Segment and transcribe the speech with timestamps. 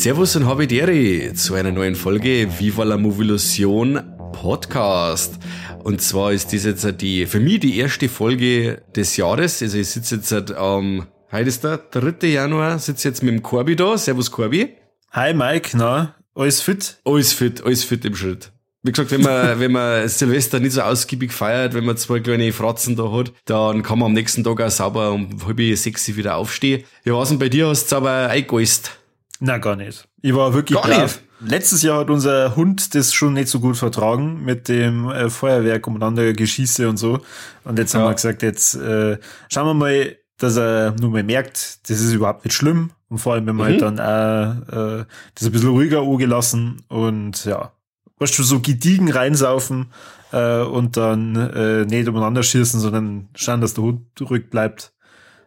[0.00, 4.00] Servus und Habidere zu einer neuen Folge Viva la Movilusion
[4.32, 5.38] Podcast.
[5.84, 9.60] Und zwar ist das jetzt die, für mich die erste Folge des Jahres.
[9.60, 12.28] Also ich sitze jetzt am, heute ist der 3.
[12.28, 13.98] Januar, sitze jetzt mit dem Corby da.
[13.98, 14.70] Servus Corby.
[15.10, 16.96] Hi Mike, na, alles fit?
[17.04, 18.52] Alles fit, alles fit im Schritt.
[18.82, 22.54] Wie gesagt, wenn man, wenn man Silvester nicht so ausgiebig feiert, wenn man zwei kleine
[22.54, 26.36] Fratzen da hat, dann kann man am nächsten Tag auch sauber um halb sechs wieder
[26.36, 26.84] aufstehen.
[27.04, 28.99] Ja, was denn bei dir hast du aber eingegeist?
[29.40, 30.06] Na, gar nicht.
[30.22, 31.02] Ich war wirklich Gar brav.
[31.40, 31.50] nicht?
[31.52, 35.86] Letztes Jahr hat unser Hund das schon nicht so gut vertragen mit dem äh, Feuerwerk
[35.86, 37.20] umeinander Geschieße und so.
[37.64, 38.08] Und jetzt haben Ja.
[38.10, 39.18] wir gesagt, jetzt äh,
[39.50, 42.90] schauen wir mal, dass er nur mal merkt, das ist überhaupt nicht schlimm.
[43.08, 47.44] Und vor allem, wenn wir halt dann auch, äh, das ein bisschen ruhiger angelassen und
[47.46, 47.72] ja,
[48.18, 49.92] weißt du, so gediegen reinsaufen
[50.32, 54.92] äh, und dann äh, nicht umeinander schießen, sondern schauen, dass der Hund ruhig bleibt.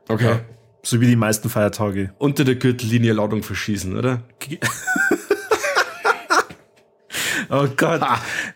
[0.10, 0.26] Okay.
[0.26, 0.40] Ja.
[0.86, 2.14] So wie die meisten Feiertage.
[2.18, 4.24] Unter der Gürtellinie Ladung verschießen, oder?
[7.50, 8.02] Oh Gott.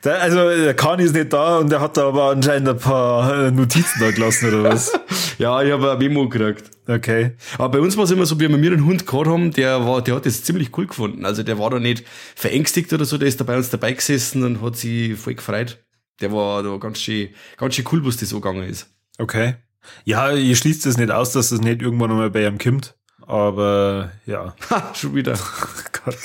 [0.01, 3.45] Da, also der Kani ist nicht da und der hat da aber anscheinend ein paar
[3.45, 4.91] äh, Notizen da gelassen oder was.
[5.37, 6.71] Ja, ich habe ein Memo gekriegt.
[6.87, 7.33] Okay.
[7.59, 10.01] Aber bei uns war es immer so, wie wir einen Hund gehabt haben, der war,
[10.01, 11.25] der hat das ziemlich cool gefunden.
[11.25, 12.03] Also der war da nicht
[12.35, 15.77] verängstigt oder so, der ist da bei uns dabei gesessen und hat sich voll gefreut.
[16.21, 18.89] Der war da ganz schön, ganz schön cool, was das so gegangen ist.
[19.19, 19.57] Okay.
[20.05, 22.95] Ja, ihr schließt es nicht aus, dass das nicht irgendwann einmal bei ihm kommt.
[23.25, 24.55] Aber ja.
[24.69, 25.33] Ha, schon wieder.
[26.05, 26.15] Gott.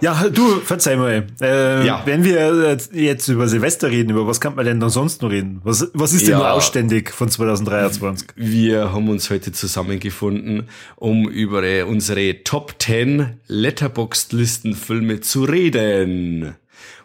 [0.00, 1.26] Ja, du, verzeih mal.
[1.40, 2.02] Äh, Ja.
[2.06, 5.30] Wenn wir äh, jetzt über Silvester reden, über was kann man denn dann sonst noch
[5.30, 5.60] reden?
[5.64, 6.38] Was, was ist denn Ja.
[6.38, 8.28] nur ausständig von 2023?
[8.36, 16.54] Wir haben uns heute zusammengefunden, um über unsere Top 10 Letterboxd-Listenfilme zu reden.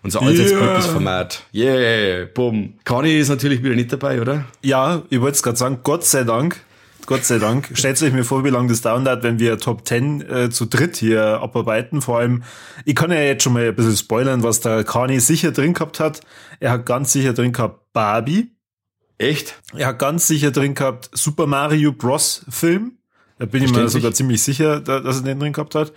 [0.02, 0.82] Unser allseits Yeah.
[0.82, 1.44] Format.
[1.54, 2.76] Yeah, bumm.
[2.86, 4.46] Kani ist natürlich wieder nicht dabei, oder?
[4.64, 6.62] Ja, ich wollte es gerade sagen, Gott sei Dank.
[7.06, 7.72] Gott sei Dank.
[7.74, 10.98] Stellt euch mir vor, wie lange das dauert, wenn wir Top 10 äh, zu dritt
[10.98, 12.02] hier abarbeiten.
[12.02, 12.44] Vor allem,
[12.86, 16.00] ich kann ja jetzt schon mal ein bisschen spoilern, was der Kani sicher drin gehabt
[16.00, 16.22] hat.
[16.59, 18.52] Er hat ganz sicher drin gehabt Barbie.
[19.18, 19.59] Echt?
[19.76, 22.46] Er hat ganz sicher drin gehabt Super Mario Bros.
[22.50, 23.00] Film.
[23.40, 25.94] Da bin ich mir sogar ziemlich sicher, da, dass er den drin gehabt hat.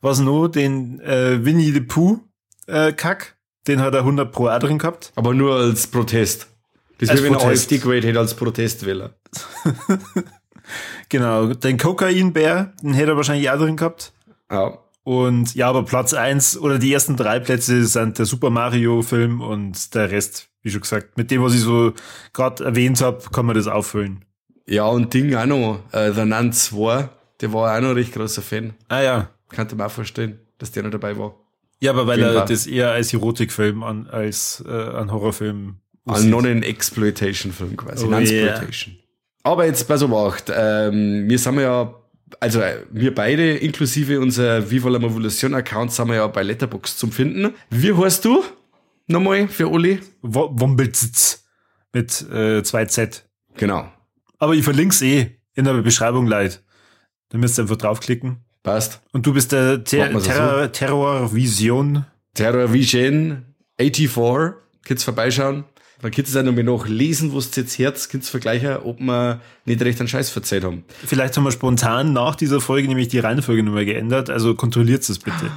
[0.00, 2.20] Was nur den äh, Winnie the Pooh
[2.66, 3.36] äh, Kack.
[3.66, 5.12] Den hat er 100 pro auch drin gehabt.
[5.16, 6.48] Aber nur als Protest.
[6.98, 7.48] Das Als wäre, wenn er.
[7.48, 9.14] AfD gewählt hätte als Protestwähler.
[11.08, 14.12] Genau, den Kokainbär, den hätte er wahrscheinlich auch drin gehabt.
[14.50, 14.78] Ja.
[15.02, 19.42] Und ja, aber Platz eins oder die ersten drei Plätze sind der Super Mario Film
[19.42, 21.92] und der Rest, wie schon gesagt, mit dem, was ich so
[22.32, 24.24] gerade erwähnt habe, kann man das auffüllen.
[24.66, 27.10] Ja, und Ding auch noch, äh, der Nan 2,
[27.42, 28.72] der war auch noch ein recht großer Fan.
[28.88, 29.28] Ah ja.
[29.50, 31.34] Könnte man auch vorstellen, dass der noch dabei war.
[31.80, 36.30] Ja, aber weil er das eher als Erotikfilm an, als äh, an Horrorfilm aussieht.
[36.30, 38.04] Non-Exploitation-Film quasi.
[38.06, 38.96] Oh, Non-Exploitation.
[39.42, 41.94] Aber jetzt bei so Wacht, ähm, wir sind ja,
[42.40, 46.96] also äh, wir beide, inklusive unser Viva la Movolution Account, sind wir ja bei Letterbox
[46.96, 47.52] zum Finden.
[47.70, 48.42] Wie heißt du?
[49.06, 50.00] Nochmal für Uli?
[50.22, 51.44] Wo- Wombelzitz
[51.92, 53.22] mit äh, 2Z.
[53.56, 53.86] Genau.
[54.38, 56.62] Aber ich verlink's eh in der Beschreibung, Leid.
[57.28, 58.38] Da müsst ihr einfach draufklicken.
[58.64, 59.00] Passt.
[59.12, 60.30] Und du bist der Ter wir's so.
[60.30, 62.06] Terror, Terrorvision.
[62.32, 63.44] Terror Vision
[63.78, 64.54] 84.
[64.84, 65.64] Könnt ihr vorbeischauen.
[66.00, 69.40] Dann könnt ihr auch noch mal nachlesen, was jetzt Herz, könnt ihr vergleichen, ob wir
[69.64, 70.84] nicht recht einen Scheiß verzeiht haben.
[71.06, 74.28] Vielleicht haben wir spontan nach dieser Folge nämlich die Reihenfolge nochmal geändert.
[74.28, 75.50] Also kontrolliert es bitte.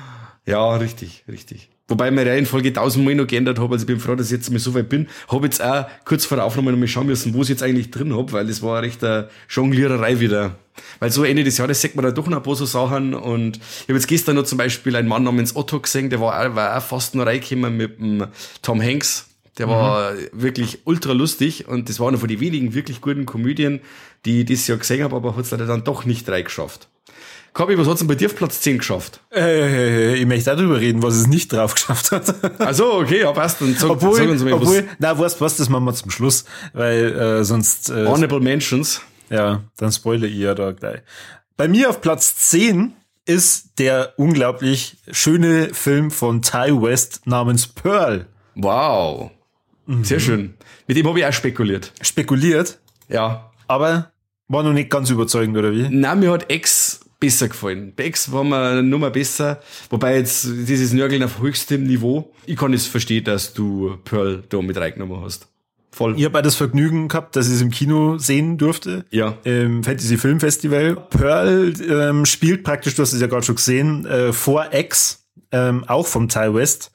[0.45, 1.69] Ja, richtig, richtig.
[1.89, 4.59] Wobei meine Reihenfolge tausendmal noch geändert habe, also ich bin froh, dass ich jetzt mal
[4.59, 5.07] so weit bin.
[5.29, 7.91] Habe jetzt auch kurz vor der Aufnahme noch mal schauen müssen, wo ich jetzt eigentlich
[7.91, 10.55] drin hab, weil das war recht eine Jongliererei wieder.
[10.99, 13.57] Weil so Ende des Jahres sieht man da doch noch ein paar so Sachen und
[13.57, 16.55] ich habe jetzt gestern noch zum Beispiel einen Mann namens Otto gesehen, der war auch,
[16.55, 18.27] war auch fast noch reingekommen mit dem
[18.61, 19.29] Tom Hanks.
[19.57, 23.79] Der war wirklich ultra lustig und das war einer von den wenigen wirklich guten Komödien,
[24.25, 26.89] die ich dieses Jahr gesehen habe, aber hat es leider dann doch nicht reingeschafft.
[27.57, 29.19] Kabi, was hat's denn bei dir auf Platz 10 geschafft?
[29.33, 32.61] Äh, ich möchte auch darüber reden, was es nicht drauf geschafft hat.
[32.61, 33.61] Also okay, ja, passt.
[33.61, 34.95] Dann sag, obwohl, sag uns mal obwohl, was.
[34.99, 39.01] na, weißt du was, das machen wir zum Schluss, weil äh, sonst, äh, Honorable Mentions.
[39.31, 41.01] ja, dann spoilere ich ja da gleich.
[41.57, 42.93] Bei mir auf Platz 10
[43.25, 48.27] ist der unglaublich schöne Film von Ty West namens Pearl.
[48.53, 49.31] Wow.
[49.87, 50.03] Mhm.
[50.03, 50.53] Sehr schön.
[50.85, 51.91] Mit dem habe ich auch spekuliert.
[52.01, 52.77] Spekuliert,
[53.09, 53.49] Ja.
[53.67, 54.11] aber
[54.47, 55.89] war noch nicht ganz überzeugend, oder wie?
[55.89, 57.93] Nein, mir hat X besser gefallen.
[57.97, 59.59] X war mir nur mal besser.
[59.89, 62.33] Wobei jetzt dieses Nörgeln auf höchstem Niveau.
[62.45, 65.47] Ich kann es verstehen, dass du Pearl da mit reingenommen hast.
[65.91, 66.15] Voll.
[66.17, 69.05] Ich habe das Vergnügen gehabt, dass ich es im Kino sehen durfte.
[69.09, 69.37] Ja.
[69.43, 70.95] Im Fantasy Film Festival.
[71.09, 75.85] Pearl ähm, spielt praktisch, du hast es ja gerade schon gesehen, äh, vor X, ähm,
[75.87, 76.91] auch vom Ty West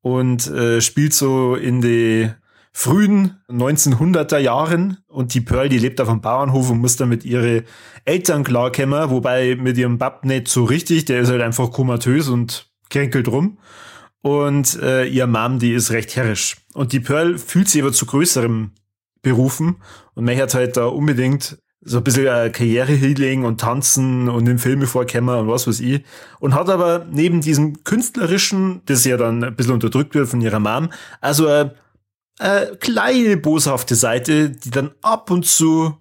[0.00, 2.30] und äh, spielt so in die
[2.78, 7.24] frühen 1900er Jahren und die Pearl, die lebt auf einem Bauernhof und muss dann mit
[7.24, 7.62] ihren
[8.04, 12.70] Eltern klarkommen, wobei mit ihrem Bab nicht so richtig, der ist halt einfach komatös und
[12.90, 13.56] kränkelt rum.
[14.20, 16.58] Und äh, ihr Mom, die ist recht herrisch.
[16.74, 18.72] Und die Pearl fühlt sich aber zu größerem
[19.22, 19.76] berufen
[20.12, 24.58] und möchte halt da unbedingt so ein bisschen äh, Karriere hinlegen und tanzen und in
[24.58, 26.02] Filme vorkommen und was weiß ich.
[26.40, 30.60] Und hat aber neben diesem künstlerischen, das ja dann ein bisschen unterdrückt wird von ihrer
[30.60, 30.90] Mom,
[31.22, 31.74] also eine,
[32.38, 35.96] eine kleine boshafte Seite, die dann ab und zu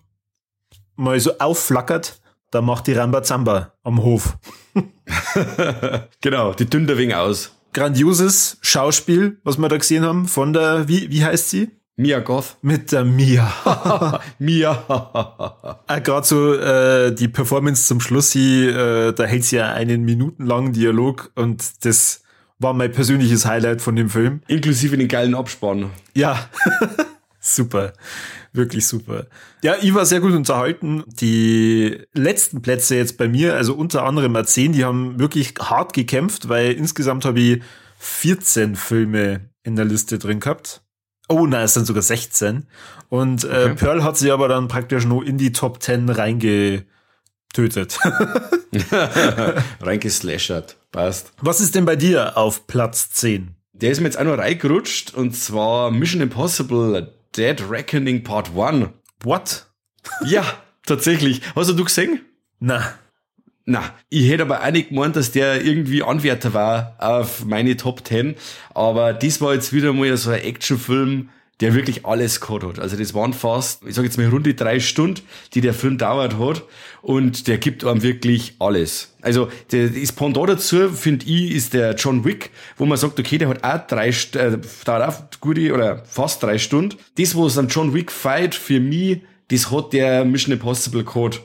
[0.95, 2.19] mal so aufflackert.
[2.51, 4.37] Da macht die Rambazamba am Hof.
[6.21, 7.51] genau, die dünnt wenig aus.
[7.73, 11.71] Grandioses Schauspiel, was wir da gesehen haben, von der, wie, wie heißt sie?
[11.97, 12.57] Mia Goth.
[12.61, 14.21] Mit der Mia.
[14.39, 15.79] Mia.
[15.87, 20.03] äh, Gerade so äh, die Performance zum Schluss, sie, äh, da hält sie ja einen
[20.03, 22.21] minutenlangen Dialog und das
[22.59, 24.41] war mein persönliches Highlight von dem Film.
[24.47, 25.91] Inklusive den geilen Abspann.
[26.13, 26.49] Ja.
[27.39, 27.93] super.
[28.53, 29.27] Wirklich super.
[29.61, 31.03] Ja, ich war sehr gut unterhalten.
[31.07, 36.47] Die letzten Plätze jetzt bei mir, also unter anderem A10, die haben wirklich hart gekämpft,
[36.47, 37.61] weil insgesamt habe ich
[37.99, 40.81] 14 Filme in der Liste drin gehabt.
[41.27, 42.67] Oh nein, es sind sogar 16.
[43.09, 43.75] Und äh, okay.
[43.75, 46.87] Pearl hat sie aber dann praktisch nur in die Top 10 reingetötet.
[49.81, 50.77] Reingeslashert.
[50.95, 51.33] Passt.
[51.41, 53.53] Was ist denn bei dir auf Platz 10?
[53.73, 58.87] Der ist mir jetzt auch noch reingerutscht und zwar Mission Impossible Dead Reckoning Part 1.
[59.21, 59.65] What?
[60.23, 60.45] Ja,
[60.85, 61.41] tatsächlich.
[61.53, 62.21] Hast du gesehen?
[62.61, 62.93] Na.
[63.65, 68.07] Na, ich hätte aber auch nicht gemeint, dass der irgendwie Anwärter war auf meine Top
[68.07, 68.35] 10.
[68.73, 71.29] Aber das war jetzt wieder mal so ein Actionfilm,
[71.61, 72.79] der wirklich alles gehabt hat.
[72.79, 75.21] Also das waren fast, ich sage jetzt mal runde drei Stunden,
[75.53, 76.63] die der Film dauert hat.
[77.01, 79.15] Und der gibt einem wirklich alles.
[79.21, 83.37] Also der, das Pendant dazu, finde ich, ist der John Wick, wo man sagt, okay,
[83.37, 86.97] der hat auch drei, äh, dauert auch gute oder fast drei Stunden.
[87.17, 91.41] Das, was am John Wick fight, für mich, das hat der Mission Impossible gehabt.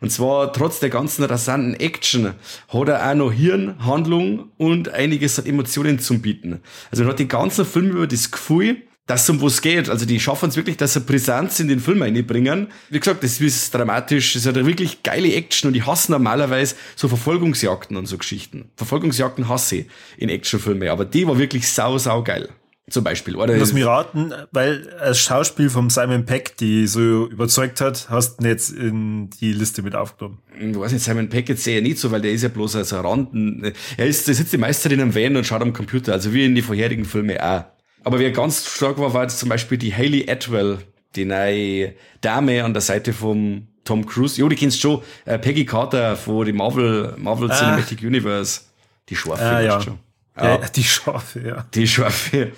[0.00, 2.32] Und zwar trotz der ganzen rasanten Action
[2.68, 6.60] hat er auch noch Hirn, Handlung und einiges an Emotionen zum Bieten.
[6.90, 9.90] Also man hat den ganzen Film über das Gefühl, dass es um was geht.
[9.90, 12.68] Also die schaffen es wirklich, dass sie Brisanz in den Film einbringen.
[12.90, 16.76] Wie gesagt, das ist dramatisch, das ist eine wirklich geile Action und ich hasse normalerweise
[16.94, 18.70] so Verfolgungsjagden und so Geschichten.
[18.76, 19.86] Verfolgungsjagden hasse ich
[20.16, 22.50] in Actionfilmen, aber die war wirklich sau, sau geil
[22.88, 23.36] zum Beispiel.
[23.36, 28.40] Oder Lass mich raten, weil das Schauspiel vom Simon Peck, die so überzeugt hat, hast
[28.40, 30.38] du jetzt in die Liste mit aufgenommen.
[30.58, 32.76] Ich weiß nicht, Simon Peck jetzt sehe ich nicht so, weil der ist ja bloß
[32.76, 33.72] als Randen.
[33.96, 36.54] Er ist, der sitzt die Meisterin am Van und schaut am Computer, also wie in
[36.54, 37.64] die vorherigen Filme auch.
[38.04, 40.78] Aber wer ganz stark war, war jetzt zum Beispiel die Hayley Atwell,
[41.16, 44.40] die neue Dame an der Seite vom Tom Cruise.
[44.40, 47.54] Jo, die kennst schon, äh, Peggy Carter von dem Marvel, Marvel ah.
[47.54, 48.62] Cinematic Universe.
[49.08, 49.80] Die Scharfe, ah, ja.
[49.80, 49.98] schon.
[50.36, 51.66] Ja, ja, die Scharfe, ja.
[51.74, 52.52] Die Scharfe.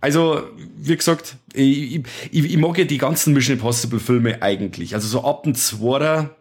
[0.00, 0.42] Also,
[0.76, 4.94] wie gesagt, ich, ich, ich mag ja die ganzen Mission Impossible Filme eigentlich.
[4.94, 6.36] Also so ab dem Zweiter,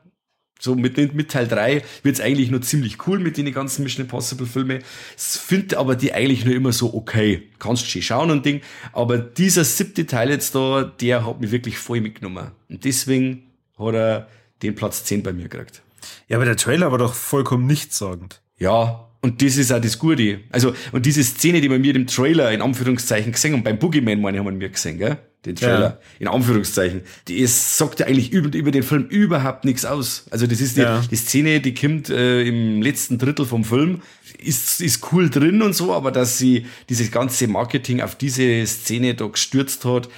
[0.60, 4.48] so mit, mit Teil 3 wird's eigentlich nur ziemlich cool mit den ganzen Mission Impossible
[4.48, 4.80] Filme.
[5.16, 7.44] Finde aber die eigentlich nur immer so okay.
[7.60, 8.62] Kannst schön schauen und Ding.
[8.94, 12.52] Aber dieser siebte Teil jetzt da, der hat mich wirklich voll mitgenommen.
[12.70, 13.44] Und deswegen
[13.78, 14.28] hat er
[14.64, 15.82] den Platz 10 bei mir gekriegt.
[16.28, 18.42] Ja, aber der Trailer war doch vollkommen nichtssagend.
[18.58, 20.42] Ja, und das ist auch das Gute.
[20.52, 24.22] Also, und diese Szene, die wir mir im Trailer in Anführungszeichen gesehen haben, beim Boogeyman,
[24.22, 25.18] meine, haben wir gesehen, gell?
[25.48, 25.98] Den Trailer, ja.
[26.20, 27.02] in Anführungszeichen.
[27.28, 30.26] Die ist, sagt ja eigentlich über, über den Film überhaupt nichts aus.
[30.30, 31.02] Also, das ist die, ja.
[31.10, 34.02] die Szene, die kommt äh, im letzten Drittel vom Film,
[34.38, 39.16] ist, ist cool drin und so, aber dass sie dieses ganze Marketing auf diese Szene
[39.16, 40.10] da gestürzt hat,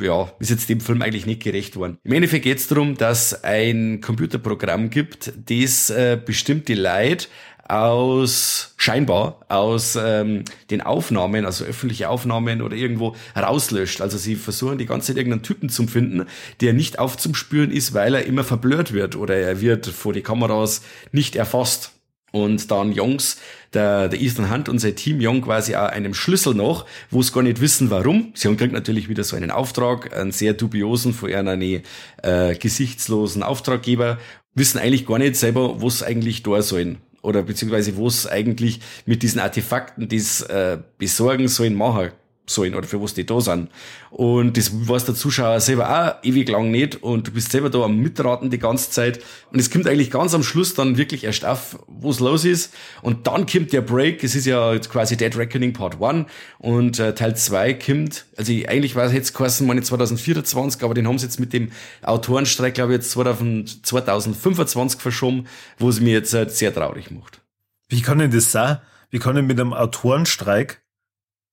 [0.00, 1.98] ja, ist jetzt dem Film eigentlich nicht gerecht worden.
[2.02, 7.28] Im Endeffekt geht es darum, dass ein Computerprogramm gibt, das äh, bestimmte Leid
[7.70, 14.00] aus scheinbar aus ähm, den Aufnahmen, also öffentliche Aufnahmen oder irgendwo rauslöscht.
[14.00, 16.26] Also sie versuchen die ganze Zeit irgendeinen Typen zu finden,
[16.60, 20.82] der nicht aufzuspüren ist, weil er immer verblurrt wird oder er wird vor die Kameras
[21.12, 21.92] nicht erfasst.
[22.32, 23.38] Und dann Jungs,
[23.74, 27.32] der, der Ethan Hunt und sein Team Young quasi auch einem Schlüssel noch, wo es
[27.32, 28.32] gar nicht wissen, warum.
[28.34, 31.82] Sie haben kriegt natürlich wieder so einen Auftrag, einen sehr dubiosen, von einem
[32.22, 34.18] äh, gesichtslosen Auftraggeber,
[34.54, 39.22] wissen eigentlich gar nicht selber, was eigentlich da sollen oder beziehungsweise wo es eigentlich mit
[39.22, 42.10] diesen Artefakten, die es äh, besorgen sollen, machen
[42.50, 43.70] sollen oder für was die da sind.
[44.10, 47.82] Und das weiß der Zuschauer selber auch ewig lang nicht und du bist selber da
[47.82, 49.20] am Mitraten die ganze Zeit.
[49.52, 52.74] Und es kommt eigentlich ganz am Schluss dann wirklich erst auf, wo es los ist.
[53.02, 56.26] Und dann kommt der Break, es ist ja quasi Dead Reckoning Part 1
[56.58, 61.06] und äh, Teil 2 kommt, also eigentlich war es jetzt geheißen, meine 2024, aber den
[61.06, 61.70] haben sie jetzt mit dem
[62.02, 65.46] Autorenstreik, glaube ich, jetzt 2025 verschoben,
[65.78, 67.40] wo es mir jetzt äh, sehr traurig macht.
[67.88, 68.78] Wie kann denn das sein?
[69.10, 70.80] Wie kann denn mit einem Autorenstreik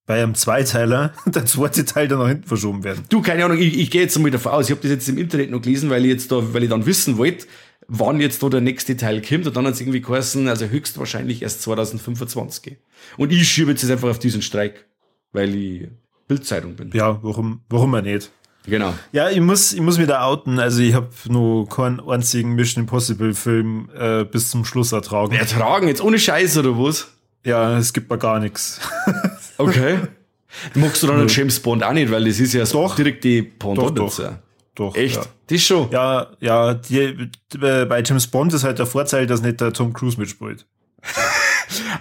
[0.07, 3.03] bei einem Zweiteiler der zweite Teil dann nach hinten verschoben werden.
[3.09, 5.19] Du, keine Ahnung, ich, ich gehe jetzt mal davon aus, ich habe das jetzt im
[5.19, 7.45] Internet noch gelesen, weil ich jetzt da, weil ich dann wissen wollte,
[7.87, 9.45] wann jetzt da der nächste Teil kommt.
[9.45, 12.77] Und dann hat es irgendwie geheißen, also höchstwahrscheinlich erst 2025.
[13.17, 14.87] Und ich schiebe jetzt einfach auf diesen Streik,
[15.33, 15.87] weil ich
[16.27, 16.89] Bildzeitung bin.
[16.93, 18.31] Ja, warum, warum er nicht?
[18.65, 18.93] Genau.
[19.13, 20.59] Ja, ich muss, ich muss mich da outen.
[20.59, 25.33] Also ich habe nur keinen einzigen Mission Impossible Film äh, bis zum Schluss ertragen.
[25.33, 27.07] Ertragen, jetzt ohne Scheiß oder was?
[27.45, 28.81] Ja, es gibt mir gar nichts.
[29.57, 29.99] Okay.
[30.75, 32.95] Magst du dann einen James Bond auch nicht, weil das ist ja Doch.
[32.95, 34.33] direkt die Pendant Doch, doch.
[34.75, 34.95] Doch.
[34.95, 35.15] Echt?
[35.15, 35.25] Ja.
[35.47, 35.89] Das schon?
[35.91, 39.91] Ja, ja, die, äh, bei James Bond ist halt der Vorteil, dass nicht der Tom
[39.91, 40.65] Cruise mitspielt.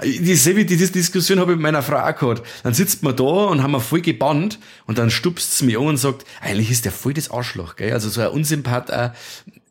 [0.05, 2.43] Dieselbe die, die Diskussion habe ich mit meiner Frau auch gehabt.
[2.63, 5.87] Dann sitzt man da und haben wir voll gebannt und dann stupst sie mich an
[5.87, 7.93] und sagt, eigentlich ist der voll das Arschloch, gell?
[7.93, 9.11] Also so ein Unsympath auch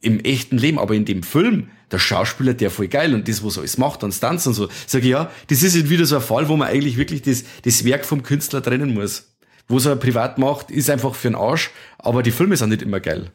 [0.01, 3.57] im echten Leben, aber in dem Film, der Schauspieler, der voll geil und das, was
[3.57, 4.69] er alles macht, und Stunts und so.
[4.87, 7.43] Sag ich, ja, das ist jetzt wieder so ein Fall, wo man eigentlich wirklich das,
[7.63, 9.35] das Werk vom Künstler trennen muss.
[9.67, 12.99] Was er privat macht, ist einfach für den Arsch, aber die Filme sind nicht immer
[12.99, 13.31] geil.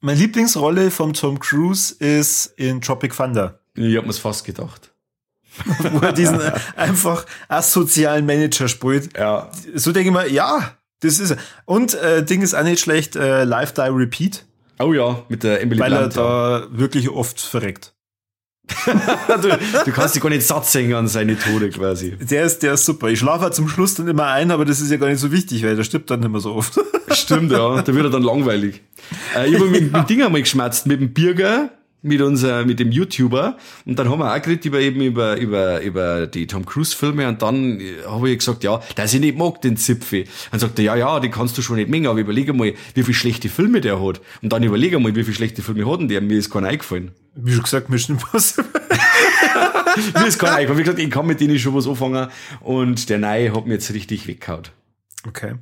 [0.00, 3.60] Meine Lieblingsrolle vom Tom Cruise ist in Tropic Thunder.
[3.74, 4.94] Ich hab mir's fast gedacht.
[5.92, 9.16] wo er diesen äh, einfach asozialen Manager spielt.
[9.16, 9.50] Ja.
[9.74, 11.36] So denke ich mir, ja, das ist er.
[11.64, 14.44] Und äh, Ding ist auch nicht schlecht, äh, Live Die Repeat,
[14.78, 16.16] Oh ja, mit der Emily weil er Blunt.
[16.16, 16.60] ja.
[16.60, 17.94] da wirklich oft verreckt.
[18.86, 19.48] du,
[19.84, 22.16] du kannst dich gar nicht satt singen an seine Tode quasi.
[22.16, 23.08] Der ist, der ist super.
[23.08, 25.30] Ich schlafe halt zum Schluss dann immer ein, aber das ist ja gar nicht so
[25.30, 26.80] wichtig, weil der stirbt dann nicht mehr so oft.
[27.10, 27.82] Stimmt, ja.
[27.82, 28.82] Da wird er dann langweilig.
[29.36, 31.70] Äh, ich habe mit, mit Ding einmal geschmerzt, mit dem Birger,
[32.04, 33.56] mit unser, mit dem YouTuber.
[33.86, 37.26] Und dann haben wir auch geredet über eben über, über, über die Tom Cruise Filme.
[37.26, 40.26] Und dann habe ich gesagt, ja, dass ich nicht mag, den Zipfi.
[40.50, 43.02] Dann sagt er, ja, ja, die kannst du schon nicht mengen, aber überlege mal, wie
[43.02, 44.20] viele schlechte Filme der hat.
[44.42, 46.20] Und dann überlege mal, wie viele schlechte Filme hat denn der?
[46.20, 47.12] Mir ist keiner eingefallen.
[47.34, 48.70] Wie schon gesagt, Mission Impossible.
[50.14, 50.78] Mir ist keiner eingefallen.
[50.78, 52.28] Wie gesagt, ich kann mit denen schon was anfangen.
[52.60, 54.64] Und der Neue hat mir jetzt richtig weggehauen.
[55.26, 55.54] Okay.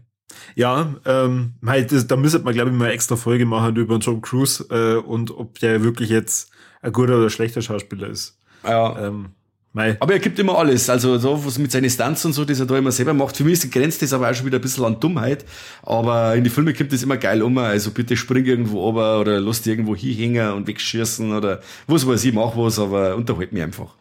[0.55, 3.99] Ja, ähm, mei, das, da müsste man, glaube ich, mal eine extra Folge machen über
[4.00, 6.50] Tom Cruise äh, und ob der wirklich jetzt
[6.83, 8.38] ein guter oder schlechter Schauspieler ist.
[8.64, 9.07] Ja.
[9.07, 9.31] Ähm,
[9.73, 9.97] mei.
[10.00, 10.91] Aber er gibt immer alles.
[10.91, 13.37] Also so was mit seinen Stunts und so, das er da immer selber macht.
[13.37, 15.45] Für mich ist grenzt das aber auch schon wieder ein bisschen an Dummheit.
[15.83, 17.57] Aber in die Filme gibt es immer geil um.
[17.59, 22.25] Also bitte spring irgendwo runter oder lass dich irgendwo hinhängen und wegschießen oder was weiß
[22.25, 23.95] ich, mach was, aber unterhalt mich einfach.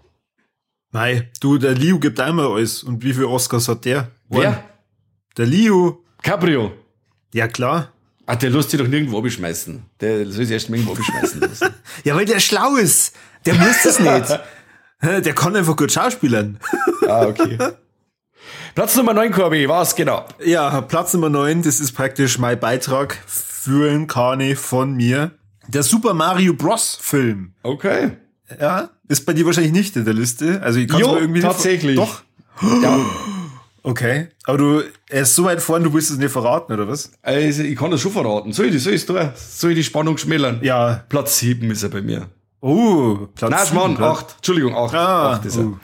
[0.92, 2.84] Mei, du, der Liu gibt einmal alles.
[2.84, 4.12] Und wie viele Oscars hat der?
[4.28, 4.64] Wer?
[5.38, 5.98] Der Liu.
[6.22, 6.72] Cabrio.
[7.34, 7.92] Ja, klar.
[8.26, 9.84] Ah, der lässt sich doch nirgendwo abschmeißen.
[10.00, 11.70] Der soll sich erst mal irgendwo abschmeißen lassen.
[12.04, 13.16] Ja, weil der schlau ist.
[13.46, 14.40] Der muss das nicht.
[15.26, 16.60] Der kann einfach gut schauspielern.
[17.08, 17.58] ah, okay.
[18.76, 20.26] Platz Nummer 9, Corby, was genau?
[20.46, 25.32] Ja, Platz Nummer 9, das ist praktisch mein Beitrag für ein Kane von mir.
[25.68, 27.00] Der Super Mario Bros.
[27.02, 27.54] Film.
[27.64, 28.12] Okay.
[28.60, 30.62] Ja, ist bei dir wahrscheinlich nicht in der Liste.
[30.62, 31.96] Also ich kann mir irgendwie tatsächlich.
[31.96, 32.22] Doch.
[32.62, 33.00] Ja,
[33.84, 34.28] Okay.
[34.44, 37.12] Aber du, er ist so weit vorne, du willst es nicht verraten, oder was?
[37.22, 38.54] also ich kann das schon verraten.
[38.54, 39.34] Soll ich das, soll ich da?
[39.36, 40.60] Soll ich die Spannung schmälern?
[40.62, 41.04] Ja.
[41.10, 42.30] Platz 7 ist er bei mir.
[42.62, 44.36] Oh, Platz Nein, Mann, Platz- acht.
[44.38, 44.94] Entschuldigung, acht.
[44.94, 45.66] Ah, acht ist er.
[45.66, 45.78] uh.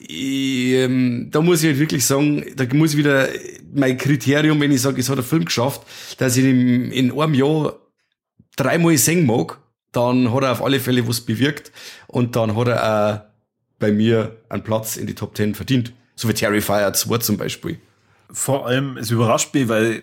[0.00, 3.28] Ich, ähm, da muss ich halt wirklich sagen, da muss ich wieder
[3.72, 5.82] mein Kriterium, wenn ich sage, es hat ein Film geschafft,
[6.18, 7.76] dass ich ihn in einem Jahr
[8.56, 9.58] dreimal singen mag,
[9.92, 11.70] dann hat er auf alle Fälle was bewirkt
[12.08, 13.20] und dann hat er auch
[13.78, 15.92] bei mir einen Platz in die Top 10 verdient.
[16.16, 17.78] So wie Terrifier 2 zum Beispiel.
[18.30, 20.02] Vor allem, es überrascht mich, weil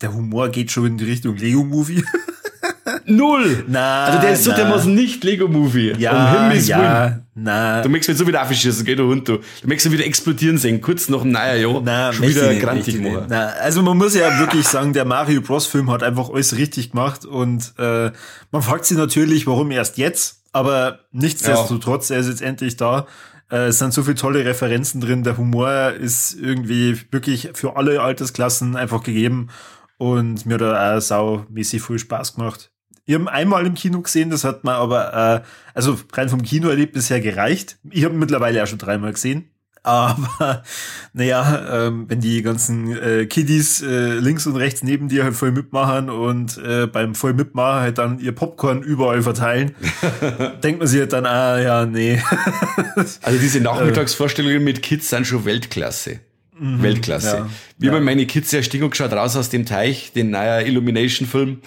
[0.00, 2.04] der Humor geht schon in die Richtung Lego-Movie.
[3.04, 3.64] Null!
[3.68, 4.56] Na, Also der ist so na.
[4.56, 5.92] dermaßen nicht Lego-Movie.
[5.92, 6.80] um Himmels Willen.
[6.80, 7.82] ja, na.
[7.82, 9.38] Du möchtest mich so wieder aufschießen, geh du Hund, du.
[9.38, 11.80] Du möchtest ihn wieder explodieren sehen, kurz nach dem neuen Jahr.
[11.84, 13.26] Na, schon wieder ich nicht, grantig machen.
[13.28, 15.66] Na, also man muss ja wirklich sagen, der Mario Bros.
[15.66, 18.10] Film hat einfach alles richtig gemacht und äh,
[18.50, 23.06] man fragt sich natürlich, warum erst jetzt, aber nichtsdestotrotz, er ist jetzt endlich da.
[23.50, 28.00] Äh, es sind so viele tolle Referenzen drin, der Humor ist irgendwie wirklich für alle
[28.00, 29.48] Altersklassen einfach gegeben
[29.96, 32.70] und mir hat er auch saumäßig viel Spaß gemacht.
[33.04, 37.08] Ich habe einmal im Kino gesehen, das hat mir aber, äh, also rein vom Kinoerlebnis
[37.08, 37.78] her gereicht.
[37.90, 39.50] Ich habe mittlerweile auch schon dreimal gesehen.
[39.82, 40.62] Aber
[41.12, 45.52] naja, ähm, wenn die ganzen äh, Kiddies äh, links und rechts neben dir halt voll
[45.52, 49.74] mitmachen und äh, beim voll mitmachen halt dann ihr Popcorn überall verteilen,
[50.62, 52.20] denkt man sich halt dann, ah ja, nee.
[53.22, 56.20] Also diese Nachmittagsvorstellungen mit Kids sind schon Weltklasse.
[56.60, 57.36] Weltklasse.
[57.36, 57.50] ja.
[57.78, 61.60] Wir haben meine Kids ja Stingo geschaut raus aus dem Teich, den neuer Illumination-Film.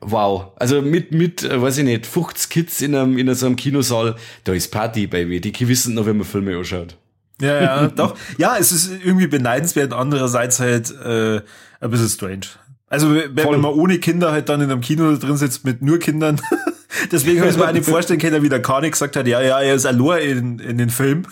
[0.00, 0.52] Wow.
[0.56, 4.16] Also mit, mit, äh, weiß ich nicht, 50 Kids in einem, in so einem Kinosaal,
[4.44, 5.40] da ist Party, Baby.
[5.40, 6.96] Die wissen noch, wenn man Filme anschaut.
[7.40, 8.16] Ja, ja, doch.
[8.38, 11.42] Ja, es ist irgendwie beneidenswert, andererseits halt äh,
[11.80, 12.46] ein bisschen strange.
[12.88, 13.58] Also wenn, Voll.
[13.58, 16.40] man ohne Kinder halt dann in einem Kino drin sitzt mit nur Kindern.
[17.12, 19.74] Deswegen habe ich mir nicht vorstellen können, wie der Kani gesagt hat, ja, ja, er
[19.74, 21.26] ist allein in, in den Film.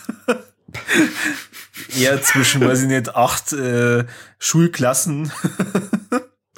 [1.96, 4.04] eher zwischen, weiß ich nicht, acht äh,
[4.40, 5.30] Schulklassen.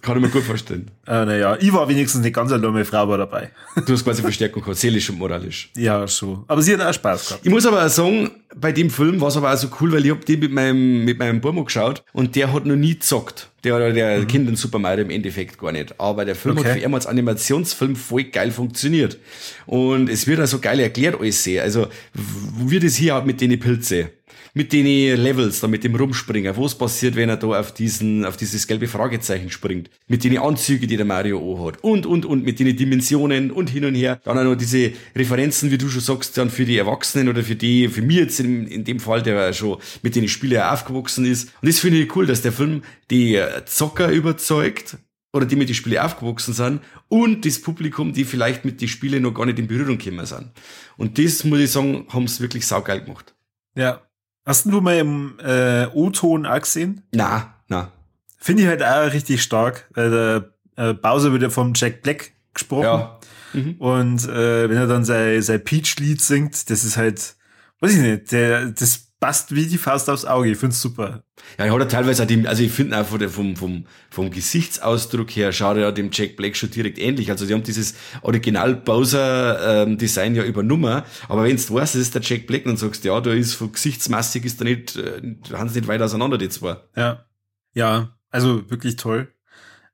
[0.04, 0.90] Kann ich mir gut vorstellen.
[1.06, 3.50] Äh, naja, ich war wenigstens nicht ganz allein, meine Frau war dabei.
[3.86, 5.70] Du hast quasi Verstärkung gehabt, seelisch und moralisch.
[5.76, 6.44] Ja, schon.
[6.46, 7.46] Aber sie hat auch Spaß gehabt.
[7.46, 10.04] Ich muss aber auch sagen, bei dem Film war es aber auch so cool, weil
[10.04, 13.48] ich hab den mit meinem, mit meinem Burmo geschaut und der hat noch nie gezockt.
[13.64, 14.26] Der, der mhm.
[14.26, 15.98] kennt den Super Mario im Endeffekt gar nicht.
[15.98, 16.68] Aber der Film okay.
[16.68, 19.16] hat für ihn als Animationsfilm voll geil funktioniert.
[19.64, 21.62] Und es wird also geil erklärt alles sehr.
[21.62, 24.10] Also, wie das hier mit den Pilze
[24.54, 24.86] mit den
[25.20, 28.86] Levels, da mit dem Rumspringen, was passiert, wenn er da auf diesen, auf dieses gelbe
[28.86, 33.50] Fragezeichen springt, mit den Anzügen, die der Mario hat und, und, und, mit den Dimensionen
[33.50, 34.20] und hin und her.
[34.22, 37.56] Dann auch noch diese Referenzen, wie du schon sagst, dann für die Erwachsenen oder für
[37.56, 41.52] die, für mich jetzt in, in dem Fall, der schon mit den Spielen aufgewachsen ist.
[41.60, 44.98] Und das finde ich cool, dass der Film die Zocker überzeugt,
[45.32, 49.24] oder die mit den Spielen aufgewachsen sind und das Publikum, die vielleicht mit den Spielen
[49.24, 50.52] noch gar nicht in Berührung gekommen sind.
[50.96, 53.34] Und das, muss ich sagen, haben sie wirklich saugeil gemacht.
[53.76, 54.00] Ja,
[54.46, 57.02] Hast du mal im äh, O-Ton auch gesehen?
[57.12, 57.90] Na, na.
[58.38, 62.32] Finde ich halt auch richtig stark, weil der äh, Bowser wird ja vom Jack Black
[62.52, 62.82] gesprochen.
[62.84, 63.18] Ja.
[63.54, 63.74] Mhm.
[63.78, 67.36] Und äh, wenn er dann sein, sein Peach-Lied singt, das ist halt,
[67.80, 70.50] weiß ich nicht, der, das passt wie die Faust aufs Auge.
[70.50, 71.22] Ich find's super.
[71.58, 75.30] Ja, er hat ja teilweise auch dem, also ich finde auch vom, vom, vom Gesichtsausdruck
[75.30, 77.30] her schaut er ja dem Jack Black schon direkt ähnlich.
[77.30, 81.04] Also die haben dieses Original Bowser ähm, Design ja übernommen.
[81.26, 83.72] Aber wenn du weißt, es ist der Jack Black und sagst, ja, da ist von
[83.72, 85.22] gesichtsmassig ist da nicht, äh,
[85.54, 86.76] haben sie nicht weit auseinander, die zwei.
[86.94, 87.24] Ja.
[87.72, 89.32] Ja, also wirklich toll.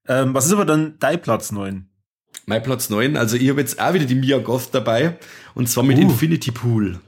[0.08, 1.88] Ähm, was ist aber dann dein Platz 9?
[2.46, 5.18] Mein Platz 9, also ich habe jetzt auch wieder die Mia Goth dabei
[5.54, 6.02] und zwar mit uh.
[6.02, 6.98] Infinity Pool.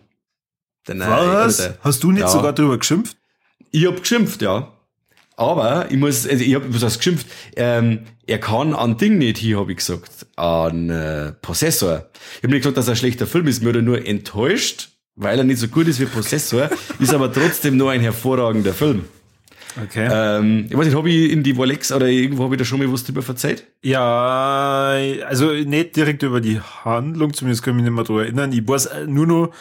[0.87, 1.57] Was?
[1.59, 2.29] Der, Hast du nicht ja.
[2.29, 3.17] sogar drüber geschimpft?
[3.71, 4.73] Ich hab geschimpft, ja.
[5.37, 9.39] Aber ich muss, also ich hab was heißt geschimpft, ähm, er kann an Ding nicht
[9.39, 12.11] hier, habe ich gesagt, an äh, Possessor.
[12.37, 15.45] Ich habe nicht gesagt, dass er ein schlechter Film ist, mir nur enttäuscht, weil er
[15.45, 19.07] nicht so gut ist wie Possessor, ist aber trotzdem nur ein hervorragender Film.
[19.83, 20.07] Okay.
[20.11, 22.79] Ähm, ich weiß nicht, habe ich in die Volex oder irgendwo habe ich da schon
[22.79, 23.67] mal was drüber verzeiht?
[23.83, 24.95] Ja,
[25.27, 28.53] also nicht direkt über die Handlung, zumindest kann ich mich nicht mehr drüber erinnern.
[28.53, 29.53] Ich weiß nur noch,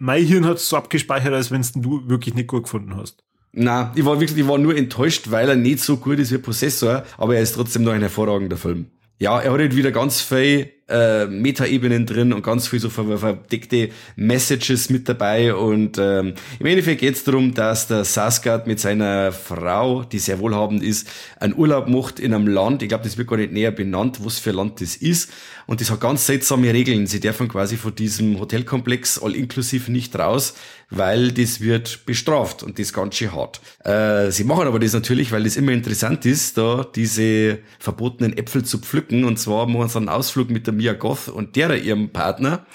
[0.00, 3.22] mein Hirn hat es so abgespeichert, als wenn du wirklich nicht gut gefunden hast.
[3.52, 6.38] Na, ich war wirklich, ich war nur enttäuscht, weil er nicht so gut ist wie
[6.38, 8.86] Possessor, aber er ist trotzdem noch ein hervorragender Film.
[9.18, 13.90] Ja, er hat halt wieder ganz viel äh, Meta-Ebenen drin und ganz viel so verdeckte
[14.16, 15.54] Messages mit dabei.
[15.54, 20.38] Und ähm, im Endeffekt geht es darum, dass der Saskat mit seiner Frau, die sehr
[20.40, 22.82] wohlhabend ist, einen Urlaub macht in einem Land.
[22.82, 25.30] Ich glaube, das wird gar nicht näher benannt, was für Land das ist.
[25.66, 27.06] Und das hat ganz seltsame Regeln.
[27.06, 30.54] Sie dürfen quasi von diesem Hotelkomplex all inklusiv nicht raus,
[30.90, 33.60] weil das wird bestraft und das ganz schön hart.
[33.84, 38.64] Äh, sie machen aber das natürlich, weil das immer interessant ist, da diese verbotenen Äpfel
[38.64, 39.24] zu pflücken.
[39.24, 42.66] Und zwar machen sie einen Ausflug mit der Mia Goth und derer ihrem Partner.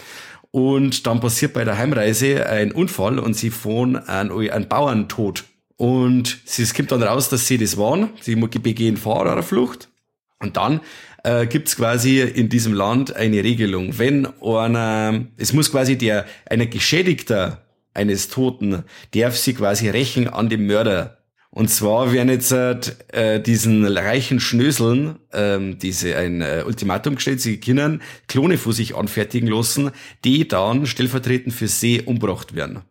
[0.52, 5.44] Und dann passiert bei der Heimreise ein Unfall und sie fahren einen, einen Bauerntod.
[5.76, 8.12] Und es kommt dann raus, dass sie das waren.
[8.22, 9.90] Sie begehen Fahrerflucht.
[10.40, 10.80] Und dann
[11.26, 13.98] äh, gibt quasi in diesem Land eine Regelung.
[13.98, 17.65] Wenn einer, es muss quasi der, einer Geschädigter
[17.96, 21.18] eines Toten, darf sie quasi rächen an dem Mörder.
[21.50, 27.62] Und zwar werden jetzt äh, diesen reichen Schnöseln ähm, diese ein äh, Ultimatum gestellt, sie
[27.62, 29.92] können Klone vor sich anfertigen lassen,
[30.26, 32.82] die dann stellvertretend für sie umgebracht werden.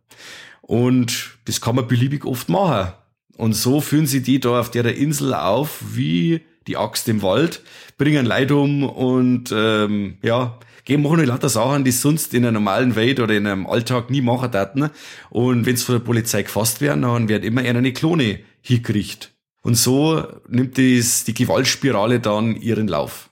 [0.62, 2.94] Und das kann man beliebig oft machen.
[3.36, 7.60] Und so führen sie die da auf der Insel auf wie die Axt im Wald,
[7.98, 12.52] bringen Leid um und ähm, ja, gehen machen halt lauter Sachen, die sonst in einer
[12.52, 14.90] normalen Welt oder in einem Alltag nie machen taten.
[15.30, 19.32] Und wenn sie von der Polizei gefasst werden, dann werden immer eher eine Klone hingekriegt.
[19.62, 23.30] Und so nimmt das, die Gewaltspirale dann ihren Lauf.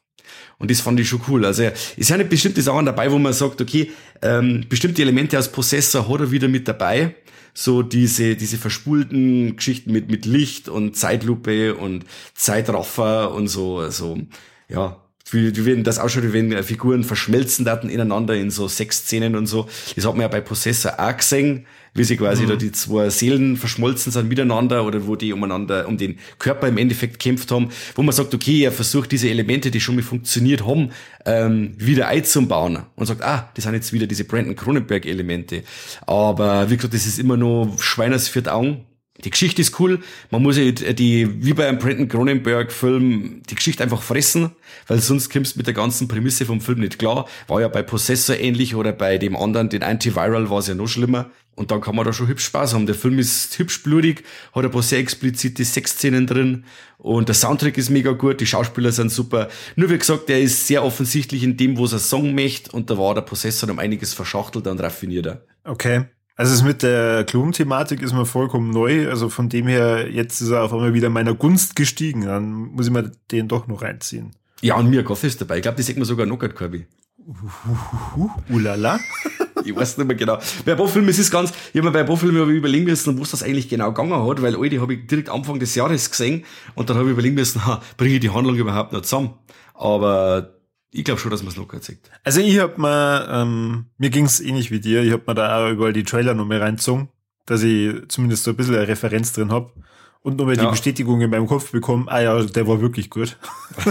[0.59, 1.45] Und das fand ich schon cool.
[1.45, 1.65] Also
[1.97, 3.91] es sind bestimmte Sachen dabei, wo man sagt, okay,
[4.23, 7.17] ähm, bestimmte Elemente aus Possessor hat er wieder mit dabei.
[7.53, 14.19] So diese, diese verspulten Geschichten mit, mit Licht und Zeitlupe und Zeitraffer und so, so,
[14.69, 15.02] ja,
[15.33, 19.37] wie, wie wenn das ausschaut, wie wenn Figuren verschmelzen daten ineinander in so sechs Szenen
[19.37, 19.69] und so.
[19.95, 22.49] Das hat man ja bei Possessor auch gesehen, wie sie quasi mhm.
[22.49, 26.79] da die zwei Seelen verschmolzen sind miteinander oder wo die umeinander, um den Körper im
[26.79, 30.67] Endeffekt kämpft haben, wo man sagt, okay, er versucht diese Elemente, die schon mal funktioniert
[30.67, 30.91] haben,
[31.27, 35.65] ähm, wieder einzubauen und sagt, ah, das sind jetzt wieder diese Brandon Cronenberg Elemente.
[36.07, 38.87] Aber wie gesagt, das ist immer nur Schweiners für die Augen
[39.25, 40.01] die Geschichte ist cool.
[40.31, 44.53] Man muss ja die, wie bei einem Brandon Cronenberg Film, die Geschichte einfach fressen,
[44.87, 47.29] weil sonst kommst du mit der ganzen Prämisse vom Film nicht klar.
[47.47, 50.89] War ja bei Possessor ähnlich oder bei dem anderen, den Antiviral war es ja noch
[50.89, 51.31] schlimmer.
[51.55, 52.87] Und dann kann man da schon hübsch Spaß haben.
[52.87, 56.65] Der Film ist hübsch blutig, hat ein paar sehr explizite Sexszenen drin
[56.97, 59.49] und der Soundtrack ist mega gut, die Schauspieler sind super.
[59.77, 62.89] Nur wie gesagt, der ist sehr offensichtlich in dem, wo es ein Song möchte und
[62.89, 65.45] da war der Possessor um einiges verschachtelter und raffinierter.
[65.65, 66.07] Okay.
[66.37, 69.09] Also es mit der Klon-Thematik ist mir vollkommen neu.
[69.09, 72.23] Also von dem her, jetzt ist er auf einmal wieder meiner Gunst gestiegen.
[72.23, 74.31] Dann muss ich mir den doch noch reinziehen.
[74.63, 75.57] Ja, und mir Goth ist dabei.
[75.57, 76.87] Ich glaube, die sieht man sogar noch Kirby.
[78.49, 78.99] Ulala.
[79.65, 80.39] ich weiß nicht mehr genau.
[80.65, 82.85] Bei ein paar Filmen, es ist ganz, ich habe mir bei ein paar Filmen überlegen
[82.85, 85.59] müssen, wo es das eigentlich genau gegangen hat, weil all die habe ich direkt Anfang
[85.59, 87.61] des Jahres gesehen und dann habe ich überlegen müssen,
[87.97, 89.35] bringe ich die Handlung überhaupt noch zusammen?
[89.75, 90.62] Aber
[90.93, 92.11] ich glaube schon, dass man es locker zeigt.
[92.23, 95.71] Also ich hab mir, ähm, mir ging's ähnlich wie dir, ich hab mir da auch
[95.71, 97.09] überall die Trailer noch mehr reingezogen,
[97.47, 99.73] dass ich zumindest so ein bisschen eine Referenz drin hab
[100.21, 100.65] und nochmal ja.
[100.65, 103.39] die Bestätigung in meinem Kopf bekommen, ah ja, der war wirklich gut.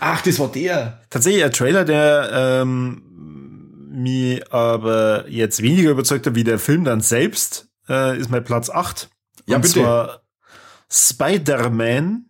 [0.00, 1.02] Ach, das war der.
[1.10, 2.30] Tatsächlich ein Trailer, der
[2.62, 3.02] ähm,
[3.90, 8.68] mich aber jetzt weniger überzeugt hat wie der Film dann selbst, äh, ist mein Platz
[8.68, 9.08] 8.
[9.46, 9.74] Ja, und bitte.
[9.74, 10.22] zwar
[10.90, 12.25] Spider-Man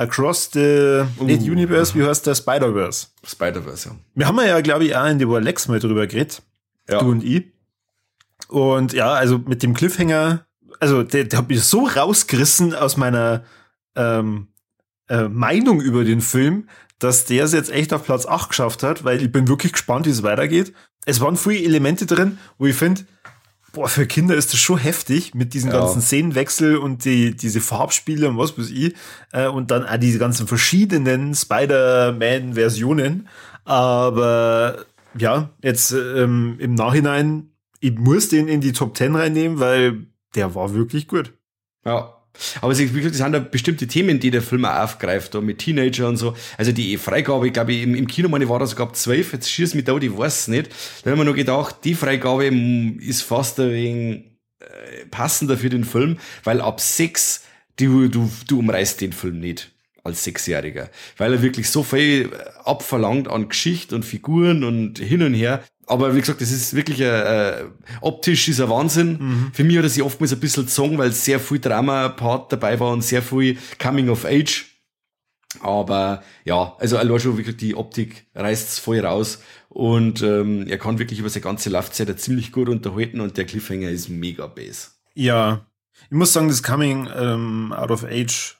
[0.00, 1.24] Across the uh.
[1.24, 3.08] nicht Universe, wie heißt der Spider-Verse?
[3.24, 3.96] Spider-Verse, ja.
[4.14, 6.42] Wir haben ja, glaube ich, auch in der Lex mal drüber geredet.
[6.88, 7.00] Ja.
[7.00, 7.52] Du und ich.
[8.48, 10.46] Und ja, also mit dem Cliffhanger
[10.80, 13.44] also der, der hat mich so rausgerissen aus meiner
[13.94, 14.48] ähm,
[15.08, 19.04] äh, Meinung über den Film, dass der es jetzt echt auf Platz 8 geschafft hat,
[19.04, 20.72] weil ich bin wirklich gespannt, wie es weitergeht.
[21.06, 23.02] Es waren viele Elemente drin, wo ich finde,
[23.72, 25.78] boah, für Kinder ist das schon heftig mit diesen ja.
[25.78, 28.94] ganzen Szenenwechsel und die, diese Farbspiele und was weiß ich.
[29.32, 33.28] Äh, und dann auch diese ganzen verschiedenen Spider-Man-Versionen.
[33.64, 34.84] Aber
[35.18, 40.54] ja, jetzt ähm, im Nachhinein, ich muss den in die Top 10 reinnehmen, weil der
[40.54, 41.32] war wirklich gut.
[41.84, 42.19] Ja.
[42.60, 46.16] Aber es sind da bestimmte Themen, die der Film auch aufgreift, da mit Teenager und
[46.16, 46.34] so.
[46.56, 49.74] Also die Freigabe, ich glaube, im, im Kino meine war das sogar zwölf, jetzt schießt
[49.74, 50.70] mich da, ich weiß es nicht.
[51.02, 54.24] Da haben wir noch gedacht, die Freigabe ist fast ein wenig
[54.60, 57.44] äh, passender für den Film, weil ab sechs,
[57.76, 60.88] du, du, du umreißt den Film nicht als Sechsjähriger,
[61.18, 62.30] weil er wirklich so viel
[62.64, 67.00] abverlangt an Geschichte und Figuren und hin und her, aber wie gesagt, das ist wirklich
[67.00, 67.64] äh,
[68.00, 69.18] optisch ist ein Wahnsinn.
[69.20, 69.50] Mhm.
[69.52, 72.92] Für mich hat er sich oftmals ein bisschen gezogen, weil sehr viel Drama-Part dabei war
[72.92, 74.66] und sehr viel Coming of Age.
[75.60, 81.00] Aber ja, also allein schon wirklich die Optik reißt's voll raus und ähm, er kann
[81.00, 85.00] wirklich über seine ganze Laufzeit ziemlich gut unterhalten und der Cliffhanger ist mega bass.
[85.14, 85.66] Ja,
[86.04, 88.59] ich muss sagen, das Coming ähm, Out of Age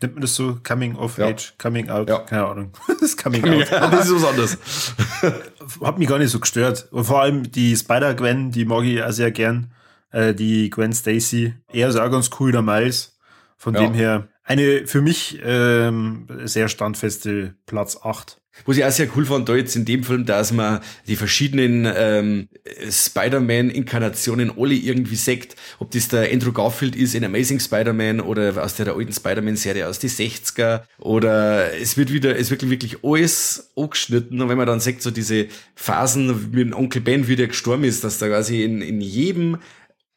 [0.00, 0.58] Nennt man das so?
[0.62, 1.26] Coming of ja.
[1.26, 2.08] Age, Coming Out?
[2.08, 2.20] Ja.
[2.20, 2.72] Keine Ahnung.
[3.00, 3.92] das Coming, coming Out.
[3.92, 4.58] das ist was anderes.
[5.82, 6.86] Hat mich gar nicht so gestört.
[6.92, 9.72] Und vor allem die Spider-Gwen, die mag ich auch sehr gern.
[10.10, 11.54] Äh, die Gwen Stacy.
[11.72, 13.18] Er ist auch ganz cool, der Miles.
[13.56, 13.80] Von ja.
[13.80, 18.37] dem her eine für mich ähm, sehr standfeste Platz 8.
[18.64, 21.90] Was ich auch sehr cool fand, da jetzt in dem Film, dass man die verschiedenen
[21.96, 22.48] ähm,
[22.90, 28.74] Spider-Man-Inkarnationen alle irgendwie sagt, ob das der Andrew Garfield ist in Amazing Spider-Man oder aus
[28.74, 34.40] der alten Spider-Man-Serie aus die 60er oder es wird wieder, es wird wirklich alles angeschnitten.
[34.40, 37.84] Und wenn man dann sagt, so diese Phasen mit dem Onkel Ben, wie der gestorben
[37.84, 39.58] ist, dass da quasi in, in jedem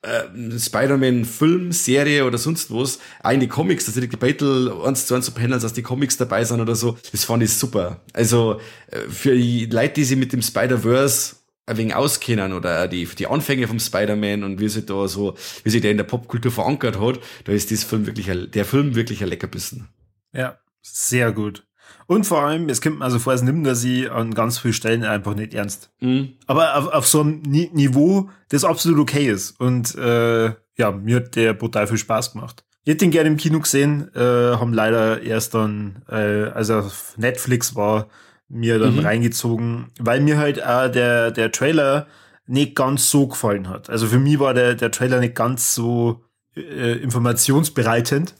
[0.01, 5.15] äh, Spider-Man-Film, Serie oder sonst was, auch in die Comics, dass die Battle eins zu
[5.15, 8.01] eins so Panels aus die Comics dabei sind oder so, das fand ich super.
[8.13, 11.35] Also äh, für die Leute, die sich mit dem Spider-Verse
[11.67, 15.69] ein wenig auskennen oder die, die Anfänge vom Spider-Man und wie sich da so, wie
[15.69, 18.95] sich der in der Popkultur verankert hat, da ist das Film wirklich, ein, der Film
[18.95, 19.87] wirklich ein Leckerbissen.
[20.33, 21.63] Ja, sehr gut.
[22.11, 24.73] Und vor allem, es kommt mir also vor, es nimmt er sie an ganz vielen
[24.73, 25.91] Stellen einfach nicht ernst.
[26.01, 26.33] Mhm.
[26.45, 29.57] Aber auf, auf so einem Niveau, das absolut okay ist.
[29.61, 32.65] Und äh, ja, mir hat der brutal viel Spaß gemacht.
[32.83, 36.79] Ich hätte ihn gerne im Kino gesehen, äh, haben leider erst dann, äh, als er
[36.79, 38.09] auf Netflix war,
[38.49, 39.05] mir dann mhm.
[39.05, 42.07] reingezogen, weil mir halt auch der, der Trailer
[42.45, 43.89] nicht ganz so gefallen hat.
[43.89, 46.25] Also für mich war der, der Trailer nicht ganz so
[46.57, 48.35] äh, informationsbereitend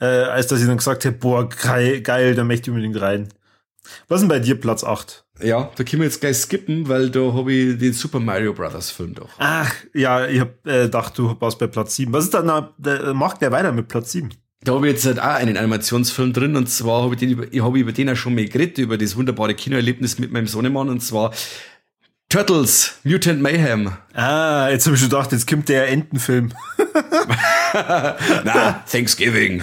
[0.00, 3.28] äh, als dass ich dann gesagt habe, boah, geil, geil, da möchte ich unbedingt rein.
[4.08, 5.24] Was ist denn bei dir Platz 8?
[5.42, 8.90] Ja, da können wir jetzt gleich skippen, weil da habe ich den Super Mario Brothers
[8.90, 9.28] Film doch.
[9.38, 12.12] Ach, ja, ich hab äh, gedacht, du warst bei Platz 7.
[12.12, 14.30] Was ist dann, da, macht der weiter mit Platz 7?
[14.64, 17.62] Da habe ich jetzt halt auch einen Animationsfilm drin und zwar habe ich, den, ich
[17.62, 21.00] hab über den auch schon mal geredet, über das wunderbare Kinoerlebnis mit meinem Sohnemann und
[21.00, 21.32] zwar
[22.28, 23.92] Turtles, Mutant Mayhem.
[24.12, 26.52] Ah, jetzt habe ich schon gedacht, jetzt kommt der Entenfilm.
[28.44, 29.62] Na, Thanksgiving.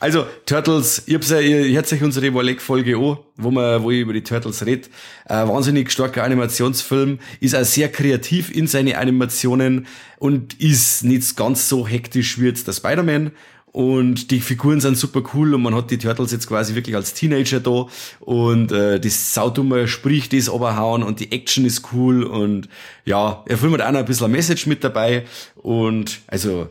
[0.00, 4.00] also, Turtles, ich hab's ja, ihr hört euch unsere Wolleck-Folge an, wo man, wo ich
[4.00, 4.88] über die Turtles red.
[5.26, 9.86] Äh, wahnsinnig starker Animationsfilm, ist auch sehr kreativ in seine Animationen
[10.18, 13.32] und ist nicht ganz so hektisch wie jetzt der Spider-Man.
[13.74, 17.12] Und die Figuren sind super cool und man hat die Turtles jetzt quasi wirklich als
[17.12, 17.88] Teenager da
[18.20, 22.68] und äh, das saudumme Sprich, das oberhauen und die Action ist cool und
[23.04, 25.24] ja, er filmt auch noch ein bisschen Message mit dabei
[25.56, 26.68] und also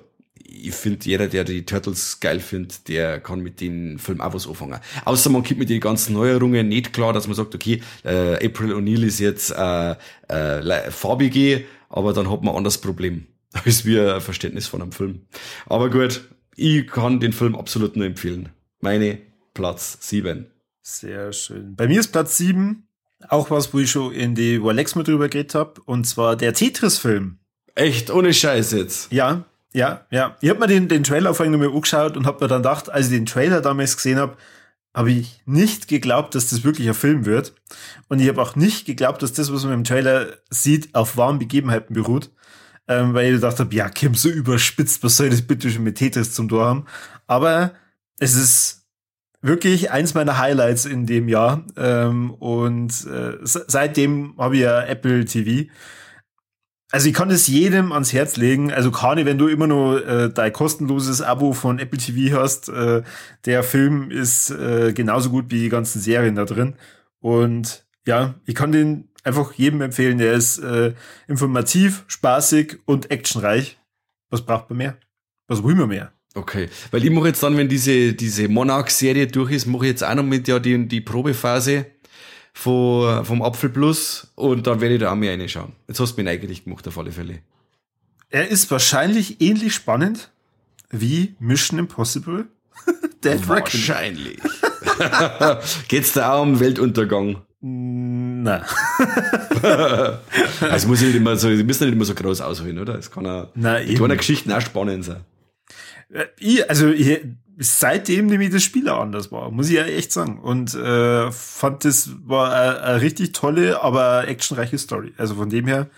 [0.54, 4.48] ich finde, jeder, der die Turtles geil findet, der kann mit den Film auch was
[4.48, 4.80] anfangen.
[5.04, 8.74] Außer man kommt mit den ganzen Neuerungen nicht klar, dass man sagt, okay, äh, April
[8.74, 9.96] O'Neil ist jetzt äh,
[10.28, 13.28] äh, farbige, aber dann hat man ein anderes Problem.
[13.54, 15.28] Da ist wie ein Verständnis von einem Film.
[15.68, 18.50] Aber gut, ich kann den Film absolut nur empfehlen.
[18.80, 19.20] Meine
[19.54, 20.48] Platz 7.
[20.82, 21.76] Sehr schön.
[21.76, 22.88] Bei mir ist Platz 7
[23.30, 26.54] auch was, wo ich schon in die Rolex mit drüber geredet habe, und zwar der
[26.54, 27.38] Tetris-Film.
[27.76, 29.12] Echt, ohne Scheiß jetzt.
[29.12, 30.38] Ja, ja, ja.
[30.42, 33.08] Ich habe mir den, den Trailer vorhin nochmal angeschaut und habe mir dann gedacht, als
[33.08, 34.38] ich den Trailer damals gesehen habe,
[34.96, 37.54] habe ich nicht geglaubt, dass das wirklich ein Film wird.
[38.08, 41.40] Und ich habe auch nicht geglaubt, dass das, was man im Trailer sieht, auf wahren
[41.40, 42.30] Begebenheiten beruht.
[42.88, 45.98] Ähm, weil ich gedacht habe, ja, Kim, so überspitzt, was soll das bitte schon mit
[45.98, 46.86] Tetris zum Tor haben?
[47.28, 47.74] Aber
[48.20, 48.86] es ist
[49.42, 51.66] wirklich eins meiner Highlights in dem Jahr.
[51.78, 55.70] Ähm, und äh, seitdem habe ich ja Apple TV.
[56.94, 58.72] Also ich kann es jedem ans Herz legen.
[58.72, 63.02] Also Kani, wenn du immer nur äh, dein kostenloses Abo von Apple TV hast, äh,
[63.46, 66.76] der Film ist äh, genauso gut wie die ganzen Serien da drin.
[67.20, 70.20] Und ja, ich kann den einfach jedem empfehlen.
[70.20, 70.94] Der ist äh,
[71.28, 73.80] informativ, spaßig und actionreich.
[74.30, 74.98] Was braucht man mehr?
[75.48, 76.14] Was will man mehr?
[76.36, 80.04] Okay, weil ich mache jetzt dann, wenn diese, diese Monarch-Serie durch ist, mache ich jetzt
[80.04, 81.88] auch noch mit ja die, die Probephase
[82.54, 85.74] von, vom Apfel Plus und dann werde ich da auch mehr reinschauen.
[85.88, 87.40] Jetzt hast du mich neugierig gemacht, auf alle Fälle.
[88.30, 90.32] Er ist wahrscheinlich ähnlich spannend
[90.90, 92.46] wie Mission Impossible.
[93.24, 94.40] Dead Wahrscheinlich.
[95.88, 97.42] Geht's da auch um Weltuntergang?
[97.66, 98.66] Na.
[100.62, 102.96] also muss nicht immer so, die müssen nicht immer so groß ausholen, oder?
[102.96, 105.22] Es kann auch, Na, können Geschichten auch spannend sein.
[106.10, 107.22] Äh, ich, also ich,
[107.64, 110.40] seitdem nämlich das Spiel auch anders war, muss ich ja echt sagen.
[110.40, 115.14] Und äh, fand das war eine, eine richtig tolle, aber actionreiche Story.
[115.18, 115.90] Also von dem her,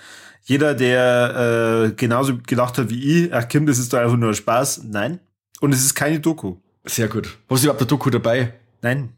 [0.43, 4.33] jeder, der äh, genauso gedacht hat wie ich, ach Kim, das ist doch einfach nur
[4.33, 4.83] Spaß.
[4.85, 5.19] Nein.
[5.59, 6.57] Und es ist keine Doku.
[6.83, 7.37] Sehr gut.
[7.47, 8.53] Was überhaupt der Doku dabei?
[8.81, 9.09] Nein.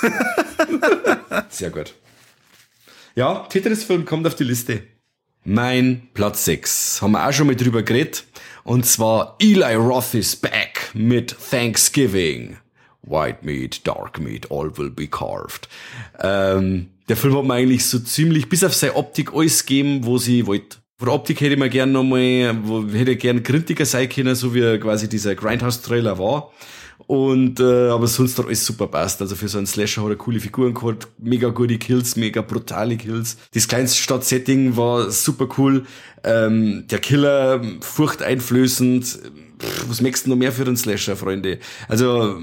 [1.50, 1.94] Sehr gut.
[3.14, 4.82] Ja, Tetris-Film kommt auf die Liste.
[5.46, 7.02] Mein Platz 6.
[7.02, 8.24] Haben wir auch schon mal drüber geredet.
[8.62, 12.56] Und zwar Eli Roth is back mit Thanksgiving.
[13.02, 15.68] White meat, dark meat, all will be carved.
[16.18, 20.16] Ähm, der Film hat mir eigentlich so ziemlich, bis auf seine Optik alles gegeben, wo
[20.16, 20.78] sie wollte.
[20.96, 22.56] Von der Optik hätte ich mir gerne nochmal,
[22.94, 26.52] hätte gern kritiker sein können, so wie quasi dieser Grindhouse-Trailer war.
[27.06, 29.20] Und äh, aber sonst hat alles super passt.
[29.20, 32.96] Also für so einen Slasher hat er coole Figuren gehabt, mega gute Kills, mega brutale
[32.96, 33.36] Kills.
[33.52, 35.84] Das kleinste Stadtsetting war super cool.
[36.22, 39.04] Ähm, der Killer furchteinflößend.
[39.04, 41.58] Pff, was möchtest du noch mehr für einen Slasher, Freunde?
[41.88, 42.38] Also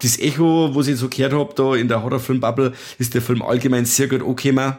[0.00, 3.84] das Echo, was ich so gehört hab da in der Horrorfilm-Bubble, ist der Film allgemein
[3.84, 4.76] sehr gut angekommen.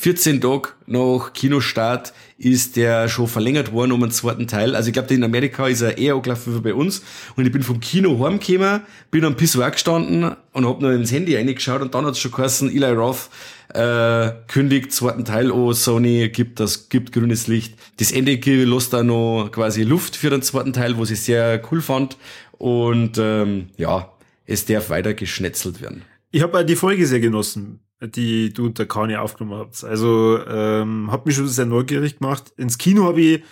[0.00, 4.76] 14 Tage nach Kinostart ist der schon verlängert worden um einen zweiten Teil.
[4.76, 7.02] Also ich glaube, in Amerika ist er eher angelaufen wie bei uns.
[7.34, 11.34] Und ich bin vom Kino heimgekommen, bin am Pissoir gestanden und hab noch ins Handy
[11.34, 13.28] reingeschaut und dann hat's schon geheißen, Eli Roth
[13.74, 17.74] äh, kündigt zweiten Teil an, Sony gibt das, gibt grünes Licht.
[17.96, 21.82] Das Ende lässt da noch quasi Luft für den zweiten Teil, was ich sehr cool
[21.82, 22.16] fand.
[22.52, 24.12] Und ähm, ja,
[24.46, 26.02] es darf weiter geschnetzelt werden.
[26.30, 29.84] Ich habe die Folge sehr genossen die du unter Kani aufgenommen hast.
[29.84, 32.52] Also ähm, hat mich schon sehr neugierig gemacht.
[32.56, 33.42] Ins Kino habe ich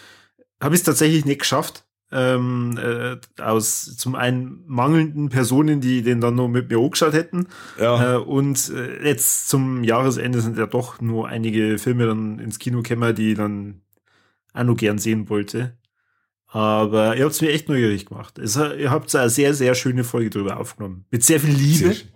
[0.61, 1.85] habe ich es tatsächlich nicht geschafft.
[2.13, 7.49] Ähm, äh, aus zum einen mangelnden Personen, die den dann noch mit mir angeschaut hätten.
[7.81, 8.15] Ja.
[8.15, 12.83] Äh, und äh, jetzt zum Jahresende sind ja doch nur einige Filme dann ins Kino
[12.83, 13.83] gekommen, die ich dann
[14.55, 15.77] auch noch gern sehen wollte.
[16.47, 18.39] Aber ihr habt es mir echt neugierig gemacht.
[18.39, 21.07] Es, ihr habt eine sehr, sehr schöne Folge drüber aufgenommen.
[21.11, 21.93] Mit sehr viel Liebe.
[21.93, 22.16] Sehr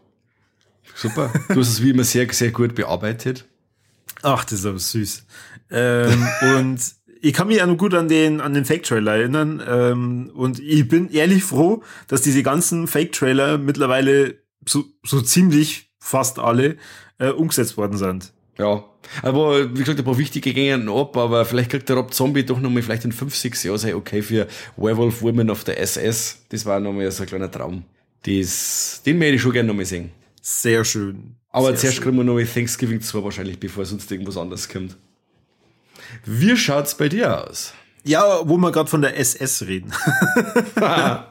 [1.01, 1.33] Super.
[1.49, 3.47] Du hast es wie immer sehr, sehr gut bearbeitet.
[4.21, 5.25] Ach, das ist aber süß.
[5.71, 6.79] Ähm, und
[7.23, 9.63] ich kann mich auch noch gut an den, an den Fake-Trailer erinnern.
[9.67, 14.35] Ähm, und ich bin ehrlich froh, dass diese ganzen Fake-Trailer mittlerweile
[14.69, 16.77] so, so ziemlich fast alle
[17.19, 18.35] äh, umgesetzt worden sind.
[18.59, 18.85] Ja.
[19.23, 22.61] Aber wie gesagt, ein paar wichtige gingen ab, aber vielleicht kriegt der Rob Zombie doch
[22.61, 26.45] nochmal vielleicht in 5, 6 Jahren sei okay für Werewolf Woman of the SS.
[26.51, 27.85] Das war nochmal so ein kleiner Traum.
[28.27, 30.11] Das, den möchte ich schon gerne nochmal sehen.
[30.41, 31.37] Sehr schön.
[31.51, 34.97] Aber Sehr zuerst kriegen wir noch Thanksgiving zwar wahrscheinlich, bevor sonst irgendwas anderes kommt.
[36.25, 37.75] Wie schaut's bei dir aus?
[38.05, 39.93] Ja, wo wir gerade von der SS reden.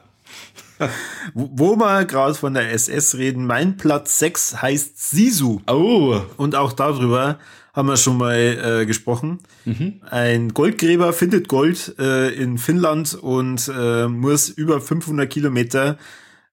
[1.34, 5.60] wo wir gerade von der SS reden, mein Platz 6 heißt Sisu.
[5.66, 6.20] Oh.
[6.36, 7.38] Und auch darüber
[7.72, 8.36] haben wir schon mal
[8.82, 9.38] äh, gesprochen.
[9.64, 10.00] Mhm.
[10.08, 15.98] Ein Goldgräber findet Gold äh, in Finnland und äh, muss über 500 Kilometer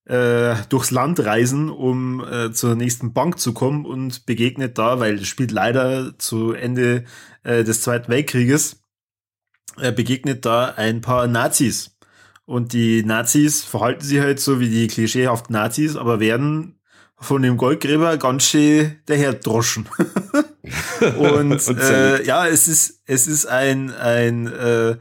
[0.07, 5.17] äh, durchs Land reisen, um äh, zur nächsten Bank zu kommen und begegnet da, weil
[5.17, 7.03] das spielt leider zu Ende
[7.43, 8.81] äh, des Zweiten Weltkrieges,
[9.79, 11.97] äh, begegnet da ein paar Nazis.
[12.45, 16.79] Und die Nazis verhalten sich halt so wie die klischeehaften Nazis, aber werden
[17.19, 19.89] von dem Goldgräber ganz schön daher droschen.
[21.17, 24.97] Und, und äh, ja, es ist, es ist ein, ein äh,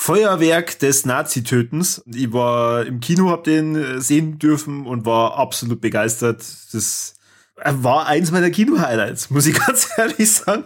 [0.00, 2.04] Feuerwerk des Nazi-Tötens.
[2.06, 6.38] Ich war im Kino, hab den äh, sehen dürfen und war absolut begeistert.
[6.72, 7.16] Das
[7.56, 10.62] war eins meiner Kino-Highlights, muss ich ganz ehrlich sagen.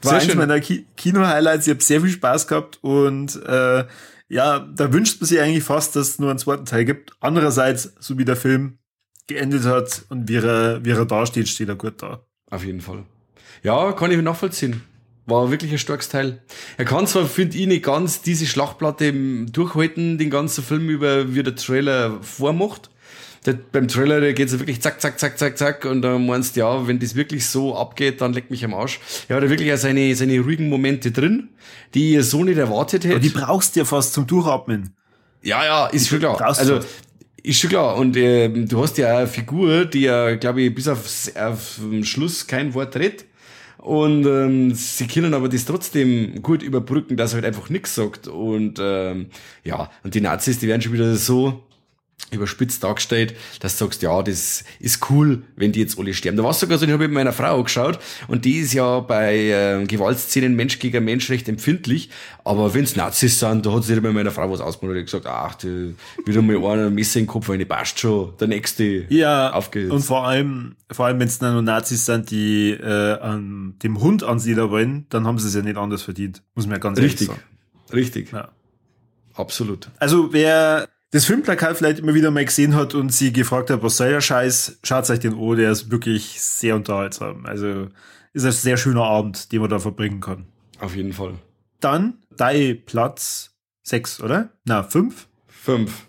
[0.00, 0.38] War sehr eins schön.
[0.38, 1.66] meiner Ki Kino-Highlights.
[1.66, 3.84] Ich habe sehr viel Spaß gehabt und äh,
[4.28, 7.12] ja, da wünscht man sich eigentlich fast, dass es nur einen zweiten Teil gibt.
[7.20, 8.78] Andererseits, so wie der Film
[9.26, 12.24] geendet hat und wie er, wie er da steht, steht er gut da.
[12.50, 13.04] Auf jeden Fall.
[13.62, 14.82] Ja, kann ich nachvollziehen.
[15.30, 16.42] War wirklich ein starkes Teil.
[16.76, 21.42] Er kann zwar, finde ich, nicht ganz diese Schlachtplatte durchhalten, den ganzen Film über, wie
[21.42, 22.90] der Trailer vormacht.
[23.46, 25.84] Der, beim Trailer, da geht's wirklich zack, zack, zack, zack, zack.
[25.86, 29.00] Und dann meinst du, ja, wenn das wirklich so abgeht, dann leckt mich am Arsch.
[29.28, 31.48] Er hat wirklich auch seine, seine ruhigen Momente drin,
[31.94, 33.14] die ihr so nicht erwartet hätte.
[33.14, 34.94] Aber die brauchst du ja fast zum Durchatmen.
[35.42, 36.38] Ja, ja, ist schon klar.
[36.42, 36.80] Also,
[37.42, 37.96] ist schon klar.
[37.96, 42.46] Und äh, du hast ja eine Figur, die ja, glaube ich, bis auf, auf Schluss
[42.46, 43.24] kein Wort redet.
[43.80, 48.28] Und ähm, sie können aber das trotzdem gut überbrücken, dass er halt einfach nichts sagt.
[48.28, 49.26] Und ähm,
[49.64, 51.62] ja, und die Nazis, die werden schon wieder so
[52.32, 56.36] überspitzt dargestellt, dass du sagst, ja, das ist cool, wenn die jetzt alle sterben.
[56.36, 59.00] Da war es sogar so, ich habe mit meiner Frau geschaut und die ist ja
[59.00, 62.10] bei äh, Gewaltszenen Mensch gegen Mensch recht empfindlich,
[62.44, 65.54] aber wenn's Nazis sind, da hat sie bei meiner Frau was ausgemacht und gesagt, ach,
[65.56, 69.52] die, wieder mal einer ein Messer in den Kopf, eine passt schon, der nächste ja,
[69.52, 69.90] aufgeht.
[69.90, 74.00] Und vor allem, vor allem, wenn es dann nur Nazis sind, die äh, an dem
[74.00, 76.98] Hund ansiedeln wollen, dann haben sie es ja nicht anders verdient, muss man ja ganz
[76.98, 77.40] ehrlich sagen.
[77.92, 78.32] Richtig, richtig.
[78.32, 78.48] Ja.
[79.34, 79.90] Absolut.
[79.98, 83.96] Also wer das Filmplakat vielleicht immer wieder mal gesehen hat und sie gefragt hat, was
[83.96, 87.46] soll der Scheiß, schaut euch den an, der ist wirklich sehr unterhaltsam.
[87.46, 87.88] Also
[88.32, 90.46] ist ein sehr schöner Abend, den man da verbringen kann.
[90.78, 91.34] Auf jeden Fall.
[91.80, 93.50] Dann dein Platz
[93.82, 94.50] 6, oder?
[94.64, 95.26] Na, 5?
[95.48, 96.06] 5.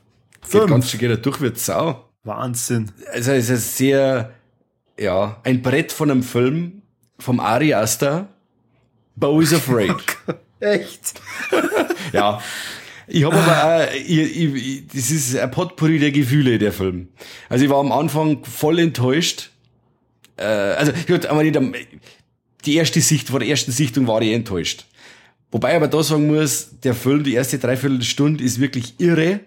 [0.51, 2.05] Geht ganz schön geht durch wird Sau.
[2.23, 2.91] Wahnsinn.
[3.11, 4.31] Also es ist sehr,
[4.99, 6.83] ja, ein Brett von einem Film
[7.17, 8.27] vom Ari Aster.
[9.15, 9.95] Bo is Afraid.
[10.59, 11.19] Echt?
[12.13, 12.39] ja,
[13.13, 17.09] ich habe aber auch, ich, ich, das ist ein Potpourri der Gefühle, der Film.
[17.49, 19.51] Also ich war am Anfang voll enttäuscht.
[20.37, 21.73] Äh, also gut, aber nicht am,
[22.65, 24.85] die erste Sicht, vor der ersten Sichtung war ich enttäuscht.
[25.51, 29.41] Wobei ich aber da sagen muss, der Film, die erste Dreiviertelstunde ist wirklich irre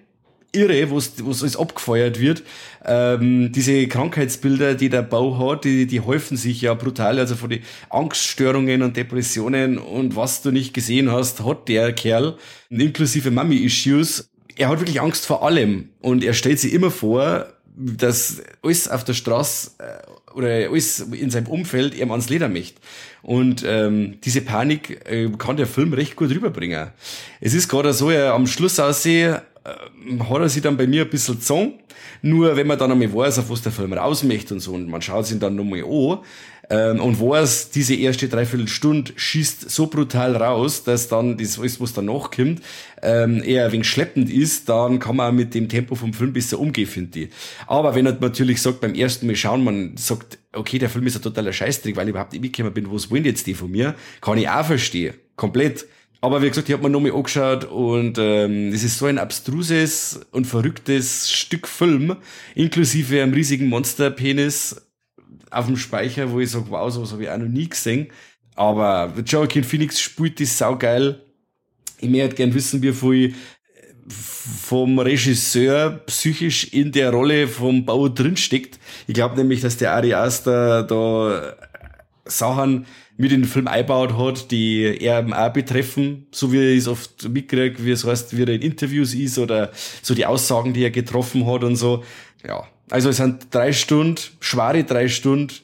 [0.55, 2.43] irre, wo es alles abgefeuert wird.
[2.85, 7.19] Ähm, diese Krankheitsbilder, die der Bau hat, die, die häufen sich ja brutal.
[7.19, 12.37] Also von den Angststörungen und Depressionen und was du nicht gesehen hast, hat der Kerl,
[12.71, 14.29] inklusive Mummy-Issues.
[14.57, 19.05] Er hat wirklich Angst vor allem und er stellt sich immer vor, dass alles auf
[19.05, 22.81] der Straße äh, oder alles in seinem Umfeld ihm ans Leder möchte.
[23.23, 26.89] Und ähm, diese Panik äh, kann der Film recht gut rüberbringen.
[27.41, 31.11] Es ist gerade so, er am Schluss aussehe, hat er sich dann bei mir ein
[31.11, 31.75] bisschen gezogen.
[32.23, 34.89] Nur wenn man dann einmal weiß, auf was der Film raus möchte und so, und
[34.89, 36.19] man schaut sich dann nochmal an,
[36.71, 41.93] ähm, und weiß, diese erste Dreiviertelstunde schießt so brutal raus, dass dann das alles, was
[41.93, 42.63] danach kommt,
[43.03, 46.59] ähm, eher ein wenig schleppend ist, dann kann man mit dem Tempo vom Film besser
[46.59, 47.31] umgehen, finde ich.
[47.67, 51.17] Aber wenn er natürlich sagt, beim ersten Mal schauen, man sagt, okay, der Film ist
[51.17, 53.95] ein totaler Scheißtrick, weil ich überhaupt nicht mitgekommen bin, was wollen jetzt die von mir,
[54.21, 55.15] kann ich auch verstehen.
[55.37, 55.87] Komplett.
[56.25, 60.21] Aber wie gesagt, ich habe mir nochmal angeschaut und ähm, es ist so ein abstruses
[60.33, 62.17] und verrücktes Stück Film,
[62.55, 64.87] inklusive einem riesigen Monsterpenis
[65.51, 68.07] auf dem Speicher, wo ich sage, wow, sowas habe ich auch noch nie gesehen.
[68.55, 71.21] Aber Joaquin Phoenix spielt das saugeil.
[71.99, 73.35] Ich möchte gern wissen, wie viel
[74.09, 78.79] vom Regisseur psychisch in der Rolle vom Bau drinsteckt.
[79.07, 81.55] Ich glaube nämlich, dass der Ari Aster da
[82.25, 86.89] Sachen mit in den Film eingebaut hat, die er auch betreffen, so wie ich es
[86.89, 89.71] oft mitkriege, wie es heißt, wie er in Interviews ist oder
[90.03, 92.03] so die Aussagen, die er getroffen hat und so.
[92.47, 95.55] Ja, also es sind drei Stunden, schwere drei Stunden,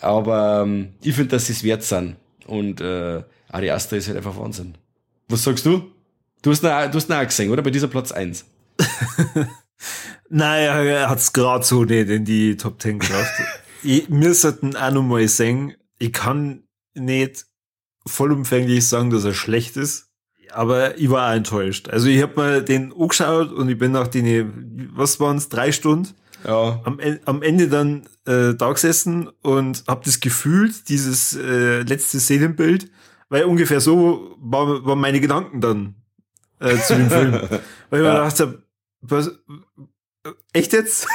[0.00, 2.16] aber ähm, ich finde, dass sie es wert sind.
[2.46, 4.76] Und äh, Ari Aster ist halt einfach Wahnsinn.
[5.28, 5.90] Was sagst du?
[6.42, 7.62] Du hast ihn, du hast ihn auch gesehen, oder?
[7.62, 8.44] Bei dieser Platz eins.
[10.28, 13.32] naja, er hat es gerade so nicht in die Top Ten geschafft.
[13.82, 16.65] ich, wir sollten auch noch mal sehen, ich kann
[16.96, 17.46] nicht
[18.06, 20.08] vollumfänglich sagen, dass er schlecht ist,
[20.52, 21.88] aber ich war auch enttäuscht.
[21.88, 25.72] Also ich habe mir den angeschaut und ich bin nach den, was waren es, drei
[25.72, 26.14] Stunden?
[26.44, 26.80] Ja.
[26.84, 32.90] Am, am Ende dann äh, da gesessen und habe das gefühlt, dieses äh, letzte Szenenbild,
[33.28, 35.96] weil ungefähr so war, waren meine Gedanken dann
[36.60, 37.32] äh, zu dem Film.
[37.90, 38.12] weil ich ja.
[38.12, 38.62] mir dachte,
[39.00, 39.30] was,
[40.52, 41.08] echt jetzt?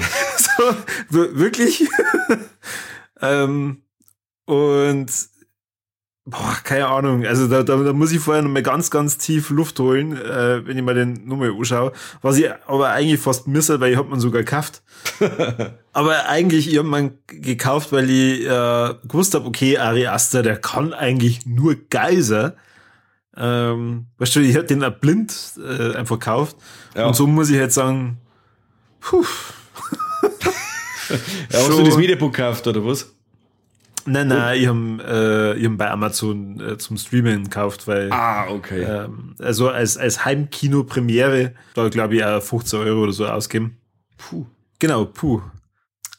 [0.36, 0.76] so,
[1.10, 1.88] wirklich?
[3.20, 3.83] ähm,
[4.46, 5.10] und
[6.26, 7.26] Boah, keine Ahnung.
[7.26, 10.66] Also da, da, da muss ich vorher noch mal ganz, ganz tief Luft holen, äh,
[10.66, 11.92] wenn ich mal den Nummer anschaue.
[12.22, 14.82] Was ich aber eigentlich fast misse, weil ich hab man sogar gekauft.
[15.92, 20.56] aber eigentlich, ich hab man gekauft, weil ich äh, gewusst hab, okay, Ari Aster, der
[20.56, 22.52] kann eigentlich nur geil sein.
[23.36, 26.56] Ähm, weißt du, ich hab den auch blind äh, einfach gekauft.
[26.96, 27.06] Ja.
[27.06, 28.16] Und so muss ich jetzt sagen,
[28.98, 29.26] puh.
[31.50, 33.13] ja, hast du das Videobook gekauft, oder was?
[34.06, 38.12] Nein, nein, ich habe äh, ich hab bei Amazon äh, zum Streamen gekauft, weil.
[38.12, 38.82] Ah, okay.
[38.82, 43.78] Ähm, also als, als Heimkino-Premiere, da glaube ich auch 15 Euro oder so ausgeben.
[44.18, 44.46] Puh.
[44.78, 45.40] Genau, puh.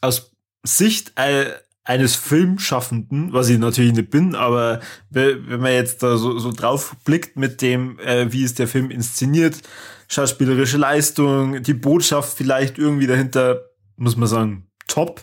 [0.00, 0.32] Aus
[0.64, 1.46] Sicht äh,
[1.84, 4.80] eines Filmschaffenden, was ich natürlich nicht bin, aber
[5.10, 8.90] wenn man jetzt da so, so drauf blickt mit dem, äh, wie ist der Film
[8.90, 9.62] inszeniert,
[10.08, 13.60] schauspielerische Leistung, die Botschaft vielleicht irgendwie dahinter,
[13.96, 15.22] muss man sagen, top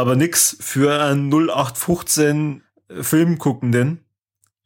[0.00, 2.62] aber nix für einen 0815
[3.00, 4.00] Filmguckenden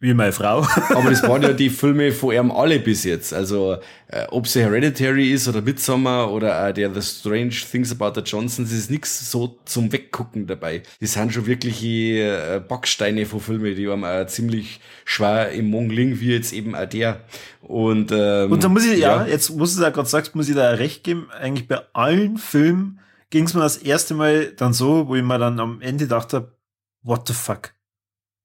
[0.04, 0.60] wie meine Frau.
[0.90, 3.32] Aber das waren ja die Filme von ihm alle bis jetzt.
[3.32, 3.78] Also,
[4.08, 8.20] äh, ob sie Hereditary ist oder Midsommar oder äh, der The Strange Things About the
[8.20, 10.82] Johnsons, ist nichts so zum Weggucken dabei.
[11.00, 16.20] Die sind schon wirklich äh, Backsteine von Filmen, die haben auch ziemlich schwer im Mongling,
[16.20, 17.20] wie jetzt eben auch der.
[17.62, 20.50] Und, ähm, Und da muss ich, ja, ja jetzt muss ich ja gerade sagst, muss
[20.50, 23.00] ich da recht geben, eigentlich bei allen Filmen
[23.34, 26.56] ging es mir das erste Mal dann so, wo ich mir dann am Ende dachte,
[27.02, 27.72] what the fuck?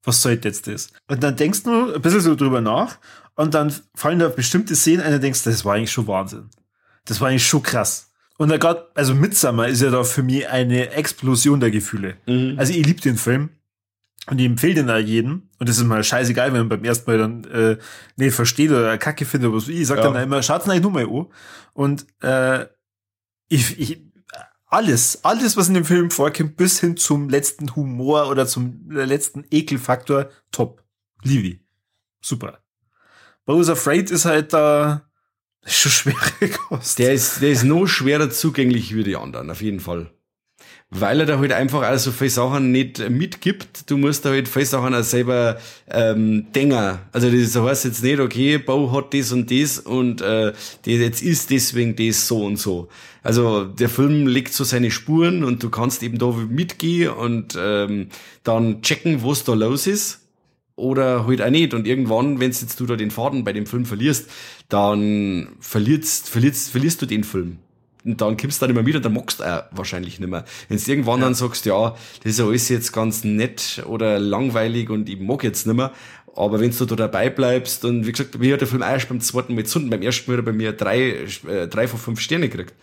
[0.04, 0.90] Was soll jetzt das?
[1.08, 2.98] Und dann denkst du ein bisschen so drüber nach
[3.36, 6.50] und dann fallen da bestimmte Szenen ein und denkst, das war eigentlich schon Wahnsinn.
[7.06, 8.10] Das war eigentlich schon krass.
[8.40, 12.18] Und da gerade, also Midsummer ist ja da für mich eine Explosion der Gefühle.
[12.26, 12.56] Mhm.
[12.58, 13.50] Also ich liebe den Film.
[14.26, 15.50] Und ich empfehle den da jedem.
[15.60, 17.78] Und das ist mal scheißegal, wenn man beim ersten Mal dann äh,
[18.16, 19.50] nicht versteht oder Kacke findet.
[19.50, 20.10] Aber ich sag ja.
[20.10, 21.28] dann immer, schaut's eigentlich nur mal an.
[21.74, 22.66] Und äh,
[23.50, 24.09] ich, ich,
[24.70, 29.46] alles, alles, was in dem Film vorkommt, bis hin zum letzten Humor oder zum letzten
[29.50, 30.84] Ekelfaktor, top.
[31.24, 31.60] Liebe.
[32.22, 32.60] Super.
[33.46, 35.10] Bowser Afraid ist halt da
[35.64, 37.00] äh, schon schwere Kost.
[37.00, 40.14] Der ist, der ist noch schwerer zugänglich wie die anderen, auf jeden Fall
[40.92, 43.90] weil er da halt einfach also viele Sachen nicht mitgibt.
[43.90, 46.98] Du musst da halt viele Sachen auch selber ähm, denken.
[47.12, 51.22] Also das heißt jetzt nicht, okay, Bau hat das und das und äh, das jetzt
[51.22, 52.88] ist deswegen das so und so.
[53.22, 58.08] Also der Film legt so seine Spuren und du kannst eben da mitgehen und ähm,
[58.44, 60.22] dann checken, was da los ist
[60.76, 61.76] oder halt auch nicht.
[61.76, 64.28] Und irgendwann, wenn jetzt du da den Faden bei dem Film verlierst,
[64.70, 67.60] dann verlierst, verlierst, verlierst du den Film
[68.06, 70.46] und dann kommst du dann immer wieder, dann magst du auch wahrscheinlich nicht mehr.
[70.70, 71.26] Wenn du irgendwann ja.
[71.26, 75.68] dann sagst, ja, das ist alles jetzt ganz nett oder langweilig und ich mag jetzt
[75.68, 75.92] nicht mehr,
[76.36, 79.20] aber wenn du da dabei bleibst und wie gesagt, mir hat der Film erst beim
[79.20, 82.22] zweiten Mal gezunden, beim ersten Mal hat er bei mir drei, äh, drei von fünf
[82.22, 82.74] Sterne gekriegt.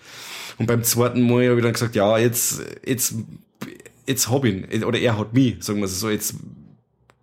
[0.58, 3.14] Und beim zweiten Mal habe ich dann gesagt, ja, jetzt, jetzt,
[4.06, 6.34] jetzt hab ihn, oder er hat mich, sagen wir so, jetzt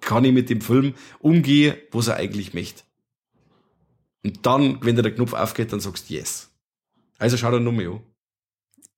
[0.01, 2.83] kann ich mit dem Film umgehen, was er eigentlich möchte.
[4.23, 6.49] Und dann, wenn der Knopf aufgeht, dann sagst du yes.
[7.23, 8.01] Also schau dir nochmal an.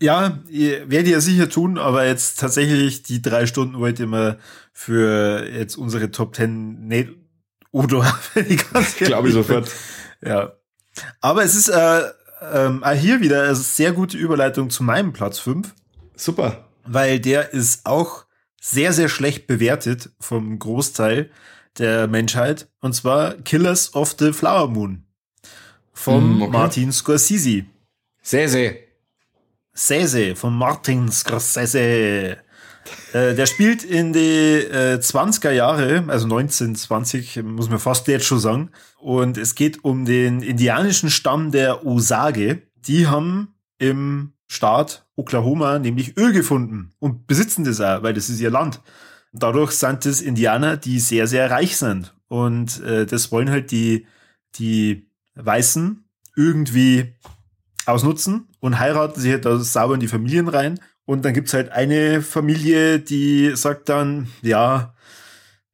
[0.02, 4.40] Ja, werde ich ja sicher tun, aber jetzt tatsächlich die drei Stunden wollte ich mal
[4.74, 7.10] für jetzt unsere Top Ten nicht
[7.72, 8.02] oder
[8.34, 9.72] wenn ich ganz Glaube ich sofort.
[10.26, 10.54] Ja.
[11.22, 12.02] Aber es ist äh,
[12.52, 15.76] ähm, hier wieder eine sehr gute Überleitung zu meinem Platz 5.
[16.16, 16.68] Super.
[16.84, 18.26] Weil der ist auch
[18.60, 21.30] sehr, sehr schlecht bewertet vom Großteil
[21.78, 22.70] der Menschheit.
[22.80, 25.04] Und zwar Killers of the Flower Moon
[25.94, 26.52] vom mm, okay.
[26.52, 27.66] Martin Scorsese.
[28.26, 28.78] Sese.
[29.72, 32.38] Sese von Martin Scorsese.
[33.14, 38.40] Äh, der spielt in die äh, 20er Jahre, also 1920, muss man fast jetzt schon
[38.40, 38.72] sagen.
[38.98, 42.64] Und es geht um den indianischen Stamm der Osage.
[42.88, 48.40] Die haben im Staat Oklahoma nämlich Öl gefunden und besitzen das auch, weil das ist
[48.40, 48.82] ihr Land.
[49.34, 52.16] Dadurch sind es Indianer, die sehr, sehr reich sind.
[52.28, 54.08] Und äh, das wollen halt die,
[54.56, 56.06] die Weißen
[56.36, 57.14] irgendwie
[57.86, 60.80] ausnutzen und heiraten sich halt da sauber in die Familien rein.
[61.06, 64.96] Und dann gibt's halt eine Familie, die sagt dann, ja,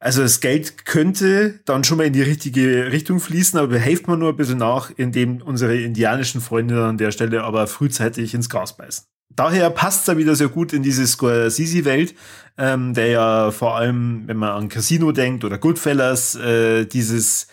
[0.01, 4.17] also das Geld könnte dann schon mal in die richtige Richtung fließen, aber helft man
[4.17, 8.75] nur ein bisschen nach, indem unsere indianischen Freunde an der Stelle aber frühzeitig ins Gras
[8.75, 9.05] beißen.
[9.29, 12.15] Daher passt er wieder sehr gut in diese Scorsese-Welt,
[12.57, 17.47] ähm, der ja vor allem, wenn man an Casino denkt oder Goodfellas, äh, dieses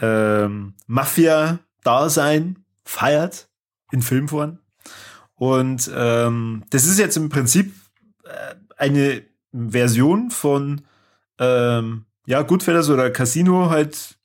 [0.00, 3.48] ähm, Mafia-Dasein feiert
[3.92, 4.58] in Filmform.
[5.36, 7.72] Und ähm, das ist jetzt im Prinzip
[8.24, 9.22] äh, eine
[9.52, 10.82] Version von
[11.38, 14.18] ähm, ja, Goodfellas oder Casino halt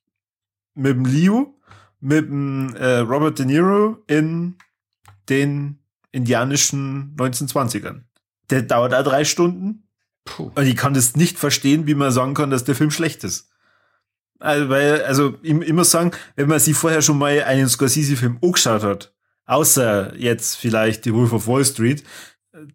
[0.76, 1.55] mit dem Leo,
[1.99, 4.55] mit dem äh, Robert De Niro in
[5.30, 5.80] den
[6.11, 8.01] indianischen 1920ern.
[8.49, 9.88] Der dauert da drei Stunden.
[10.26, 10.51] Puh.
[10.55, 13.49] Und ich kann das nicht verstehen, wie man sagen kann, dass der Film schlecht ist.
[14.39, 18.38] Also, weil, also ich, ich muss sagen, wenn man sich vorher schon mal einen Scorsese-Film
[18.41, 19.13] angeschaut hat,
[19.47, 22.03] außer jetzt vielleicht die Wolf of Wall Street,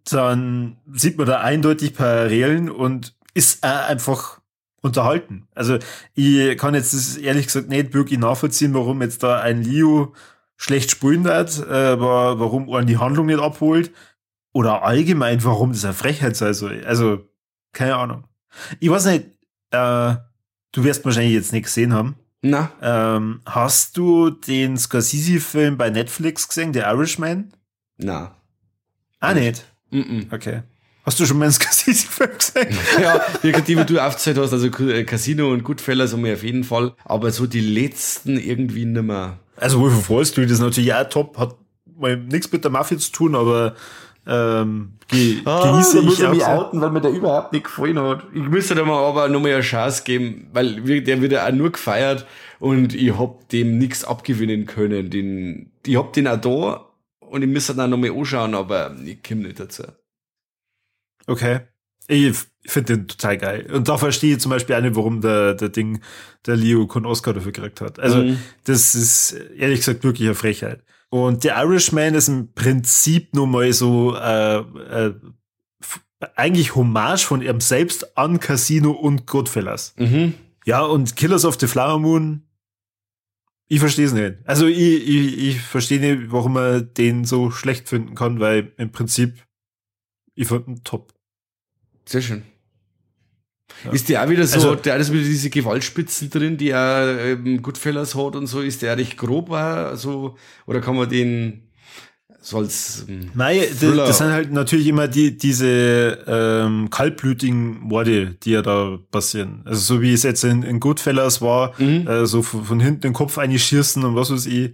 [0.09, 4.41] dann sieht man da eindeutig Parallelen und ist einfach
[4.81, 5.47] unterhalten.
[5.55, 5.79] Also
[6.13, 10.13] ich kann jetzt ehrlich gesagt nicht wirklich nachvollziehen, warum jetzt da ein Leo
[10.57, 13.91] schlecht spielen hat, äh, warum er die Handlung nicht abholt
[14.53, 16.83] oder allgemein, warum das eine Frechheit sei soll.
[16.85, 17.27] Also
[17.71, 18.25] keine Ahnung.
[18.79, 19.25] Ich weiß nicht,
[19.71, 20.15] äh,
[20.71, 22.15] du wirst wahrscheinlich jetzt nicht gesehen haben.
[22.45, 27.53] Na, Ähm, hast du den Scorsese-Film bei Netflix gesehen, The Irishman?
[27.97, 28.35] na.
[29.21, 29.63] Ah, nicht.
[29.91, 30.33] Mm -mm.
[30.33, 30.63] Okay.
[31.05, 32.77] Hast du schon mal einen Scorsese-Film gesehen?
[33.01, 36.65] ja, die, die du aufgezählt hast, also äh, Casino und Goodfellas haben wir auf jeden
[36.65, 39.39] Fall, aber so die letzten irgendwie nimmer.
[39.55, 41.55] Also Wolf of Wall Street ist natürlich auch top, hat
[41.97, 43.75] mal nichts mit der Mafia zu tun, aber
[44.25, 46.33] ähm, ge genieße ich auch.
[46.33, 46.59] sehr.
[46.59, 48.25] outen, weil mir der überhaupt nicht gefallen hat.
[48.33, 51.71] Ich müsste da mal aber nochmal eine Chance geben, weil der wird ja auch nur
[51.71, 52.25] gefeiert
[52.59, 55.09] und ich hab dem nichts abgewinnen können.
[55.09, 56.85] Den, ich hab den auch da
[57.19, 59.83] und ich müsste dann nochmal anschauen, aber ich komme nicht dazu.
[61.27, 61.61] Okay.
[62.07, 63.69] Ich finde den total geil.
[63.73, 66.01] Und da verstehe ich zum Beispiel auch nicht, warum der, der Ding,
[66.45, 67.97] der Leo keinen Oscar dafür gekriegt hat.
[67.99, 68.39] Also, Mhm.
[68.65, 70.83] das ist ehrlich gesagt wirklich eine Frechheit.
[71.13, 75.13] Und der Irishman ist im Prinzip nur mal so äh, äh,
[76.35, 79.93] eigentlich Hommage von ihm selbst an Casino und Goodfellas.
[79.99, 80.33] Mhm.
[80.65, 82.47] Ja, und Killers of the Flower Moon,
[83.67, 84.37] ich verstehe es nicht.
[84.45, 88.91] Also ich, ich, ich verstehe nicht, warum man den so schlecht finden kann, weil im
[88.91, 89.45] Prinzip,
[90.33, 91.13] ich fand ihn top.
[92.05, 92.41] Sehr schön.
[93.85, 93.91] Ja.
[93.91, 97.61] Ist der auch wieder so, Also- der hat wieder diese Gewaltspitzen drin, die er ähm,
[97.61, 101.63] Goodfellas hat und so, ist der recht grob auch so, oder kann man den
[102.45, 104.05] so als ähm, Nein, das, Thriller.
[104.05, 109.61] das sind halt natürlich immer die, diese ähm, kaltblütigen Morde, die ja da passieren.
[109.65, 112.05] Also so wie es jetzt in, in Goodfellas war, Mhm.
[112.07, 114.73] äh, so von, von hinten den Kopf einschießen und was weiß ich.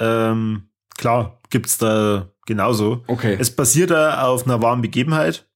[0.00, 0.64] Ähm,
[0.96, 3.04] klar, gibt's da genauso.
[3.06, 3.36] Okay.
[3.38, 5.46] Es basiert da auf einer wahren Begebenheit.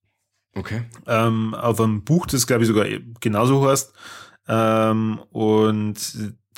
[0.59, 0.83] Okay.
[1.07, 2.87] ähm, auf einem Buch, das glaube ich sogar
[3.21, 3.93] genauso heißt.
[4.49, 5.97] Ähm, und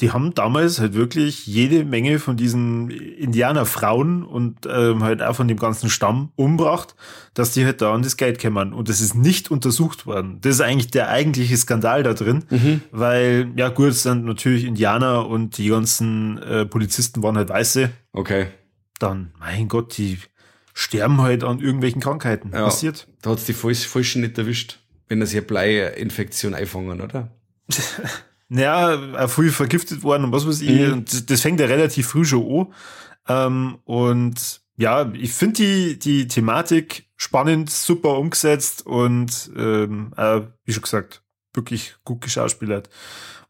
[0.01, 5.47] die haben damals halt wirklich jede Menge von diesen Indianerfrauen und ähm, halt auch von
[5.49, 6.95] dem ganzen Stamm umbracht,
[7.35, 8.73] dass die halt da an das Geld kämmern.
[8.73, 10.39] Und das ist nicht untersucht worden.
[10.41, 12.81] Das ist eigentlich der eigentliche Skandal da drin, Mhm.
[12.93, 17.91] weil, ja gut, es sind natürlich Indianer und die ganzen äh, Polizisten waren halt Weiße.
[18.13, 18.47] Okay.
[18.99, 20.19] Dann, mein Gott, die
[20.81, 22.51] sterben halt an irgendwelchen Krankheiten.
[22.53, 22.65] Ja.
[22.65, 23.07] Passiert.
[23.23, 24.79] Da hat's die Falsch, Falschen nicht erwischt,
[25.09, 27.31] wenn er sich eine Bleiinfektion einfangen, oder?
[28.53, 30.71] Ja, auch früh vergiftet worden und was weiß ich.
[30.89, 30.93] Mhm.
[30.93, 32.75] Und das- das fängt ja relativ früh schon an.
[33.29, 40.73] Ähm, und ja, ich finde die, die Thematik spannend, super umgesetzt und ähm, äh, wie
[40.73, 41.23] schon gesagt,
[41.55, 42.91] wirklich gut geschauspielert.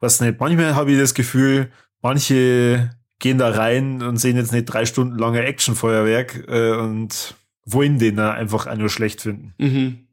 [0.00, 1.70] Was nicht, manchmal habe ich das Gefühl,
[2.02, 2.90] manche
[3.20, 8.16] gehen da rein und sehen jetzt nicht drei Stunden lange Actionfeuerwerk äh, und wollen den
[8.16, 9.54] da einfach auch nur schlecht finden.
[9.58, 10.08] Mhm.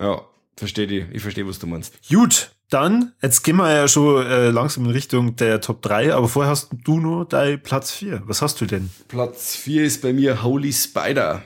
[0.00, 0.22] Ja,
[0.56, 1.06] verstehe die.
[1.12, 2.08] Ich verstehe, was du meinst.
[2.08, 6.28] Gut, dann, jetzt gehen wir ja schon äh, langsam in Richtung der Top 3, aber
[6.28, 8.22] vorher hast du nur dein Platz 4.
[8.26, 8.90] Was hast du denn?
[9.08, 11.42] Platz 4 ist bei mir Holy Spider.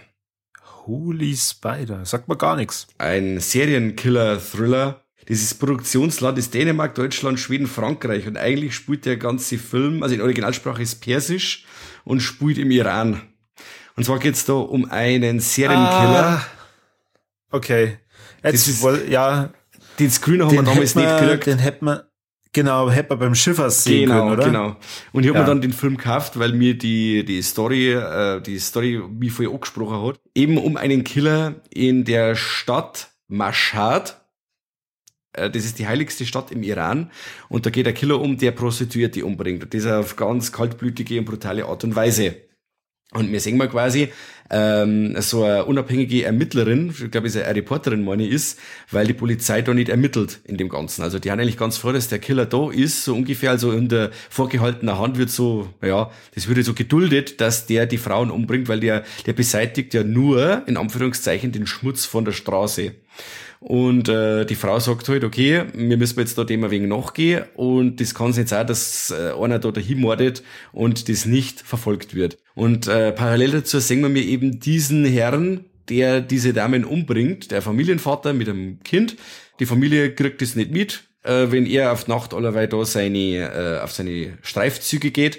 [0.86, 2.86] Holy Spider, sagt mir gar nichts.
[2.98, 4.99] Ein Serienkiller-Thriller.
[5.30, 8.26] Dieses Produktionsland ist Dänemark, Deutschland, Schweden, Frankreich.
[8.26, 11.64] Und eigentlich spielt der ganze Film, also in Originalsprache ist Persisch
[12.04, 13.22] und spielt im Iran.
[13.96, 16.42] Und zwar geht's da um einen Serienkiller.
[16.42, 16.46] Ah,
[17.52, 17.98] okay.
[18.42, 19.50] Jetzt, ist- woll- ja,
[20.00, 21.46] Den Screener haben wir damals nicht man- gekriegt.
[21.46, 22.10] Den hätten wir,
[22.52, 24.44] genau, hätten wir beim Schiffers sehen Genau, können, oder?
[24.46, 24.76] genau.
[25.12, 25.44] Und ich habe Ja.
[25.44, 29.54] mir dann den Film gekauft, weil mir die, die Story, äh, die Story wie vorher
[29.54, 30.20] angesprochen hat.
[30.34, 34.19] Eben um einen Killer in der Stadt Mashhad.
[35.32, 37.10] Äh, Das ist die heiligste Stadt im Iran.
[37.48, 39.64] Und da geht der Killer um, der Prostituierte umbringt.
[39.64, 42.36] Und das auf ganz kaltblütige und brutale Art und Weise.
[43.12, 44.10] Und wir sehen mal quasi,
[44.50, 48.58] ähm, so eine unabhängige Ermittlerin, ich glaube, ist eine Reporterin, meine ich, ist,
[48.90, 51.02] weil die Polizei da nicht ermittelt in dem Ganzen.
[51.02, 53.88] Also die haben eigentlich ganz froh, dass der Killer da ist, so ungefähr, also in
[53.88, 58.68] der vorgehaltenen Hand wird so, ja, das würde so geduldet, dass der die Frauen umbringt,
[58.68, 62.94] weil der, der beseitigt ja nur, in Anführungszeichen, den Schmutz von der Straße.
[63.61, 67.44] Und äh, die Frau sagt halt, okay, wir müssen jetzt da dem ein wenig nachgehen
[67.54, 70.42] und das kann es nicht sein, dass äh, einer da dahin mordet
[70.72, 72.38] und das nicht verfolgt wird.
[72.54, 77.61] Und äh, parallel dazu sehen wir mir eben diesen Herrn, der diese Damen umbringt, der
[77.61, 79.16] Familienvater mit einem Kind.
[79.58, 83.84] Die Familie kriegt das nicht mit, äh, wenn er auf Nacht allerweil da seine, äh,
[83.84, 85.38] auf seine Streifzüge geht.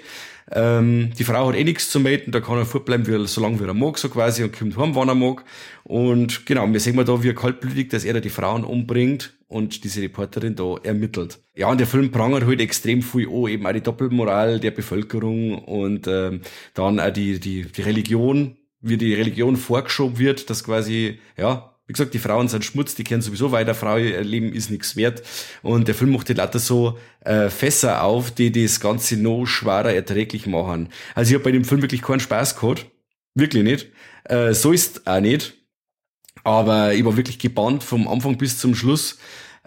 [0.50, 3.64] Ähm, die Frau hat eh nichts zu melden, da kann er fortbleiben, wie solange wie
[3.64, 5.44] er mag, so quasi, und kommt heim, wann er mag.
[5.92, 9.84] Und genau, wir sehen wir da, wie kaltblütig, dass er da die Frauen umbringt und
[9.84, 11.40] diese Reporterin da ermittelt.
[11.54, 15.58] Ja, und der Film prangert halt extrem viel an, eben auch die Doppelmoral der Bevölkerung
[15.58, 16.40] und ähm,
[16.72, 21.92] dann auch die, die, die Religion, wie die Religion vorgeschoben wird, dass quasi, ja, wie
[21.92, 25.22] gesagt, die Frauen sind Schmutz, die kennen sowieso weiter, Frau Leben ist nichts wert.
[25.60, 29.92] Und der Film macht halt lauter so äh, Fässer auf, die das Ganze noch schwerer
[29.92, 30.88] erträglich machen.
[31.14, 32.86] Also ich habe bei dem Film wirklich keinen Spaß gehabt.
[33.34, 33.88] Wirklich nicht.
[34.24, 35.61] Äh, so ist auch nicht.
[36.44, 39.18] Aber ich war wirklich gebannt vom Anfang bis zum Schluss.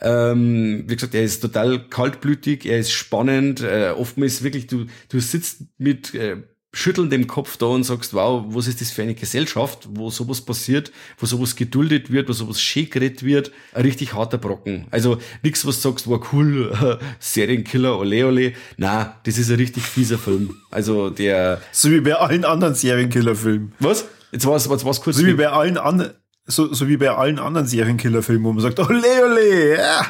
[0.02, 3.62] Ähm, wie gesagt, er ist total kaltblütig, er ist spannend.
[3.62, 6.38] Äh, oftmals wirklich, du, du sitzt mit äh,
[6.76, 10.92] schüttelndem Kopf da und sagst, wow, was ist das für eine Gesellschaft, wo sowas passiert,
[11.18, 13.52] wo sowas geduldet wird, wo sowas schön geredet wird.
[13.74, 14.86] Ein richtig harter Brocken.
[14.92, 18.54] Also nichts, was du sagst, war cool, Serienkiller, ole ole.
[18.76, 20.58] Na, das ist ein richtig fieser Film.
[20.70, 21.62] Also der...
[21.72, 23.74] So wie bei allen anderen Serienkiller-Filmen.
[23.80, 24.06] Was?
[24.34, 25.16] Jetzt war es kurz.
[25.16, 26.12] So wie bei allen anderen
[26.48, 30.08] so, so wie bei allen anderen Serienkiller-Filmen, wo man sagt, ole, ole, ja.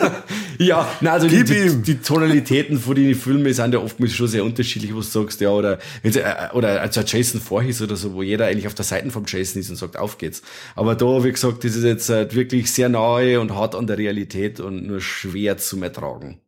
[0.58, 4.44] ja, na, also die, die, die, Tonalitäten von den Filmen sind ja oftmals schon sehr
[4.44, 8.46] unterschiedlich, was du sagst, ja, oder, äh, oder also Jason Voorhees oder so, wo jeder
[8.46, 10.40] eigentlich auf der Seite vom Jason ist und sagt, auf geht's.
[10.74, 13.98] Aber da, wie gesagt, das ist jetzt halt wirklich sehr nahe und hart an der
[13.98, 16.40] Realität und nur schwer zu ertragen.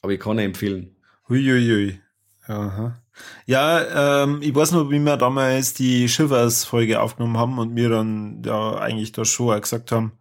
[0.00, 0.96] Aber ich kann empfehlen.
[1.28, 2.00] Huiuiui.
[2.46, 3.02] Aha.
[3.46, 8.42] Ja, ähm, ich weiß noch, wie wir damals die Shivers-Folge aufgenommen haben und mir dann
[8.44, 10.12] ja eigentlich da schon gesagt haben,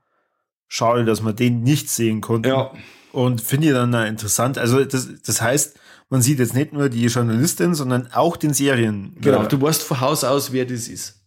[0.68, 2.50] schade, dass wir den nicht sehen konnten.
[2.50, 2.72] Ja.
[3.12, 4.58] Und finde ich dann interessant.
[4.58, 5.80] Also das, das heißt,
[6.10, 9.16] man sieht jetzt nicht nur die Journalistin, sondern auch den Serien.
[9.20, 11.24] Genau, du weißt von Haus aus, wer das ist.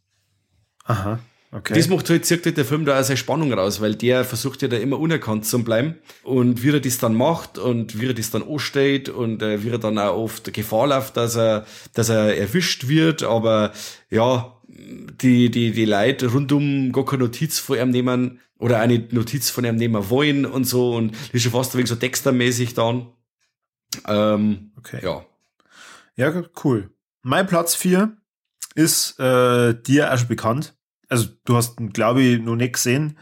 [0.85, 1.19] Aha.
[1.51, 1.75] Okay.
[1.75, 4.61] Das macht halt, zirkt halt der Film da auch seine Spannung raus, weil der versucht
[4.61, 5.95] ja da immer unerkannt zu bleiben.
[6.23, 9.71] Und wie er das dann macht und wie er das dann ansteht und äh, wie
[9.71, 13.73] er dann auch oft Gefahr läuft, dass er, dass er erwischt wird, aber
[14.11, 19.49] ja, die, die, die Leute rundum gar keine Notiz von ihm nehmen oder eine Notiz
[19.49, 23.11] von ihm nehmen wollen und so und das ist schon fast wenig so Dexter-mäßig dann.
[24.07, 25.01] Ähm, okay.
[25.03, 25.25] Ja.
[26.17, 26.91] Ja, cool.
[27.23, 28.17] Mein Platz vier
[28.75, 30.78] ist äh, dir schon bekannt
[31.09, 33.19] also du hast ihn, glaube ich, noch nicht gesehen,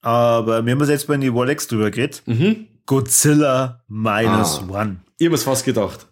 [0.00, 2.22] aber wir haben uns jetzt bei den Wallex drüber geredet.
[2.26, 2.68] Mhm.
[2.86, 4.80] Godzilla Minus ah.
[4.82, 5.00] One.
[5.18, 6.08] Ich habe es fast gedacht.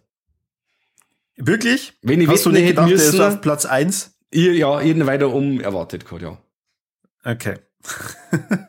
[1.37, 1.99] Wirklich?
[2.03, 4.19] Wenn ich Hast du nicht gedacht, müssen, der ist auf Platz 1?
[4.33, 6.39] Ja, jeden weiter um erwartet gehabt, ja.
[7.25, 7.59] Okay.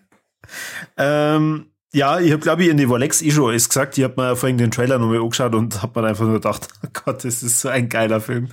[0.98, 3.98] ähm, ja, ich habe, glaube ich, in die Volex eh schon alles gesagt.
[3.98, 6.90] Ich habe mir vorhin den Trailer nochmal angeschaut und habe mir einfach nur gedacht, oh
[6.94, 8.50] Gott, das ist so ein geiler Film.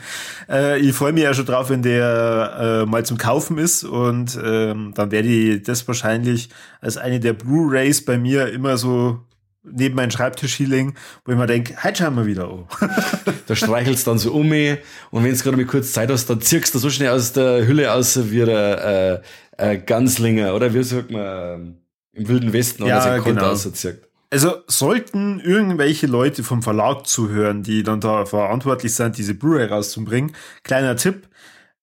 [0.48, 4.38] Äh, ich freue mich ja schon drauf, wenn der äh, mal zum Kaufen ist und
[4.42, 6.48] ähm, dann werde ich das wahrscheinlich
[6.80, 9.20] als eine der Blu-Rays bei mir immer so
[9.62, 10.94] neben meinen Schreibtisch hinlegen,
[11.26, 12.64] wo ich mir denke, heute schauen wir wieder an.
[13.46, 14.78] da streichelst dann so um mich
[15.10, 17.66] und wenn du gerade mal kurz Zeit hast, dann zirkst du so schnell aus der
[17.66, 19.20] Hülle aus wie ein äh,
[19.58, 21.83] äh, Ganzlinger oder wie sagt man...
[22.14, 23.50] Im Wilden Westen ja, oder genau.
[23.50, 24.08] assoziiert.
[24.30, 30.34] Also sollten irgendwelche Leute vom Verlag zuhören, die dann da verantwortlich sind, diese Blu-ray rauszubringen,
[30.64, 31.28] kleiner Tipp.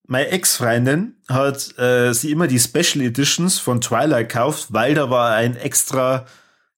[0.06, 5.34] Meine Ex-Freundin hat äh, sie immer die Special Editions von Twilight gekauft, weil da war
[5.36, 6.26] ein extra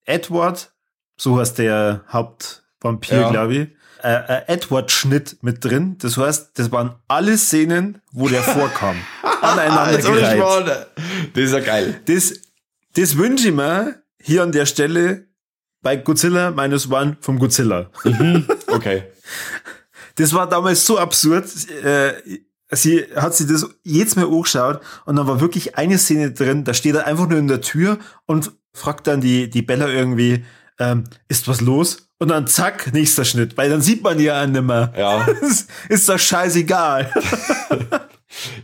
[0.05, 0.71] Edward,
[1.17, 3.31] so heißt der Hauptvampir, ja.
[3.31, 3.67] glaube ich,
[4.03, 5.97] äh, äh, Edward-Schnitt mit drin.
[5.99, 8.97] Das heißt, das waren alle Szenen, wo der vorkam.
[9.41, 10.87] aneinander gereiht.
[11.33, 12.01] Das ist ja geil.
[12.05, 12.33] Das,
[12.95, 15.27] das wünsche ich mir hier an der Stelle
[15.81, 17.89] bei Godzilla Minus One vom Godzilla.
[18.03, 18.47] Mhm.
[18.67, 19.03] Okay.
[20.15, 21.45] Das war damals so absurd.
[21.83, 22.13] Äh,
[22.71, 26.73] sie hat sich das jetzt mal angeschaut und dann war wirklich eine Szene drin, da
[26.73, 30.45] steht er einfach nur in der Tür und fragt dann die, die Bella irgendwie,
[30.79, 32.09] ähm, ist was los?
[32.19, 34.93] Und dann zack, nächster Schnitt, weil dann sieht man die ja nimmer.
[34.97, 35.27] Ja.
[35.89, 37.11] ist doch scheißegal.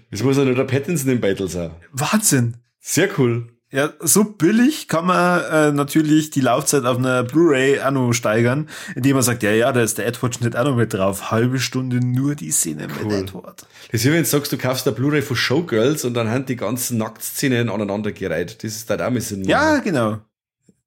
[0.10, 1.70] Das muss ja nur der Pattinson im Battle sein.
[1.92, 2.58] Wahnsinn.
[2.80, 3.50] Sehr cool.
[3.72, 8.68] Ja, so billig kann man äh, natürlich die Laufzeit auf einer Blu-ray auch noch steigern,
[8.96, 11.30] indem man sagt, ja, ja, da ist der Edward-Schnitt auch noch mit drauf.
[11.30, 13.06] Halbe Stunde nur die Szene cool.
[13.06, 13.68] mit Edward.
[13.92, 16.48] Das ist wie wenn du sagst, du kaufst eine Blu-ray von Showgirls und dann haben
[16.48, 18.64] die ganzen Nacktszenen aneinandergereiht.
[18.64, 19.44] Das ist halt auch ein bisschen.
[19.44, 20.18] Ja, genau.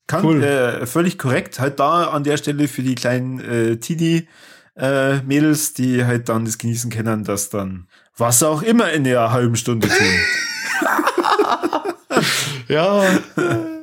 [0.09, 0.43] Kann, cool.
[0.43, 1.61] äh, völlig korrekt.
[1.61, 4.26] Halt da an der Stelle für die kleinen äh, Teenie
[4.74, 9.30] äh, Mädels, die halt dann das genießen können, dass dann was auch immer in der
[9.30, 10.07] halben Stunde tun.
[12.72, 13.04] ja.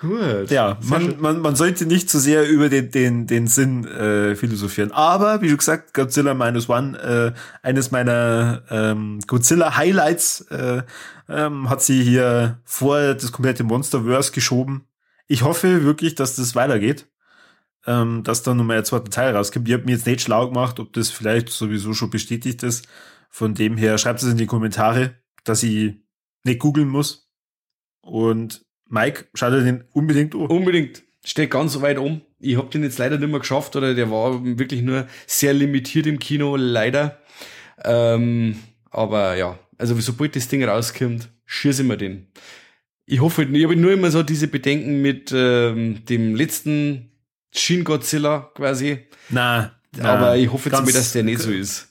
[0.00, 0.50] Gut.
[0.50, 4.36] Ja, man, man, man sollte nicht zu so sehr über den, den, den Sinn äh,
[4.36, 4.92] philosophieren.
[4.92, 10.82] Aber, wie du gesagt, Godzilla Minus One, äh, eines meiner ähm, Godzilla-Highlights, äh,
[11.28, 14.86] ähm, hat sie hier vor das komplette Monsterverse geschoben.
[15.26, 17.08] Ich hoffe wirklich, dass das weitergeht.
[17.86, 19.66] Ähm, dass da nochmal ein zweiter Teil rauskommt.
[19.66, 22.86] Ich habe mir jetzt nicht schlau gemacht, ob das vielleicht sowieso schon bestätigt ist.
[23.30, 25.96] Von dem her schreibt es in die Kommentare, dass ich
[26.44, 27.27] nicht googeln muss.
[28.08, 30.46] Und Mike, schau dir den unbedingt an.
[30.46, 31.02] Unbedingt.
[31.24, 32.22] Steht ganz weit um.
[32.38, 36.06] Ich habe den jetzt leider nicht mehr geschafft oder der war wirklich nur sehr limitiert
[36.06, 37.20] im Kino, leider.
[37.84, 38.58] Ähm,
[38.90, 42.28] aber ja, also sobald das Ding rauskommt, schieße ich mir den.
[43.04, 47.12] Ich hoffe, ich habe nur immer so diese Bedenken mit ähm, dem letzten
[47.54, 49.06] Shin Godzilla quasi.
[49.28, 51.88] Na, aber ich hoffe jetzt mal, dass der nicht so ist.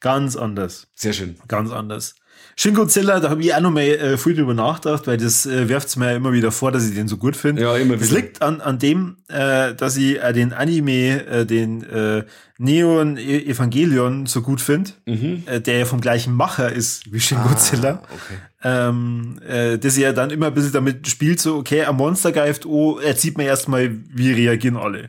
[0.00, 0.88] Ganz anders.
[0.94, 1.36] Sehr schön.
[1.48, 2.14] Ganz anders.
[2.62, 5.70] Shin Godzilla, da habe ich auch noch mal äh, viel drüber nachgedacht, weil das äh,
[5.70, 7.62] wirft mir ja immer wieder vor, dass ich den so gut finde.
[7.62, 8.00] Ja, immer wieder.
[8.00, 12.24] Das liegt an, an dem, äh, dass ich äh, den Anime, äh, den äh,
[12.58, 15.44] Neon e-, Evangelion so gut finde, mhm.
[15.46, 18.02] äh, der ja vom gleichen Macher ist wie Shin ah, Godzilla.
[18.02, 18.38] Okay.
[18.62, 22.66] Ähm, äh, dass er dann immer ein bisschen damit spielt, so, okay, ein Monster greift,
[22.66, 25.08] oh, er zieht mir erstmal, wie reagieren alle.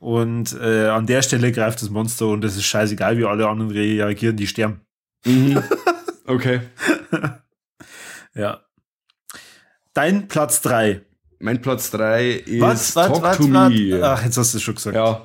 [0.00, 3.70] Und äh, an der Stelle greift das Monster und es ist scheißegal, wie alle anderen
[3.70, 4.80] reagieren, die sterben.
[5.24, 5.62] Mhm.
[6.28, 6.60] Okay.
[8.34, 8.60] ja.
[9.94, 11.00] Dein Platz 3.
[11.40, 13.48] Mein Platz 3 ist was, was, Talk was, to?
[13.48, 14.00] Me.
[14.02, 14.94] Ach, jetzt hast du es schon gesagt.
[14.94, 15.22] Ja.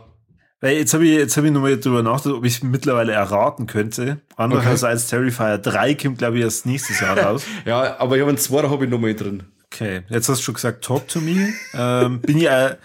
[0.62, 4.22] Weil jetzt habe ich, jetzt hab ich nochmal drüber nachgedacht, ob ich mittlerweile erraten könnte.
[4.38, 5.18] Andererseits okay.
[5.18, 7.44] Terrifier 3 kommt, glaube ich, erst nächstes Jahr raus.
[7.66, 9.44] ja, aber ich habe einen zweiten habe ich nochmal drin.
[9.66, 11.52] Okay, jetzt hast du schon gesagt, Talk to Me.
[11.74, 12.78] ähm, bin ich äh,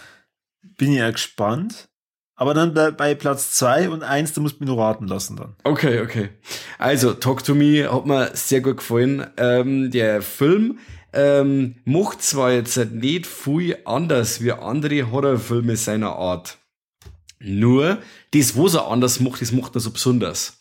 [0.77, 1.88] bin ich ja gespannt.
[2.41, 5.57] Aber dann bei, Platz zwei und eins, da musst du mich nur raten lassen dann.
[5.65, 6.29] Okay, okay.
[6.79, 9.27] Also, Talk to Me hat mir sehr gut gefallen.
[9.37, 10.79] Ähm, der Film
[11.13, 16.59] ähm, macht zwar jetzt nicht viel anders wie andere Horrorfilme seiner Art.
[17.41, 17.99] Nur,
[18.33, 20.58] das, was er anders macht, das macht er so besonders.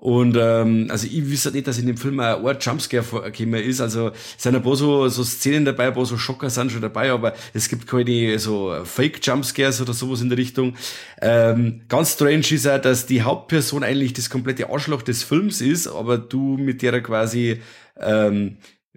[0.00, 3.82] Und ähm, also ich wüsste nicht, dass in dem Film ein Ort Jumpscare vorgekommen ist.
[3.82, 6.80] Also es sind ein paar so, so Szenen dabei, ein paar so Schocker sind schon
[6.80, 10.74] dabei, aber es gibt keine so Fake-Jumpscares oder sowas in der Richtung.
[11.20, 15.86] Ähm, ganz strange ist auch, dass die Hauptperson eigentlich das komplette Arschloch des Films ist,
[15.86, 17.60] aber du mit der quasi,
[17.98, 18.56] ähm,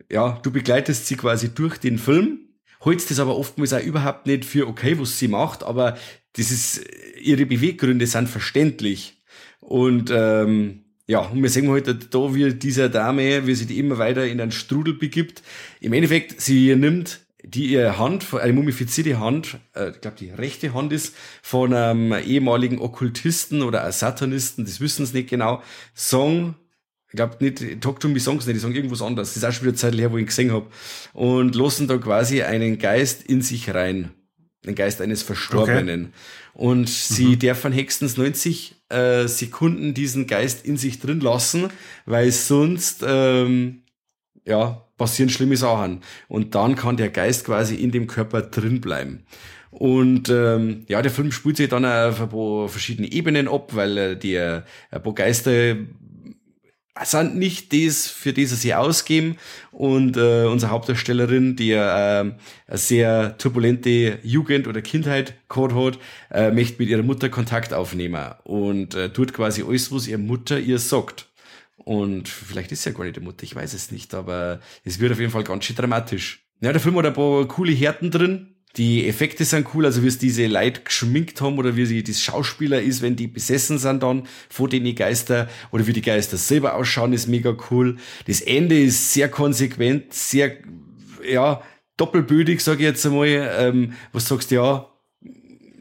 [0.10, 2.39] ja, du begleitest sie quasi durch den Film.
[2.80, 5.97] Holst das aber oftmals auch überhaupt nicht für okay, was sie macht, aber
[6.38, 6.80] das ist,
[7.22, 9.18] ihre Beweggründe sind verständlich.
[9.60, 13.80] Und ähm, ja, und wir sehen heute halt da, wie dieser Dame, wie sie die
[13.80, 15.43] immer weiter in einen Strudel begibt.
[15.82, 20.74] Im Endeffekt, sie nimmt die ihre Hand, eine mumifizierte Hand, äh, ich glaube die rechte
[20.74, 25.62] Hand ist, von einem ehemaligen Okkultisten oder Satanisten, das wissen sie nicht genau,
[25.93, 26.56] Song,
[27.10, 29.51] ich glaube nicht, Talk to Me Songs nicht, die sagen irgendwas anderes, das ist auch
[29.51, 30.68] schon wieder Zeit her, wo ich ihn gesehen habe,
[31.12, 34.12] und lassen da quasi einen Geist in sich rein,
[34.66, 36.14] den Geist eines Verstorbenen.
[36.53, 36.66] Okay.
[36.66, 37.39] Und sie mhm.
[37.39, 41.70] dürfen höchstens 90 äh, Sekunden diesen Geist in sich drin lassen,
[42.05, 43.84] weil sonst ähm,
[44.45, 46.01] ja passieren schlimme Sachen.
[46.28, 49.26] Und dann kann der Geist quasi in dem Körper drin bleiben.
[49.72, 53.97] Und ähm, ja, der Film spielt sich dann auf ein paar verschiedene Ebenen ab, weil
[53.97, 54.61] äh, die äh,
[54.91, 55.76] ein paar Geister
[57.02, 59.38] sind nicht das, für das sie ausgeben.
[59.72, 62.38] Und äh, unsere Hauptdarstellerin, die äh, eine
[62.68, 66.00] sehr turbulente Jugend oder Kindheit gehabt hat,
[66.32, 70.60] äh, möchte mit ihrer Mutter Kontakt aufnehmen und äh, tut quasi alles, was ihre Mutter
[70.60, 71.28] ihr sagt.
[71.78, 75.00] Und vielleicht ist sie ja gar nicht die Mutter, ich weiß es nicht, aber es
[75.00, 76.46] wird auf jeden Fall ganz schön dramatisch.
[76.62, 80.07] Ja, der Film hat ein paar coole Härten drin, die Effekte sind cool, also wie
[80.07, 84.01] es diese Leute geschminkt haben oder wie sie das Schauspieler ist, wenn die besessen sind
[84.01, 87.97] dann vor den Geister oder wie die Geister selber ausschauen, ist mega cool.
[88.26, 90.57] Das Ende ist sehr konsequent, sehr,
[91.30, 91.61] ja,
[91.97, 93.28] doppelbödig, sage ich jetzt einmal,
[93.59, 94.89] ähm, was sagst du, ja,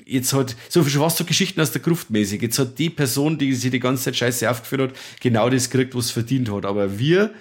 [0.05, 3.39] jetzt hat, so viel was so Geschichten aus der Gruft mäßig, jetzt hat die Person,
[3.39, 6.99] die sich die ganze Zeit scheiße aufgeführt hat, genau das gekriegt, was verdient hat, aber
[6.99, 7.33] wir,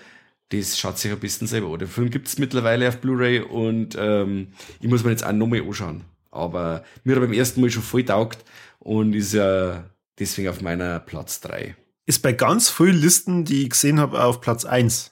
[0.52, 1.80] das schaut sich ein bisschen selber an.
[1.80, 4.48] Der Film gibt's mittlerweile auf Blu-ray und ähm,
[4.80, 6.04] ich muss mir jetzt auch nochmal anschauen.
[6.30, 8.40] Aber mir hat beim ersten Mal schon voll taugt
[8.80, 9.86] und ist ja
[10.20, 11.76] deswegen auf meiner Platz drei.
[12.06, 15.12] Ist bei ganz vielen Listen, die ich gesehen habe, auf Platz eins.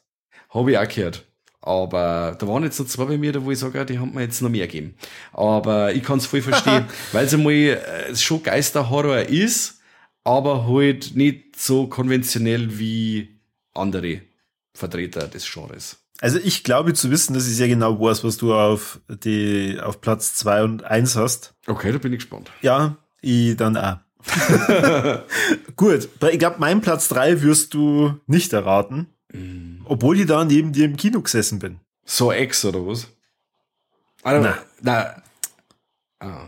[0.50, 1.26] Habe ich auch gehört.
[1.62, 4.22] Aber da waren jetzt noch zwei bei mir, da wo ich sage, die haben mir
[4.22, 4.96] jetzt noch mehr gegeben.
[5.34, 9.82] Aber ich kann es voll verstehen, weil es einmal äh, schon Geisterhorror ist,
[10.24, 13.40] aber halt nicht so konventionell wie
[13.74, 14.22] andere.
[14.80, 15.98] Vertreter des Genres.
[16.22, 20.02] Also ich glaube zu wissen, dass ich sehr genau weiß, was du auf die auf
[20.02, 21.54] Platz zwei und eins hast.
[21.68, 22.52] Okay, da bin ich gespannt.
[22.62, 23.98] Ja, ich dann auch.
[25.76, 29.86] Gut, ich glaube, mein Platz drei wirst du nicht erraten, mm.
[29.86, 31.80] obwohl ich da neben dir im Kino gesessen bin.
[32.04, 33.08] So Ex oder was?
[34.24, 34.58] Also, na.
[34.82, 35.24] na.
[36.20, 36.48] Ah.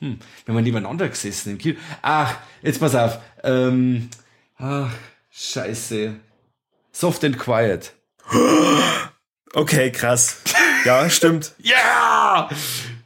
[0.00, 0.18] Hm.
[0.46, 1.78] Wenn man nebeneinander gesessen im Kino.
[2.02, 3.18] Ach, jetzt pass auf.
[3.44, 4.10] Ähm,
[4.56, 4.92] ach,
[5.30, 6.16] scheiße.
[6.92, 7.94] Soft and Quiet.
[9.54, 10.36] Okay, krass.
[10.84, 11.54] Ja, stimmt.
[11.62, 12.48] Ja!
[12.48, 12.50] yeah!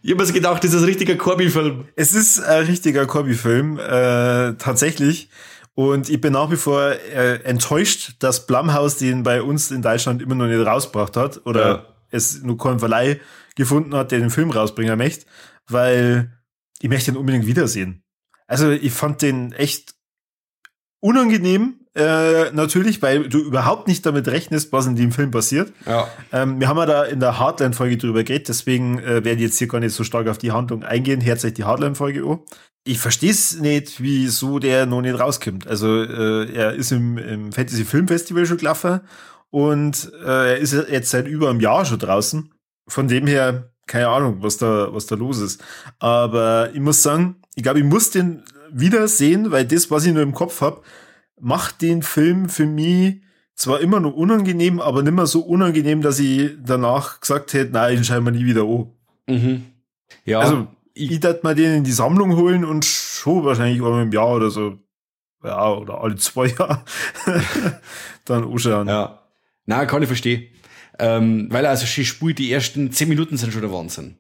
[0.03, 1.89] Ich habe mir gedacht, das ist ein richtiger Corby-Film.
[1.97, 5.31] Es ist ein richtiger Corby-Film, äh, tatsächlich.
[5.75, 10.23] Und ich bin nach wie vor äh, enttäuscht, dass Blumhouse den bei uns in Deutschland
[10.23, 11.87] immer noch nicht rausgebracht hat oder ja.
[12.11, 13.21] es nur keinen Verleih
[13.57, 15.27] gefunden hat, der den Film rausbringen möchte,
[15.67, 16.33] weil
[16.81, 18.05] ich möchte ihn unbedingt wiedersehen.
[18.47, 19.97] Also ich fand den echt
[21.01, 25.73] unangenehm, äh, natürlich, weil du überhaupt nicht damit rechnest, was in dem Film passiert.
[25.87, 26.07] Ja.
[26.31, 29.59] Ähm, wir haben ja da in der Hardline-Folge drüber geredet, deswegen äh, werde ich jetzt
[29.59, 31.25] hier gar nicht so stark auf die Handlung eingehen.
[31.25, 32.41] Hört euch die Hardline-Folge an.
[32.85, 35.67] Ich verstehe es nicht, wieso der noch nicht rauskommt.
[35.67, 39.01] Also äh, er ist im, im Fantasy Film Festival schon gelaufen
[39.51, 42.53] und äh, er ist jetzt seit über einem Jahr schon draußen.
[42.89, 45.65] Von dem her, keine Ahnung, was da, was da los ist.
[45.99, 50.23] Aber ich muss sagen, ich glaube, ich muss den wiedersehen, weil das, was ich nur
[50.23, 50.83] im Kopf habe,
[51.41, 53.21] macht den Film für mich
[53.55, 58.05] zwar immer noch unangenehm, aber nicht mehr so unangenehm, dass ich danach gesagt hätte, nein,
[58.25, 58.87] wir nie wieder an.
[59.27, 59.67] Mhm.
[60.25, 60.41] Ja.
[60.41, 64.35] Also, ich, ich mal den in die Sammlung holen und schon wahrscheinlich einmal im Jahr
[64.35, 64.79] oder so.
[65.43, 66.83] Ja, oder alle zwei Jahre.
[68.25, 68.89] dann anschauen.
[68.89, 69.23] Ja.
[69.65, 70.49] Na, kann ich verstehen.
[70.99, 74.17] Ähm, weil also sie spielt, die ersten zehn Minuten sind schon der Wahnsinn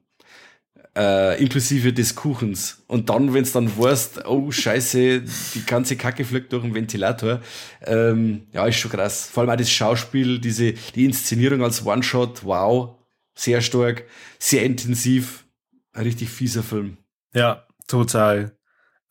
[0.96, 2.82] äh, inklusive des Kuchens.
[2.86, 5.22] Und dann, wenn es dann weißt, oh scheiße,
[5.54, 7.40] die ganze Kacke fliegt durch den Ventilator,
[7.82, 9.28] ähm, ja, ist schon krass.
[9.30, 12.96] Vor allem auch das Schauspiel, diese, die Inszenierung als One-Shot, wow,
[13.34, 14.04] sehr stark,
[14.38, 15.44] sehr intensiv,
[15.92, 16.96] ein richtig fieser Film.
[17.34, 18.56] Ja, total.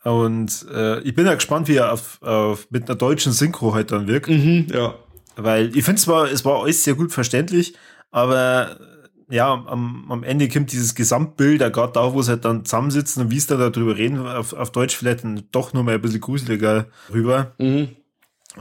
[0.04, 3.92] Und äh, ich bin ja gespannt, wie er auf, auf, mit einer deutschen Synchro halt
[3.92, 4.30] dann wirkt.
[4.30, 4.96] Mhm, ja.
[5.36, 7.76] Weil ich finde zwar, es war alles sehr gut verständlich,
[8.12, 8.80] aber
[9.30, 13.24] ja, am, am Ende kommt dieses Gesamtbild, da gerade da, wo sie halt dann zusammensitzen
[13.24, 16.22] und wie es da darüber reden, auf, auf Deutsch vielleicht doch noch mal ein bisschen
[16.22, 17.54] gruseliger rüber.
[17.58, 17.96] Mhm.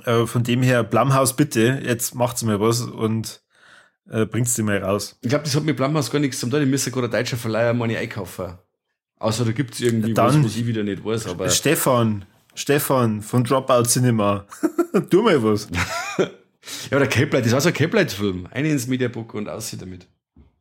[0.05, 3.43] Äh, von dem her, Blumhaus, bitte, jetzt macht's mir was und
[4.11, 5.19] äh, bringt's sie mal raus.
[5.23, 6.63] Ich glaube, das hat mit Blumhaus gar nichts zum tun.
[6.63, 8.59] Ich müsste gerade ein deutscher Verleiher meine einkaufen.
[9.19, 11.29] Außer da gibt's irgendwie dann, was, was ich wieder nicht weiß.
[11.29, 14.47] Aber Stefan, Stefan von Dropout Cinema,
[15.11, 15.69] tu mal was.
[16.91, 18.49] ja, der Cape Light, das ist auch so ein Cape Light-Film.
[18.51, 20.09] Eine ins Mediabook und aussieht damit.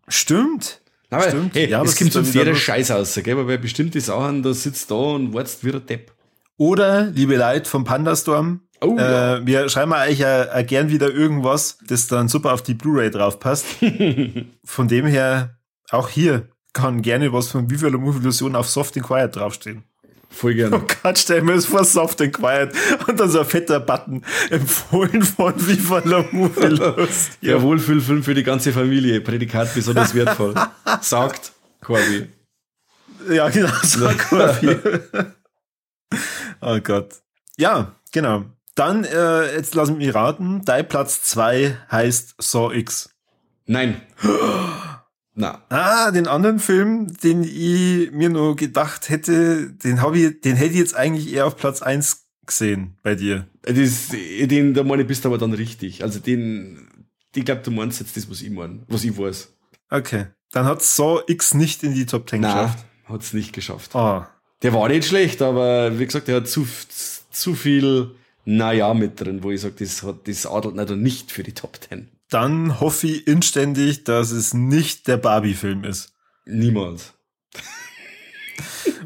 [0.08, 0.82] Stimmt.
[1.10, 1.56] Aber Stimmt.
[1.56, 3.34] Hey, ja, es kommt sonst jeder Scheiß aus, gell?
[3.34, 6.12] aber bei bestimmten Sachen, da sitzt da und wartest wie der Depp.
[6.58, 9.46] Oder, liebe Leute vom Pandastorm, oh, äh, ja.
[9.46, 13.40] wir schreiben euch ja äh, gern wieder irgendwas, das dann super auf die Blu-ray drauf
[13.40, 13.66] passt.
[14.64, 15.58] von dem her,
[15.90, 19.84] auch hier kann gerne was von Viva la Illusion auf Soft and Quiet draufstehen.
[20.34, 20.76] Voll gerne.
[20.76, 22.74] Oh Gott, stell mir das vor, Soft and Quiet
[23.08, 27.38] und dann so ein fetter Button empfohlen von Viva la Lust.
[27.42, 29.22] Ja, Wohlfühlfilm für die ganze Familie.
[29.22, 30.56] Prädikat besonders wertvoll.
[31.02, 32.28] Sagt Corby.
[33.30, 34.76] Ja, genau, sagt Corby.
[36.62, 37.22] oh Gott.
[37.58, 38.46] Ja, genau.
[38.76, 43.10] Dann, äh, jetzt lassen wir mich raten, dein Platz 2 heißt Saw X.
[43.66, 44.02] Nein.
[45.36, 45.64] Na.
[45.70, 50.74] Ah, den anderen Film, den ich mir nur gedacht hätte, den habe ich, den hätte
[50.74, 53.48] ich jetzt eigentlich eher auf Platz eins gesehen bei dir.
[53.64, 56.04] Das, den, da meine bist du aber dann richtig.
[56.04, 56.88] Also den,
[57.34, 59.54] ich glaube, du meinst jetzt das, was ich meine, was ich weiß.
[59.90, 60.28] Okay.
[60.52, 62.86] Dann hat Saw X nicht in die Top 10 Nein, geschafft.
[63.06, 63.96] hat es nicht geschafft.
[63.96, 64.30] Ah.
[64.62, 66.68] Der war nicht schlecht, aber wie gesagt, der hat zu,
[67.32, 68.12] zu viel
[68.46, 72.08] Naja mit drin, wo ich sage, das, hat, das adelt nicht für die Top 10
[72.34, 76.14] dann hoffe ich inständig, dass es nicht der Barbie-Film ist.
[76.46, 77.14] Niemals.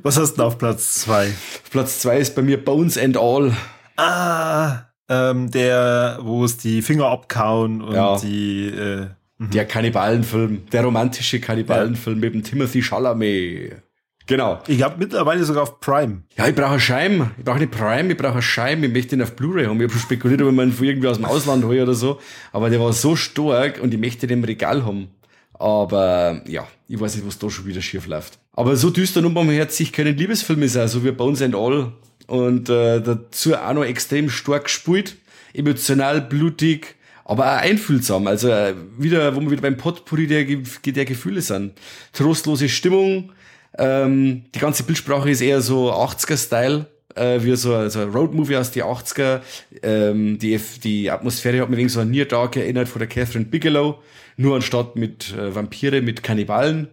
[0.04, 1.34] Was hast du auf Platz zwei?
[1.70, 3.56] Platz zwei ist bei mir Bones and All.
[3.98, 8.18] Ah, ähm, der, wo es die Finger abkauen und ja.
[8.18, 8.68] die.
[8.68, 9.08] Äh,
[9.38, 9.52] mhm.
[9.52, 12.22] der Kannibalenfilm, der romantische Kannibalenfilm ja.
[12.22, 13.82] mit dem Timothy Chalamet.
[14.28, 14.60] Genau.
[14.68, 16.24] Ich habe mittlerweile sogar auf Prime.
[16.38, 17.32] Ja, ich brauche eine Scheibe.
[17.38, 18.86] Ich brauche eine Prime, ich brauche eine Scheibe.
[18.86, 19.78] Ich möchte ihn auf Blu-ray haben.
[19.78, 22.20] Ich habe schon spekuliert, ob ich ihn irgendwie aus dem Ausland hole oder so.
[22.52, 25.08] Aber der war so stark und ich möchte den im Regal haben.
[25.54, 28.38] Aber ja, ich weiß nicht, was da schon wieder schief läuft.
[28.54, 31.94] Aber so düster nun beim Herz sich keinen Liebesfilm ist, also wie Bones and All.
[32.28, 35.16] Und äh, dazu auch noch extrem stark gespielt.
[35.54, 38.28] Emotional, blutig, aber auch einfühlsam.
[38.28, 41.74] Also äh, wieder, wo wir wieder beim Potpourri der, der Gefühle sind.
[42.14, 43.32] Trostlose Stimmung,
[43.78, 48.72] ähm, die ganze Bildsprache ist eher so 80er-Style, äh, wie so, so ein Roadmovie aus
[48.72, 49.42] die 80er.
[49.84, 53.46] Ähm, die, die Atmosphäre hat mir wegen so ein Near Dark erinnert von der Catherine
[53.46, 54.00] Bigelow,
[54.38, 56.90] nur anstatt mit äh, Vampire, mit Kannibalen.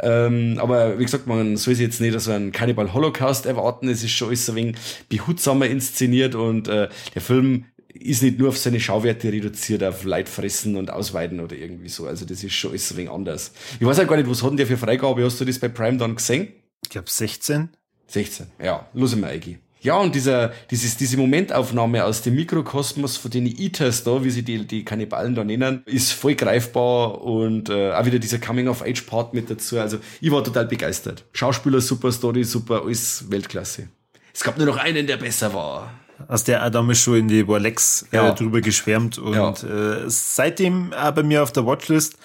[0.00, 3.88] Ähm, aber wie gesagt, man soll sich jetzt nicht so einen Cannibal Holocaust erwarten.
[3.88, 4.76] Es ist schon alles ein wenig
[5.08, 10.76] behutsamer inszeniert und äh, der Film ist nicht nur auf seine Schauwerte reduziert, auf Leitfressen
[10.76, 12.06] und Ausweiten oder irgendwie so.
[12.06, 13.52] Also das ist schon ist ein wenig anders.
[13.78, 15.24] Ich weiß ja gar nicht, was hat denn der für Freigabe?
[15.24, 16.48] Hast du das bei Prime dann gesehen?
[16.82, 17.70] Ich glaube 16.
[18.08, 18.86] 16, ja.
[18.92, 19.58] Los mal Eigi.
[19.82, 24.44] Ja, und dieser, dieses, diese Momentaufnahme aus dem Mikrokosmos von den Eaters da, wie sie
[24.44, 29.50] die, die Kannibalen da nennen, ist voll greifbar und äh, auch wieder dieser Coming-of-Age-Part mit
[29.50, 29.80] dazu.
[29.80, 31.24] Also ich war total begeistert.
[31.32, 33.88] Schauspieler super, Story super, alles Weltklasse.
[34.32, 35.92] Es gab nur noch einen, der besser war.
[36.28, 38.32] Aus der damals schon in die Warlex äh, ja.
[38.32, 39.50] drüber geschwärmt und ja.
[39.50, 42.16] äh, seitdem äh, bei mir auf der Watchlist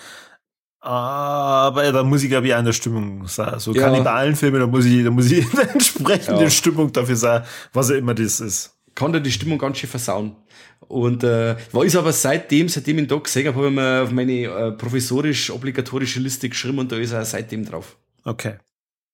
[0.79, 3.59] Aber da muss ich, glaube ich, auch in der Stimmung sein.
[3.59, 3.83] So ja.
[3.83, 6.49] Kannibalenfilme, da muss ich, da muss ich in der entsprechenden ja.
[6.49, 7.43] Stimmung dafür sein,
[7.73, 8.73] was er immer das ist.
[8.95, 10.35] Kann da die Stimmung ganz schön versauen.
[10.87, 14.03] Und äh, war ist aber seitdem, seitdem ich den Tag gesehen habe, habe ich mir
[14.03, 17.97] auf meine äh, professorisch-obligatorische Liste geschrieben und da ist er seitdem drauf.
[18.23, 18.55] Okay.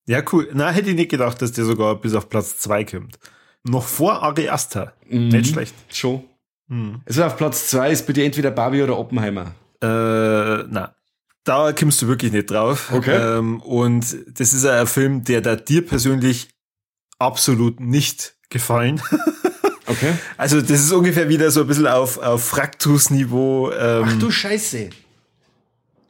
[0.05, 0.49] Ja, cool.
[0.53, 3.17] Na, hätte ich nicht gedacht, dass der sogar bis auf Platz zwei kommt.
[3.64, 4.93] Noch vor Ari Aster.
[5.07, 5.30] Mhm.
[5.30, 5.74] Nicht schlecht.
[5.89, 6.24] Schon.
[6.68, 7.01] Mhm.
[7.05, 9.55] Also auf Platz zwei ist bitte entweder Barbie oder Oppenheimer.
[9.82, 10.95] Äh, na.
[11.45, 12.89] Da kommst du wirklich nicht drauf.
[12.93, 13.38] Okay.
[13.38, 16.47] Ähm, und das ist ein Film, der da dir persönlich
[17.20, 19.01] absolut nicht gefallen.
[19.86, 20.14] Okay.
[20.38, 23.72] Also das ist ungefähr wieder so ein bisschen auf, auf Fraktus-Niveau.
[23.72, 24.89] Ähm, Ach du Scheiße.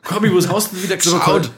[0.04, 1.51] Komm, was hast du wieder geschaut?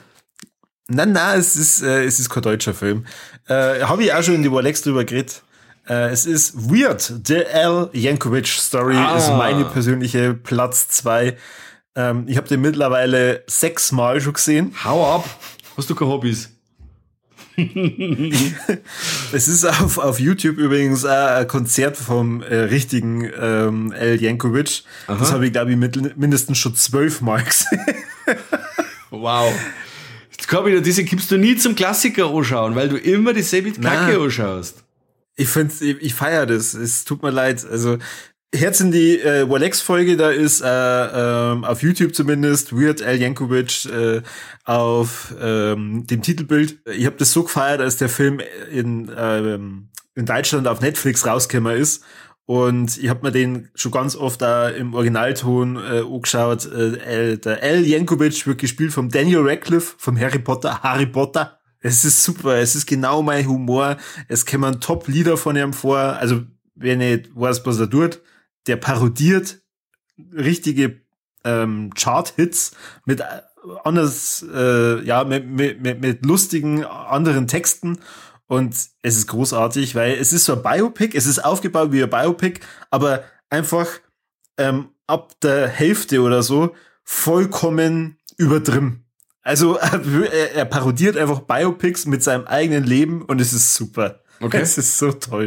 [0.88, 3.06] Nein, nein, es ist, äh, es ist kein deutscher Film.
[3.48, 5.41] Äh, Habe ich auch schon in die Walex drüber geredet.
[5.88, 7.90] Äh, es ist Weird, The L.
[7.94, 9.18] Yankovic Story ah.
[9.18, 11.38] ist meine persönliche Platz zwei.
[11.96, 14.74] Ähm, ich habe den mittlerweile sechsmal schon gesehen.
[14.84, 15.30] Hau ab.
[15.78, 16.50] Hast du keine Hobbys?
[19.32, 24.84] es ist auf, auf YouTube übrigens ein Konzert vom äh, richtigen ähm, El Jankovic.
[25.08, 25.18] Aha.
[25.20, 27.86] Das habe ich, glaube ich, mit, mindestens schon zwölfmal gesehen.
[29.12, 29.54] wow.
[30.32, 34.20] Jetzt kann ich diese gibst du nie zum Klassiker anschauen, weil du immer dieselbe Kacke
[34.20, 34.85] anschaust.
[35.36, 36.74] Ich finde, ich, ich feiere das.
[36.74, 37.66] Es tut mir leid.
[37.70, 37.98] Also
[38.54, 43.86] Herz in die äh, Walex-Folge, da ist äh, ähm, auf YouTube zumindest Weird Al Yankovic
[43.86, 44.22] äh,
[44.64, 46.80] auf ähm, dem Titelbild.
[46.86, 48.40] Ich habe das so gefeiert, als der Film
[48.72, 52.04] in, ähm, in Deutschland auf Netflix rausgekommen ist.
[52.48, 56.66] Und ich habe mir den schon ganz oft da im Originalton äh, angeschaut.
[56.72, 61.58] Äh, der Al Yankovic wird gespielt vom Daniel Radcliffe, vom Harry Potter, Harry Potter.
[61.86, 63.98] Es ist super, es ist genau mein Humor.
[64.28, 66.00] Es kommen Top-Lieder von ihm vor.
[66.00, 66.42] Also,
[66.74, 68.22] wenn ich weiß, was er tut,
[68.66, 69.60] der parodiert
[70.18, 71.00] richtige
[71.44, 72.72] ähm, Chart-Hits
[73.06, 73.26] mit äh,
[73.84, 78.00] anders, äh, ja, mit, mit, mit, mit lustigen anderen Texten.
[78.48, 78.74] Und
[79.04, 82.62] es ist großartig, weil es ist so ein Biopic, es ist aufgebaut wie ein Biopic,
[82.90, 83.86] aber einfach
[84.58, 86.74] ähm, ab der Hälfte oder so
[87.04, 89.05] vollkommen übertrieben.
[89.46, 94.22] Also er, er parodiert einfach Biopics mit seinem eigenen Leben und es ist super.
[94.41, 94.60] Okay.
[94.60, 95.46] Es ist so toll.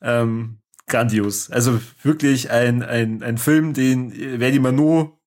[0.00, 1.50] Ähm, grandios.
[1.50, 5.18] Also wirklich ein, ein, ein Film, den werde ich mir nur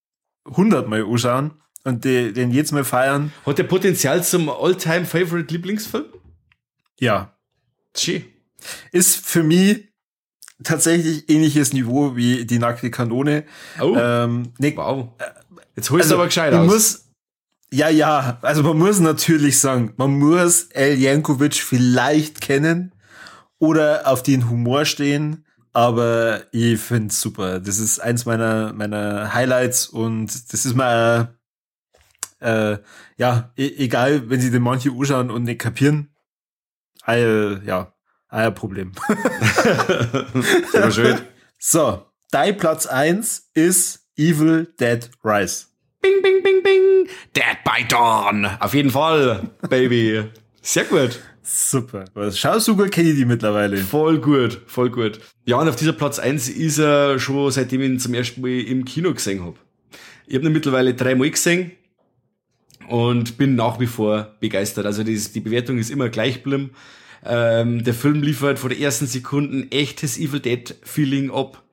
[0.47, 1.51] hundertmal anschauen
[1.84, 3.32] und den, den jetzt mal feiern.
[3.45, 6.05] Hat der Potenzial zum Alltime favorite Lieblingsfilm?
[6.99, 7.36] Ja.
[7.95, 8.23] Schön.
[8.91, 9.89] Ist für mich
[10.63, 13.43] tatsächlich ähnliches Niveau wie die nackte Kanone.
[13.82, 13.95] Oh.
[13.97, 15.09] Ähm, ne, wow.
[15.76, 16.67] Jetzt holst also, du aber gescheit aus.
[16.67, 17.04] Muss,
[17.76, 22.93] ja, ja, also man muss natürlich sagen, man muss El Jankovic vielleicht kennen
[23.59, 25.45] oder auf den Humor stehen.
[25.73, 27.59] Aber ich finde es super.
[27.59, 31.38] Das ist eins meiner, meiner Highlights und das ist mal,
[32.39, 32.78] äh,
[33.17, 36.15] ja, e egal, wenn sie den manche anschauen und nicht kapieren.
[37.03, 37.93] Ein, ja,
[38.30, 38.93] ein Problem.
[40.71, 41.17] Sehr schön.
[41.57, 45.65] So, dein Platz eins ist Evil Dead Rise.
[46.05, 47.07] Bing, bing, bing, bing.
[47.33, 48.45] Dead by Dawn.
[48.59, 50.25] Auf jeden Fall, Baby.
[50.61, 51.19] Sehr gut.
[51.41, 52.05] Super.
[52.31, 53.77] Schau, so gut kenne ich die mittlerweile.
[53.77, 55.19] Voll gut, voll gut.
[55.45, 58.51] Ja, und auf dieser Platz eins ist er schon seitdem ich ihn zum ersten Mal
[58.51, 59.55] im Kino gesehen habe.
[60.27, 61.71] Ich habe ihn mittlerweile dreimal gesehen
[62.87, 64.85] und bin nach wie vor begeistert.
[64.85, 66.69] Also die, die Bewertung ist immer gleich geblieben.
[67.25, 71.63] Ähm, der Film liefert von der ersten Sekunden echtes Evil Dead Feeling ab.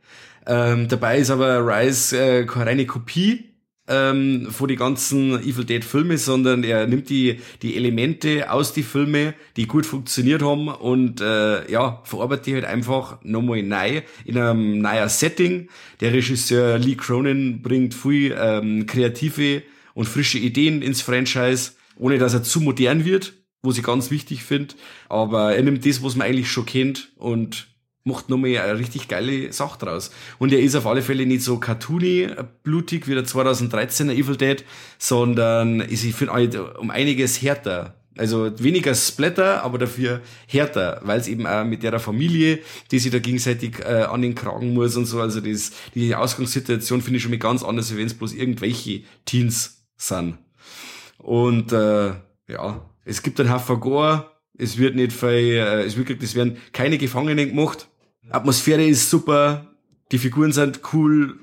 [0.46, 3.51] Ähm, dabei ist aber Rise äh, keine reine Kopie
[3.88, 8.82] ähm, von die ganzen Evil Dead Filme, sondern er nimmt die, die Elemente aus die
[8.82, 14.38] Filme, die gut funktioniert haben und äh, ja, verarbeitet die halt einfach nochmal neu in
[14.38, 15.68] einem neuen Setting.
[16.00, 19.62] Der Regisseur Lee Cronin bringt viel ähm, kreative
[19.94, 24.44] und frische Ideen ins Franchise, ohne dass er zu modern wird, wo ich ganz wichtig
[24.44, 24.74] finde.
[25.08, 27.71] Aber er nimmt das, was man eigentlich schon kennt und
[28.05, 30.11] macht nochmal eine richtig geile Sache draus.
[30.38, 32.28] Und er ist auf alle Fälle nicht so cartoony,
[32.62, 34.64] blutig wie der 2013er Evil Dead,
[34.98, 37.94] sondern ist, ich finde, um einiges härter.
[38.18, 42.59] Also weniger Splatter, aber dafür härter, weil es eben auch mit der Familie,
[42.90, 47.00] die sich da gegenseitig äh, an den Kragen muss und so, also das, die Ausgangssituation
[47.00, 50.36] finde ich schon mal ganz anders, als wenn es bloß irgendwelche Teens sind.
[51.16, 52.12] Und äh,
[52.48, 56.59] ja, es gibt einen Haufen Gore, es wird nicht viel, äh, es wird, es werden
[56.72, 57.88] keine Gefangenen gemacht,
[58.30, 59.66] Atmosphäre ist super,
[60.10, 61.38] die Figuren sind cool,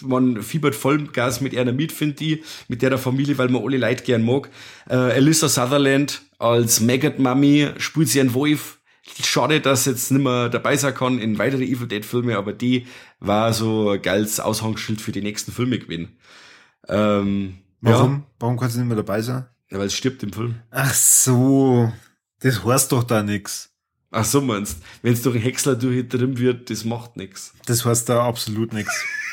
[0.00, 3.78] man fiebert voll Gas mit einer mit, finde ich, mit der Familie, weil man alle
[3.78, 4.50] Leute gern mag.
[4.88, 8.78] Äh, Alyssa Sutherland als Maggot Mummy spielt sie einen Wolf.
[9.22, 12.86] Schade, dass jetzt nicht mehr dabei sein kann in weitere Evil Dead Filme, aber die
[13.18, 16.16] war so ein geiles Aushangsschild für die nächsten Filme gewesen.
[16.88, 18.12] Ähm, Warum?
[18.12, 18.22] Ja.
[18.38, 19.46] Warum kannst du nicht mehr dabei sein?
[19.70, 20.54] Ja, weil es stirbt im Film.
[20.70, 21.92] Ach so.
[22.40, 23.71] Das heißt doch da nix.
[24.12, 24.78] Ach so meinst.
[25.02, 27.54] Wenn es durch einen Häcksler durchtrimmt wird, das macht nix.
[27.66, 28.90] Das heißt da absolut nix.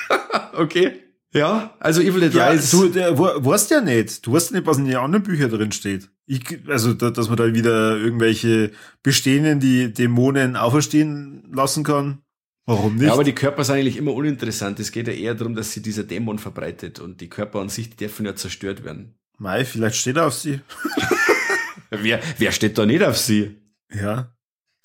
[0.54, 0.94] Okay.
[1.32, 2.76] Ja, also Evil Dead Ja, Rise.
[2.76, 4.26] du der, weißt ja nicht.
[4.26, 6.10] Du weißt ja nicht, was in den anderen Büchern drin steht.
[6.26, 8.72] Ich, also, da, dass man da wieder irgendwelche
[9.04, 12.24] bestehenden, die Dämonen auferstehen lassen kann.
[12.66, 13.06] Warum nicht?
[13.06, 14.80] Ja, aber die Körper sind eigentlich immer uninteressant.
[14.80, 17.92] Es geht ja eher darum, dass sie dieser Dämon verbreitet und die Körper an sich
[17.92, 19.16] die dürfen ja zerstört werden.
[19.38, 20.60] Mai, vielleicht steht er auf sie.
[21.92, 23.56] Wer, wer steht da nicht auf sie?
[23.92, 24.36] Ja.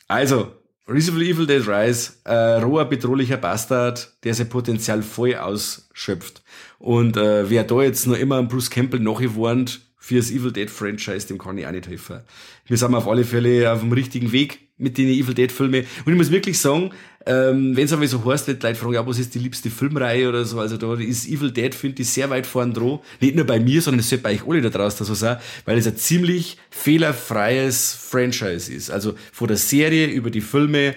[0.09, 0.53] Also,
[0.87, 6.43] Reasonable Evil Dead Rise, äh, roher, bedrohlicher Bastard, der sein Potenzial voll ausschöpft.
[6.79, 10.69] Und äh, wer da jetzt noch immer an Bruce Campbell nachgewarnt für das Evil Dead
[10.69, 12.21] Franchise, dem kann ich auch nicht helfen.
[12.67, 15.87] Wir sind auf alle Fälle auf dem richtigen Weg mit den Evil Dead Filmen.
[16.05, 16.91] Und ich muss wirklich sagen,
[17.25, 19.71] ähm, wenn es aber so heißt, wenn die Leute fragen, ja, was ist die liebste
[19.71, 22.99] Filmreihe oder so, also da ist Evil Dead, finde ich, sehr weit vorn dran.
[23.19, 25.79] Nicht nur bei mir, sondern es sollte bei euch alle da draußen so sein, weil
[25.79, 28.91] es ein ziemlich fehlerfreies Franchise ist.
[28.91, 30.97] Also von der Serie über die Filme,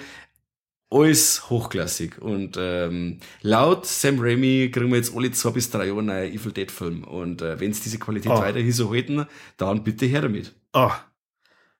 [0.89, 2.21] alles hochklassig.
[2.21, 6.51] Und ähm, laut Sam Raimi kriegen wir jetzt alle zwei bis drei Jahre einen Evil
[6.51, 7.03] Dead Film.
[7.03, 8.39] Und äh, wenn es diese Qualität Oh.
[8.39, 9.25] weiter hier so halten,
[9.57, 10.53] dann bitte her damit.
[10.73, 10.91] Oh.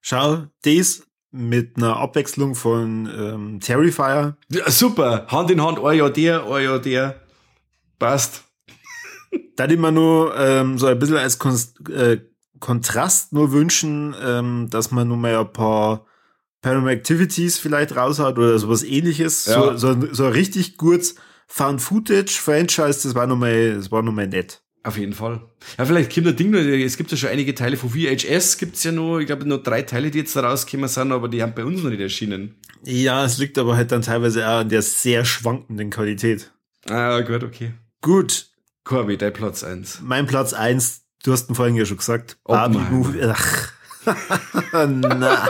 [0.01, 4.38] Schau, das mit einer Abwechslung von ähm, Terrifier.
[4.49, 7.22] Ja, super, Hand in Hand, ein Jahr der, ein Jahr der.
[7.99, 8.43] Passt.
[9.55, 11.60] Da hätte ich mir nur ähm, so ein bisschen als Kon
[11.93, 12.18] äh,
[12.60, 16.07] Kontrast nur wünschen, ähm, dass man nur mal ein paar
[16.68, 19.45] Paranormal Activities vielleicht raushaut oder sowas ähnliches.
[19.45, 19.78] Ja.
[19.78, 21.15] So, so, so richtig gutes
[21.47, 24.61] Found-Footage-Franchise, das war nochmal, das war nochmal nett.
[24.84, 25.41] Auf jeden Fall.
[25.78, 28.84] Ja, vielleicht kommt ein Ding noch, es gibt ja schon einige Teile von VHS, gibt's
[28.84, 31.65] ja noch, ich glaube noch drei Teile, die jetzt rausgekommen sind, aber die haben bei
[31.65, 32.55] uns noch nicht erschienen.
[32.84, 36.51] Ja, es liegt aber halt dann teilweise auch an der sehr schwankenden Qualität.
[36.89, 37.74] Ah, gut, okay.
[38.01, 38.47] Gut,
[38.84, 39.99] Corby, dein Platz eins.
[40.01, 41.01] mein Platz eins.
[41.24, 42.97] du hast ihn vorhin ja schon gesagt, Barbie Oppenheimer.
[42.97, 43.22] Movie.
[43.24, 43.72] Ach.
[44.74, 45.47] Na.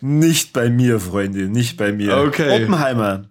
[0.00, 2.18] nicht bei mir, Freunde, nicht bei mir.
[2.18, 2.62] Okay.
[2.62, 3.28] Oppenheimer.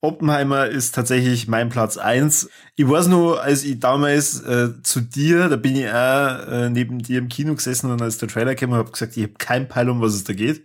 [0.00, 2.48] Oppenheimer ist tatsächlich mein Platz eins.
[2.74, 6.98] Ich weiß nur, als ich damals äh, zu dir, da bin ich auch äh, neben
[6.98, 9.88] dir im Kino gesessen und als der Trailer kam, habe gesagt, ich habe kein Peil,
[9.88, 10.64] um was es da geht.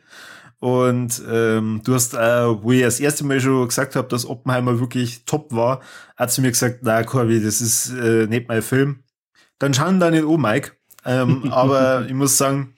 [0.60, 4.80] Und ähm, du hast, äh, wo ich das erste Mal schon gesagt habe, dass Oppenheimer
[4.80, 5.82] wirklich top war,
[6.16, 9.04] hat sie mir gesagt, na Corby, das ist äh, nicht mein Film.
[9.60, 10.77] Dann schauen da nicht oh, Mike.
[11.08, 12.76] Ähm, aber ich muss sagen,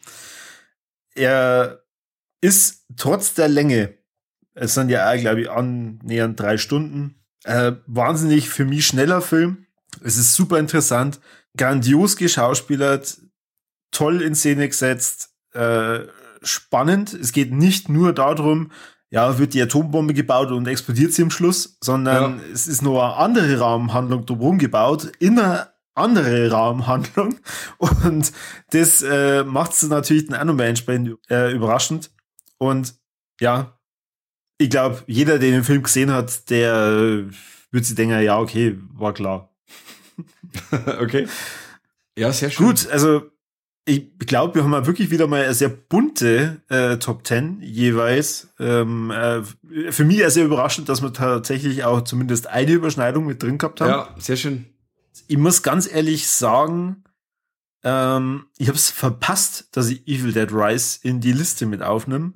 [1.15, 1.83] er
[2.39, 3.95] ist trotz der Länge,
[4.53, 9.65] es sind ja glaube ich, annähernd drei Stunden, äh, wahnsinnig für mich schneller Film.
[10.03, 11.19] Es ist super interessant,
[11.57, 13.17] grandios geschauspielert,
[13.91, 16.01] toll in Szene gesetzt, äh,
[16.41, 17.13] spannend.
[17.13, 18.71] Es geht nicht nur darum,
[19.09, 22.45] ja, wird die Atombombe gebaut und explodiert sie am Schluss, sondern Ja.
[22.53, 25.67] es ist nur eine andere Rahmenhandlung drumherum gebaut, in eine
[25.99, 27.35] andere Rahmenhandlung.
[27.77, 28.31] Und
[28.71, 32.11] das äh, macht es natürlich dann auch nochmal entsprechend äh, überraschend.
[32.57, 32.95] Und
[33.39, 33.79] ja,
[34.57, 37.23] ich glaube, jeder, der den Film gesehen hat, der äh,
[37.71, 39.55] wird sich denken, ja, okay, war klar.
[40.99, 41.27] okay.
[42.17, 42.65] Ja, sehr schön.
[42.65, 43.31] Gut, also
[43.85, 48.49] ich glaube, wir haben mal wirklich wieder mal eine sehr bunte äh, Top 10 jeweils.
[48.59, 49.41] Ähm, äh,
[49.91, 53.89] für mich sehr überraschend, dass wir tatsächlich auch zumindest eine Überschneidung mit drin gehabt haben.
[53.89, 54.65] Ja, sehr schön.
[55.27, 57.03] Ich muss ganz ehrlich sagen,
[57.83, 62.33] ähm, ich habe es verpasst, dass ich Evil Dead Rise in die Liste mit aufnehme.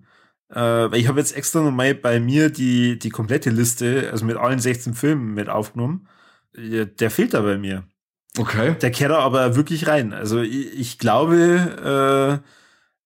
[0.49, 4.37] Äh, weil ich habe jetzt extra nochmal bei mir die, die komplette Liste, also mit
[4.37, 6.07] allen 16 Filmen mit aufgenommen.
[6.55, 7.87] Der fehlt da bei mir.
[8.37, 8.75] Okay.
[8.79, 10.13] Der kehrt da aber wirklich rein.
[10.13, 12.47] Also ich, ich glaube, äh,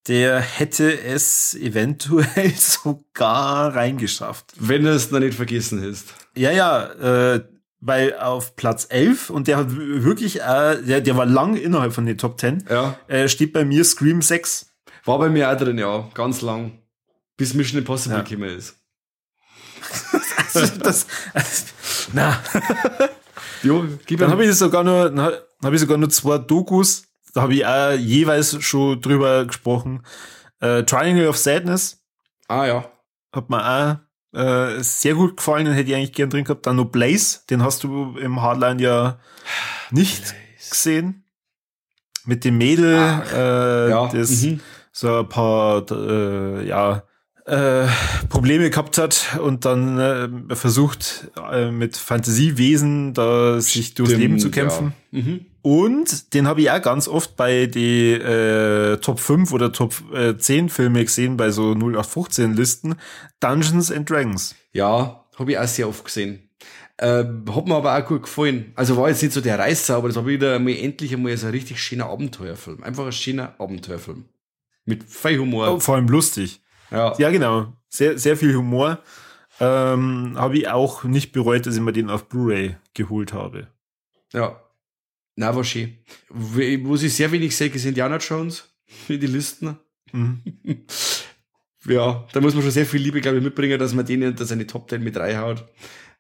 [0.08, 4.54] der hätte es eventuell sogar reingeschafft.
[4.58, 6.14] Wenn es noch nicht vergessen hast.
[6.36, 7.44] Ja, ja, äh,
[7.80, 12.06] weil auf Platz 11 und der hat wirklich, äh, der, der war lang innerhalb von
[12.06, 12.98] den Top 10, Ja.
[13.08, 14.68] äh, steht bei mir Scream 6.
[15.06, 16.10] War bei mir auch drin, ja.
[16.14, 16.80] Ganz lang.
[17.38, 18.24] Bis Mission Impossible Ja.
[18.24, 18.76] gekommen ist.
[20.54, 21.06] Also das,
[22.14, 22.42] na,
[23.64, 25.34] Jo, gib dann habe ich sogar nur, dann
[25.64, 30.04] habe ich sogar nur zwei Dokus, da habe ich auch jeweils schon drüber gesprochen.
[30.60, 32.00] Äh, Triangle of Sadness
[32.48, 32.92] Ah, ja.
[33.32, 34.07] hat mir auch
[34.38, 36.66] äh, sehr gut gefallen, den hätte ich eigentlich gern drin gehabt.
[36.68, 39.20] Dann noch Blaze, den hast du im Hardline ja
[39.92, 40.36] nicht
[40.70, 41.24] gesehen.
[42.26, 42.94] Mit dem Mädel,
[43.34, 44.08] äh, Ja.
[44.08, 44.60] das mhm.
[44.92, 47.04] so ein paar äh, ja,
[47.48, 47.88] äh,
[48.28, 54.52] Probleme gehabt hat und dann äh, versucht, äh, mit Fantasiewesen da sich durchs Leben zu
[54.52, 54.94] kämpfen.
[55.12, 55.22] Ja.
[55.22, 55.46] Mhm.
[55.62, 60.38] Und den habe ich auch ganz oft bei die äh, Top 5 oder Top äh,
[60.38, 62.96] 10 Filme gesehen, bei so 0815 Listen.
[63.40, 64.56] Dungeons and Dragons.
[64.74, 66.50] Ja, habe ich auch sehr oft gesehen.
[66.98, 68.74] Äh, hat mir aber auch gut gefallen.
[68.76, 71.48] Also war jetzt nicht so der Reißer, aber das war wieder einmal endlich einmal so
[71.48, 72.84] ein richtig schöner Abenteuerfilm.
[72.84, 74.26] Einfach ein schöner Abenteuerfilm.
[74.86, 75.80] Mit viel Humor.
[75.80, 76.62] Vor allem lustig.
[76.92, 77.16] Ja.
[77.18, 77.74] Ja, genau.
[77.90, 79.00] Sehr, sehr viel Humor.
[79.60, 83.68] Ähm, habe ich auch nicht bereut, dass ich mir den auf Blu-ray geholt habe.
[84.34, 84.62] Ja.
[85.36, 85.98] Na, war schön.
[86.30, 88.70] Wo ich sehr wenig sehe, ist Indiana Jones.
[89.08, 89.78] In die Listen.
[90.12, 90.42] Mhm.
[91.86, 94.38] Ja, da muss man schon sehr viel Liebe, glaube ich, mitbringen, dass man den in
[94.38, 95.64] seine Top 10 mit reinhaut.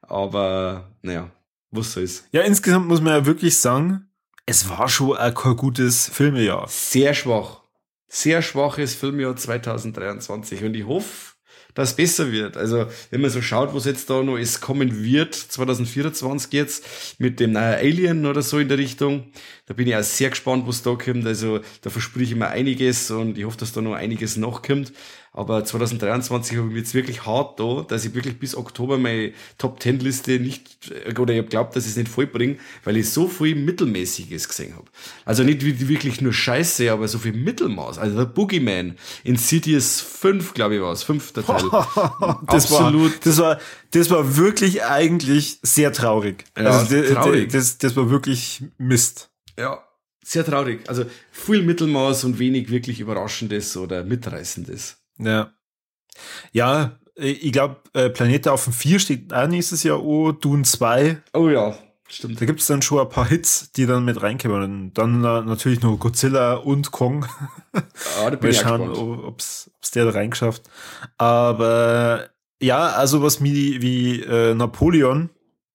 [0.02, 1.30] Aber, naja,
[1.72, 2.23] was soll's.
[2.31, 4.07] Ja, insgesamt muss man ja wirklich sagen,
[4.45, 6.68] es war schon ein kein gutes Filmejahr.
[6.69, 7.64] Sehr schwach.
[8.07, 10.63] Sehr schwaches Filmjahr 2023.
[10.63, 11.35] Und ich hoffe,
[11.77, 12.57] dass es besser wird.
[12.57, 16.85] Also, wenn man so schaut, was jetzt da noch es kommen wird, 2024 jetzt,
[17.19, 19.27] mit dem neuen Alien oder so in der Richtung,
[19.67, 21.27] da bin ich auch sehr gespannt, was da kommt.
[21.27, 24.91] Also, da versprich ich mir einiges und ich hoffe, dass da noch einiges nachkommt.
[25.38, 29.80] Aber 2023 habe ich jetzt wirklich hart da, dass ich wirklich bis Oktober meine Top
[29.80, 33.27] 10 Liste nicht, oder ich habe glaubt, dass ich es nicht vollbringe, weil ich so
[33.27, 34.88] viel Mittelmäßiges gesehen habe.
[35.26, 37.99] Also nicht wirklich nur Scheiße, aber so viel Mittelmaß.
[37.99, 41.64] Also der Boogeyman, Insidious 5, glaube ich war es, fünfter Teil.
[42.47, 43.11] Das Absolut.
[43.14, 43.59] War, das war,
[43.91, 46.45] das war wirklich eigentlich sehr traurig.
[46.57, 47.51] Ja, also, traurig.
[47.51, 49.30] Das, das war wirklich Mist.
[49.59, 49.84] Ja,
[50.26, 50.89] sehr traurig.
[50.89, 54.97] Also viel Mittelmaß und wenig wirklich Überraschendes oder Mitreißendes.
[55.19, 55.52] Ja.
[56.52, 60.64] Ja, äh, ich glaube, äh, Planet auf dem 4 steht auch nächstes Jahr an, Dune
[60.64, 61.22] 2.
[61.34, 61.77] Oh ja,
[62.07, 62.39] stimmt.
[62.41, 64.64] Da gibt's dann schon ein paar Hits, die dann mit reinkommen.
[64.64, 67.26] Und dann äh, natürlich noch Godzilla und Kong.
[67.73, 68.98] Ah, da Mal schauen, gespannt.
[68.98, 70.64] o- ob's, ob's der da reingeschafft.
[71.18, 72.30] Aber
[72.61, 75.30] ja, also was wie, wie äh, Napoleon,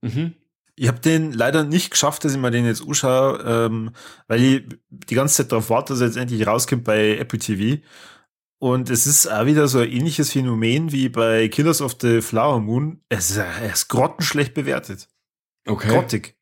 [0.04, 0.32] Mhm.
[0.74, 3.90] ich habe den leider nicht geschafft, dass ich mir den jetzt anschaue, ähm,
[4.26, 7.80] weil ich die ganze Zeit darauf warte, dass er jetzt endlich rauskommt bei Apple TV.
[8.62, 12.60] Und es ist auch wieder so ein ähnliches Phänomen wie bei Killers of the Flower
[12.60, 13.00] Moon.
[13.08, 15.08] Es ist, er ist grottenschlecht bewertet.
[15.66, 15.88] Okay.
[15.88, 16.36] Grottig.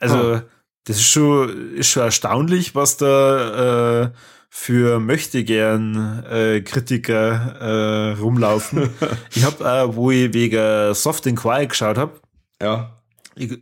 [0.00, 0.42] Also, Ah.
[0.82, 4.10] das ist schon, ist schon erstaunlich, was da äh,
[4.50, 8.90] für möchtegern äh, Kritiker äh, rumlaufen.
[9.32, 12.20] ich habe, äh, wo ich wegen Soft and Quiet geschaut habe,
[12.60, 13.00] Ja.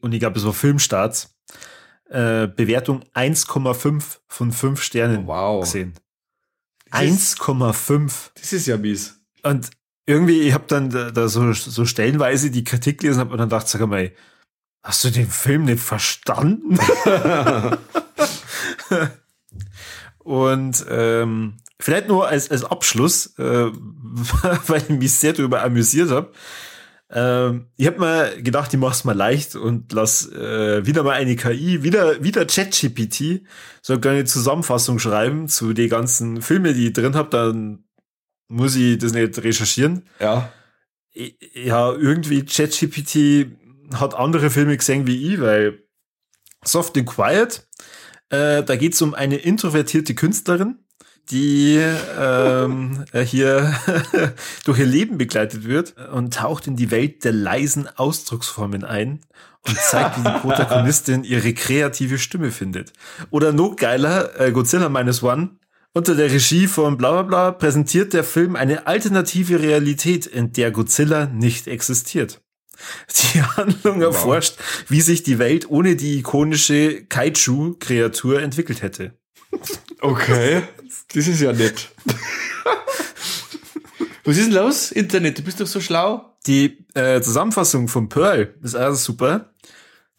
[0.00, 1.36] und ich glaube, es war Filmstarts,
[2.08, 5.60] äh, Bewertung 1,5 von 5 Sternen Wow.
[5.64, 5.92] gesehen.
[6.90, 8.30] Das ist- 1,5.
[8.34, 9.20] Das ist ja mies.
[9.42, 9.70] Und
[10.06, 13.48] irgendwie, ich habe dann da, da so, so stellenweise die Kritik gelesen hab und dann
[13.48, 14.12] dachte, sag mal,
[14.82, 16.78] hast du den Film nicht verstanden?
[20.18, 23.42] und ähm, vielleicht nur als, als Abschluss, äh,
[24.66, 26.32] weil ich mich sehr darüber amüsiert habe.
[27.12, 31.34] Ähm, ich habe mir gedacht, ich mach's mal leicht und lass äh, wieder mal eine
[31.34, 33.42] KI, wieder wieder ChatGPT,
[33.82, 37.84] so eine kleine Zusammenfassung schreiben zu den ganzen Filme, die ich drin habe, dann
[38.48, 40.04] muss ich das nicht recherchieren.
[40.20, 40.52] Ja.
[41.54, 43.56] Ja, irgendwie ChatGPT
[43.94, 45.82] hat andere Filme gesehen wie ich, weil
[46.64, 47.66] Soft and Quiet,
[48.28, 50.78] äh, da geht's um eine introvertierte Künstlerin,
[51.30, 51.80] die
[52.18, 53.74] ähm, äh, hier
[54.64, 59.20] durch ihr Leben begleitet wird und taucht in die Welt der leisen Ausdrucksformen ein
[59.66, 62.92] und zeigt, wie die Protagonistin ihre kreative Stimme findet.
[63.30, 65.50] Oder noch geiler, äh, Godzilla Minus One,
[65.92, 70.70] unter der Regie von bla bla bla präsentiert der Film eine alternative Realität, in der
[70.70, 72.40] Godzilla nicht existiert.
[73.34, 74.56] Die Handlung erforscht,
[74.88, 79.12] wie sich die Welt ohne die ikonische Kaiju-Kreatur entwickelt hätte.
[80.00, 80.62] Okay.
[81.14, 81.90] Das ist ja nett.
[84.24, 84.92] Was ist denn los?
[84.92, 86.36] Internet, du bist doch so schlau.
[86.46, 89.50] Die äh, Zusammenfassung von Pearl ist also super.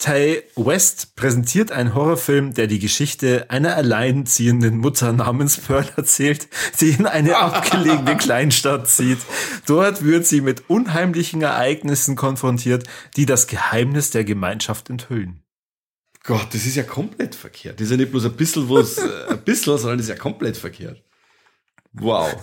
[0.02, 6.48] Ty West präsentiert einen Horrorfilm, der die Geschichte einer alleinziehenden Mutter namens Pearl erzählt,
[6.80, 9.20] die in eine abgelegene Kleinstadt zieht.
[9.68, 12.86] Dort wird sie mit unheimlichen Ereignissen konfrontiert,
[13.16, 15.41] die das Geheimnis der Gemeinschaft enthüllen.
[16.24, 17.80] Gott, das ist ja komplett verkehrt.
[17.80, 20.22] Das ist ja nicht bloß ein bisschen was, äh, ein bisschen, sondern das ist ja
[20.22, 21.02] komplett verkehrt.
[21.94, 22.36] Wow.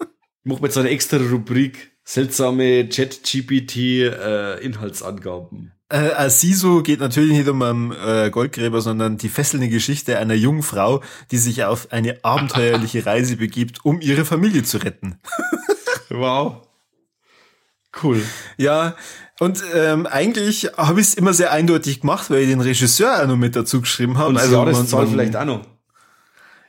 [0.00, 0.06] Ich
[0.44, 1.90] mach mir jetzt eine extra Rubrik.
[2.04, 5.72] Seltsame Chat-GPT-Inhaltsangaben.
[5.90, 10.62] Äh, Asiso geht natürlich nicht um einen äh, Goldgräber, sondern die fesselnde Geschichte einer jungen
[10.62, 15.20] Frau, die sich auf eine abenteuerliche Reise begibt, um ihre Familie zu retten.
[16.08, 16.62] wow.
[18.02, 18.22] Cool.
[18.56, 18.96] Ja,
[19.40, 23.26] und ähm, eigentlich habe ich es immer sehr eindeutig gemacht, weil ich den Regisseur auch
[23.26, 24.30] noch mit dazu geschrieben habe.
[24.30, 25.66] Und also man- Jahreszahl man- vielleicht auch noch.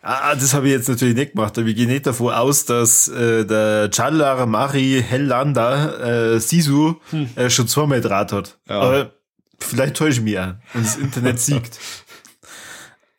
[0.02, 3.10] Ah, das habe ich jetzt natürlich nicht gemacht, aber ich gehe nicht davon aus, dass
[3.10, 6.96] äh, der Chandler Mari Hellanda äh, Sisu
[7.36, 8.58] äh, schon zweimal Draht hat.
[8.70, 8.80] Ja.
[8.80, 9.12] Aber
[9.60, 11.80] vielleicht täusche ich mich auch und das Internet siegt.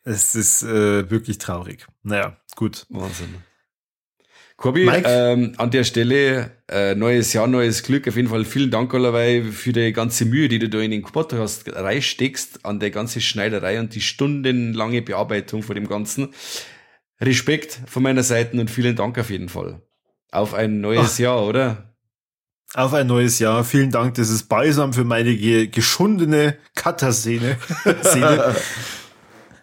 [0.03, 1.85] Es ist äh, wirklich traurig.
[2.01, 2.87] Naja, gut.
[2.89, 3.35] Wahnsinn.
[4.61, 8.07] Corby, ähm, an der Stelle äh, neues Jahr, neues Glück.
[8.07, 11.01] Auf jeden Fall vielen Dank allerweil für die ganze Mühe, die du da in den
[11.01, 16.29] Podcast reinsteckst, an der ganze Schneiderei und die stundenlange Bearbeitung von dem Ganzen.
[17.19, 19.81] Respekt von meiner Seite und vielen Dank auf jeden Fall.
[20.31, 21.19] Auf ein neues Ach.
[21.19, 21.95] Jahr, oder?
[22.75, 23.63] Auf ein neues Jahr.
[23.63, 24.13] Vielen Dank.
[24.13, 25.35] Das ist balsam für meine
[25.67, 27.57] geschundene Cutter-Szene.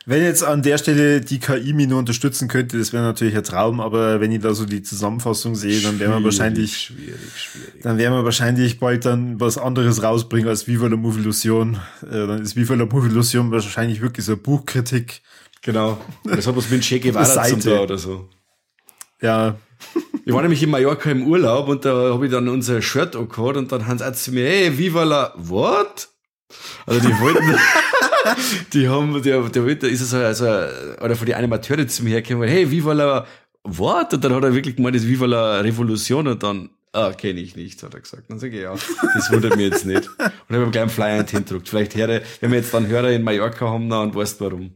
[0.09, 3.45] Wenn jetzt an der Stelle die KI mich nur unterstützen könnte, das wäre natürlich ein
[3.45, 7.83] Traum, aber wenn ich da so die Zusammenfassung sehe, dann wären wir wahrscheinlich, schwierig, schwierig.
[7.83, 11.79] dann werden wir wahrscheinlich bald dann was anderes rausbringen als Viva la Move Illusion.
[12.11, 15.21] Äh, dann ist Viva la Move Illusion wahrscheinlich wirklich so eine Buchkritik.
[15.61, 16.01] Genau.
[16.25, 18.31] Das hat was mit Che Guevara zum da oder so.
[19.21, 19.57] Ja.
[20.25, 23.59] Ich war nämlich in Mallorca im Urlaub und da habe ich dann unser Shirt angehört
[23.59, 26.09] und dann haben sie zu mir, hey, Viva la, what?
[26.87, 27.45] Also die wollten,
[28.73, 32.49] die haben, der, der, der ist so, also, oder von den Animateuren zu mir hergekommen,
[32.49, 33.27] hey, Viva la
[33.65, 34.15] What?
[34.15, 37.57] Und dann hat er wirklich gemeint, das Viva la Revolution und dann, ah, kenne ich
[37.57, 38.31] nicht, hat er gesagt.
[38.31, 38.75] Dann sage ich, ja,
[39.15, 40.09] das wundert mich jetzt nicht.
[40.49, 41.69] Und habe einen Flyer in den gedruckt.
[41.69, 44.71] Vielleicht höre, wenn wir jetzt dann Hörer in Mallorca haben, dann weißt du warum.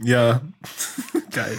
[0.00, 0.42] Ja,
[1.32, 1.58] geil.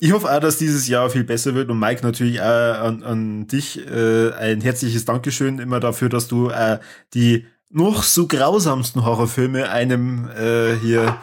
[0.00, 3.46] Ich hoffe auch, dass dieses Jahr viel besser wird und Mike natürlich auch an, an
[3.46, 6.78] dich äh, ein herzliches Dankeschön immer dafür, dass du äh,
[7.12, 11.18] die noch so grausamsten Horrorfilme einem äh, hier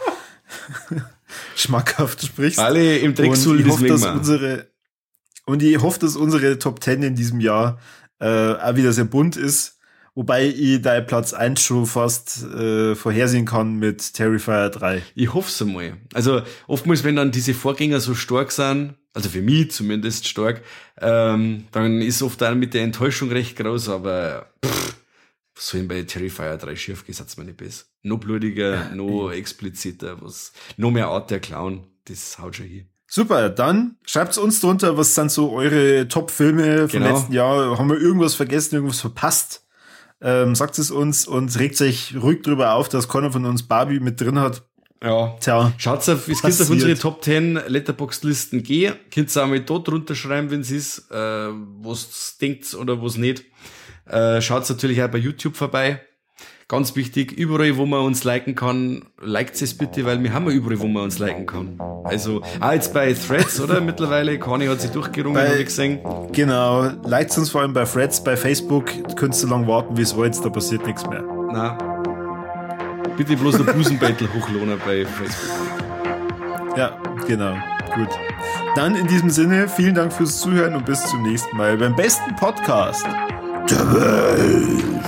[1.55, 2.59] schmackhaft sprichst.
[2.59, 4.67] Alle im Drecksul und ich hoffe, dass unsere
[5.45, 7.79] und ich hoffe, dass unsere Top 10 in diesem Jahr
[8.19, 9.75] äh, auch wieder sehr bunt ist.
[10.13, 15.03] Wobei ich da Platz 1 schon fast äh, vorhersehen kann mit Terrifier 3.
[15.13, 15.97] Ich hoffe es einmal.
[16.11, 20.63] Also oftmals, wenn dann diese Vorgänger so stark sind, also für mich zumindest stark,
[20.99, 24.95] ähm, dann ist oft dann mit der Enttäuschung recht groß, aber pff,
[25.57, 27.85] so bei Terrifier 3 schief gesetzt nicht besser.
[28.03, 32.85] Noch blutiger, ja, noch expliziter, was, noch mehr Art der Clown, das haut schon hier.
[33.09, 37.15] Super, dann schreibt's uns drunter, was sind so eure Top-Filme vom genau.
[37.15, 37.77] letzten Jahr?
[37.77, 39.65] Haben wir irgendwas vergessen, irgendwas verpasst?
[40.19, 43.99] Ähm, sagt es uns und regt sich ruhig drüber auf, dass keiner von uns Barbie
[43.99, 44.63] mit drin hat.
[45.01, 45.37] Ja.
[45.39, 45.73] Tja.
[45.77, 48.95] Schaut auf, es könnt auf unsere Top 10 Letterbox-Listen gehen.
[49.11, 53.15] Könnt ihr auch mal dort drunter schreiben, wenn es ist, äh, was denkt oder was
[53.15, 53.45] nicht.
[54.09, 56.01] Äh, Schaut natürlich auch bei YouTube vorbei.
[56.69, 60.51] Ganz wichtig, überall, wo man uns liken kann, liked es bitte, weil wir haben ja
[60.51, 61.79] überall, wo man uns liken kann.
[62.03, 63.79] Also, ah, jetzt bei Threads, oder?
[63.79, 65.99] Mittlerweile, Conny hat sich durchgerungen, habe ich gesehen.
[66.33, 70.13] Genau, liked uns vor allem bei Threads, bei Facebook, könntest du lang warten, wie es
[70.13, 71.23] wollt, da passiert nichts mehr.
[71.53, 71.77] Na.
[73.15, 76.77] Bitte bloß der Busenbettel hochlohnen bei Facebook.
[76.77, 77.55] Ja, genau.
[77.95, 78.09] Gut.
[78.75, 82.35] Dann in diesem Sinne, vielen Dank fürs Zuhören und bis zum nächsten Mal beim besten
[82.35, 83.07] Podcast
[83.69, 85.05] der Welt.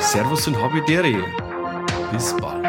[0.00, 1.24] Servus und Habidere.
[2.12, 2.65] Bis bald.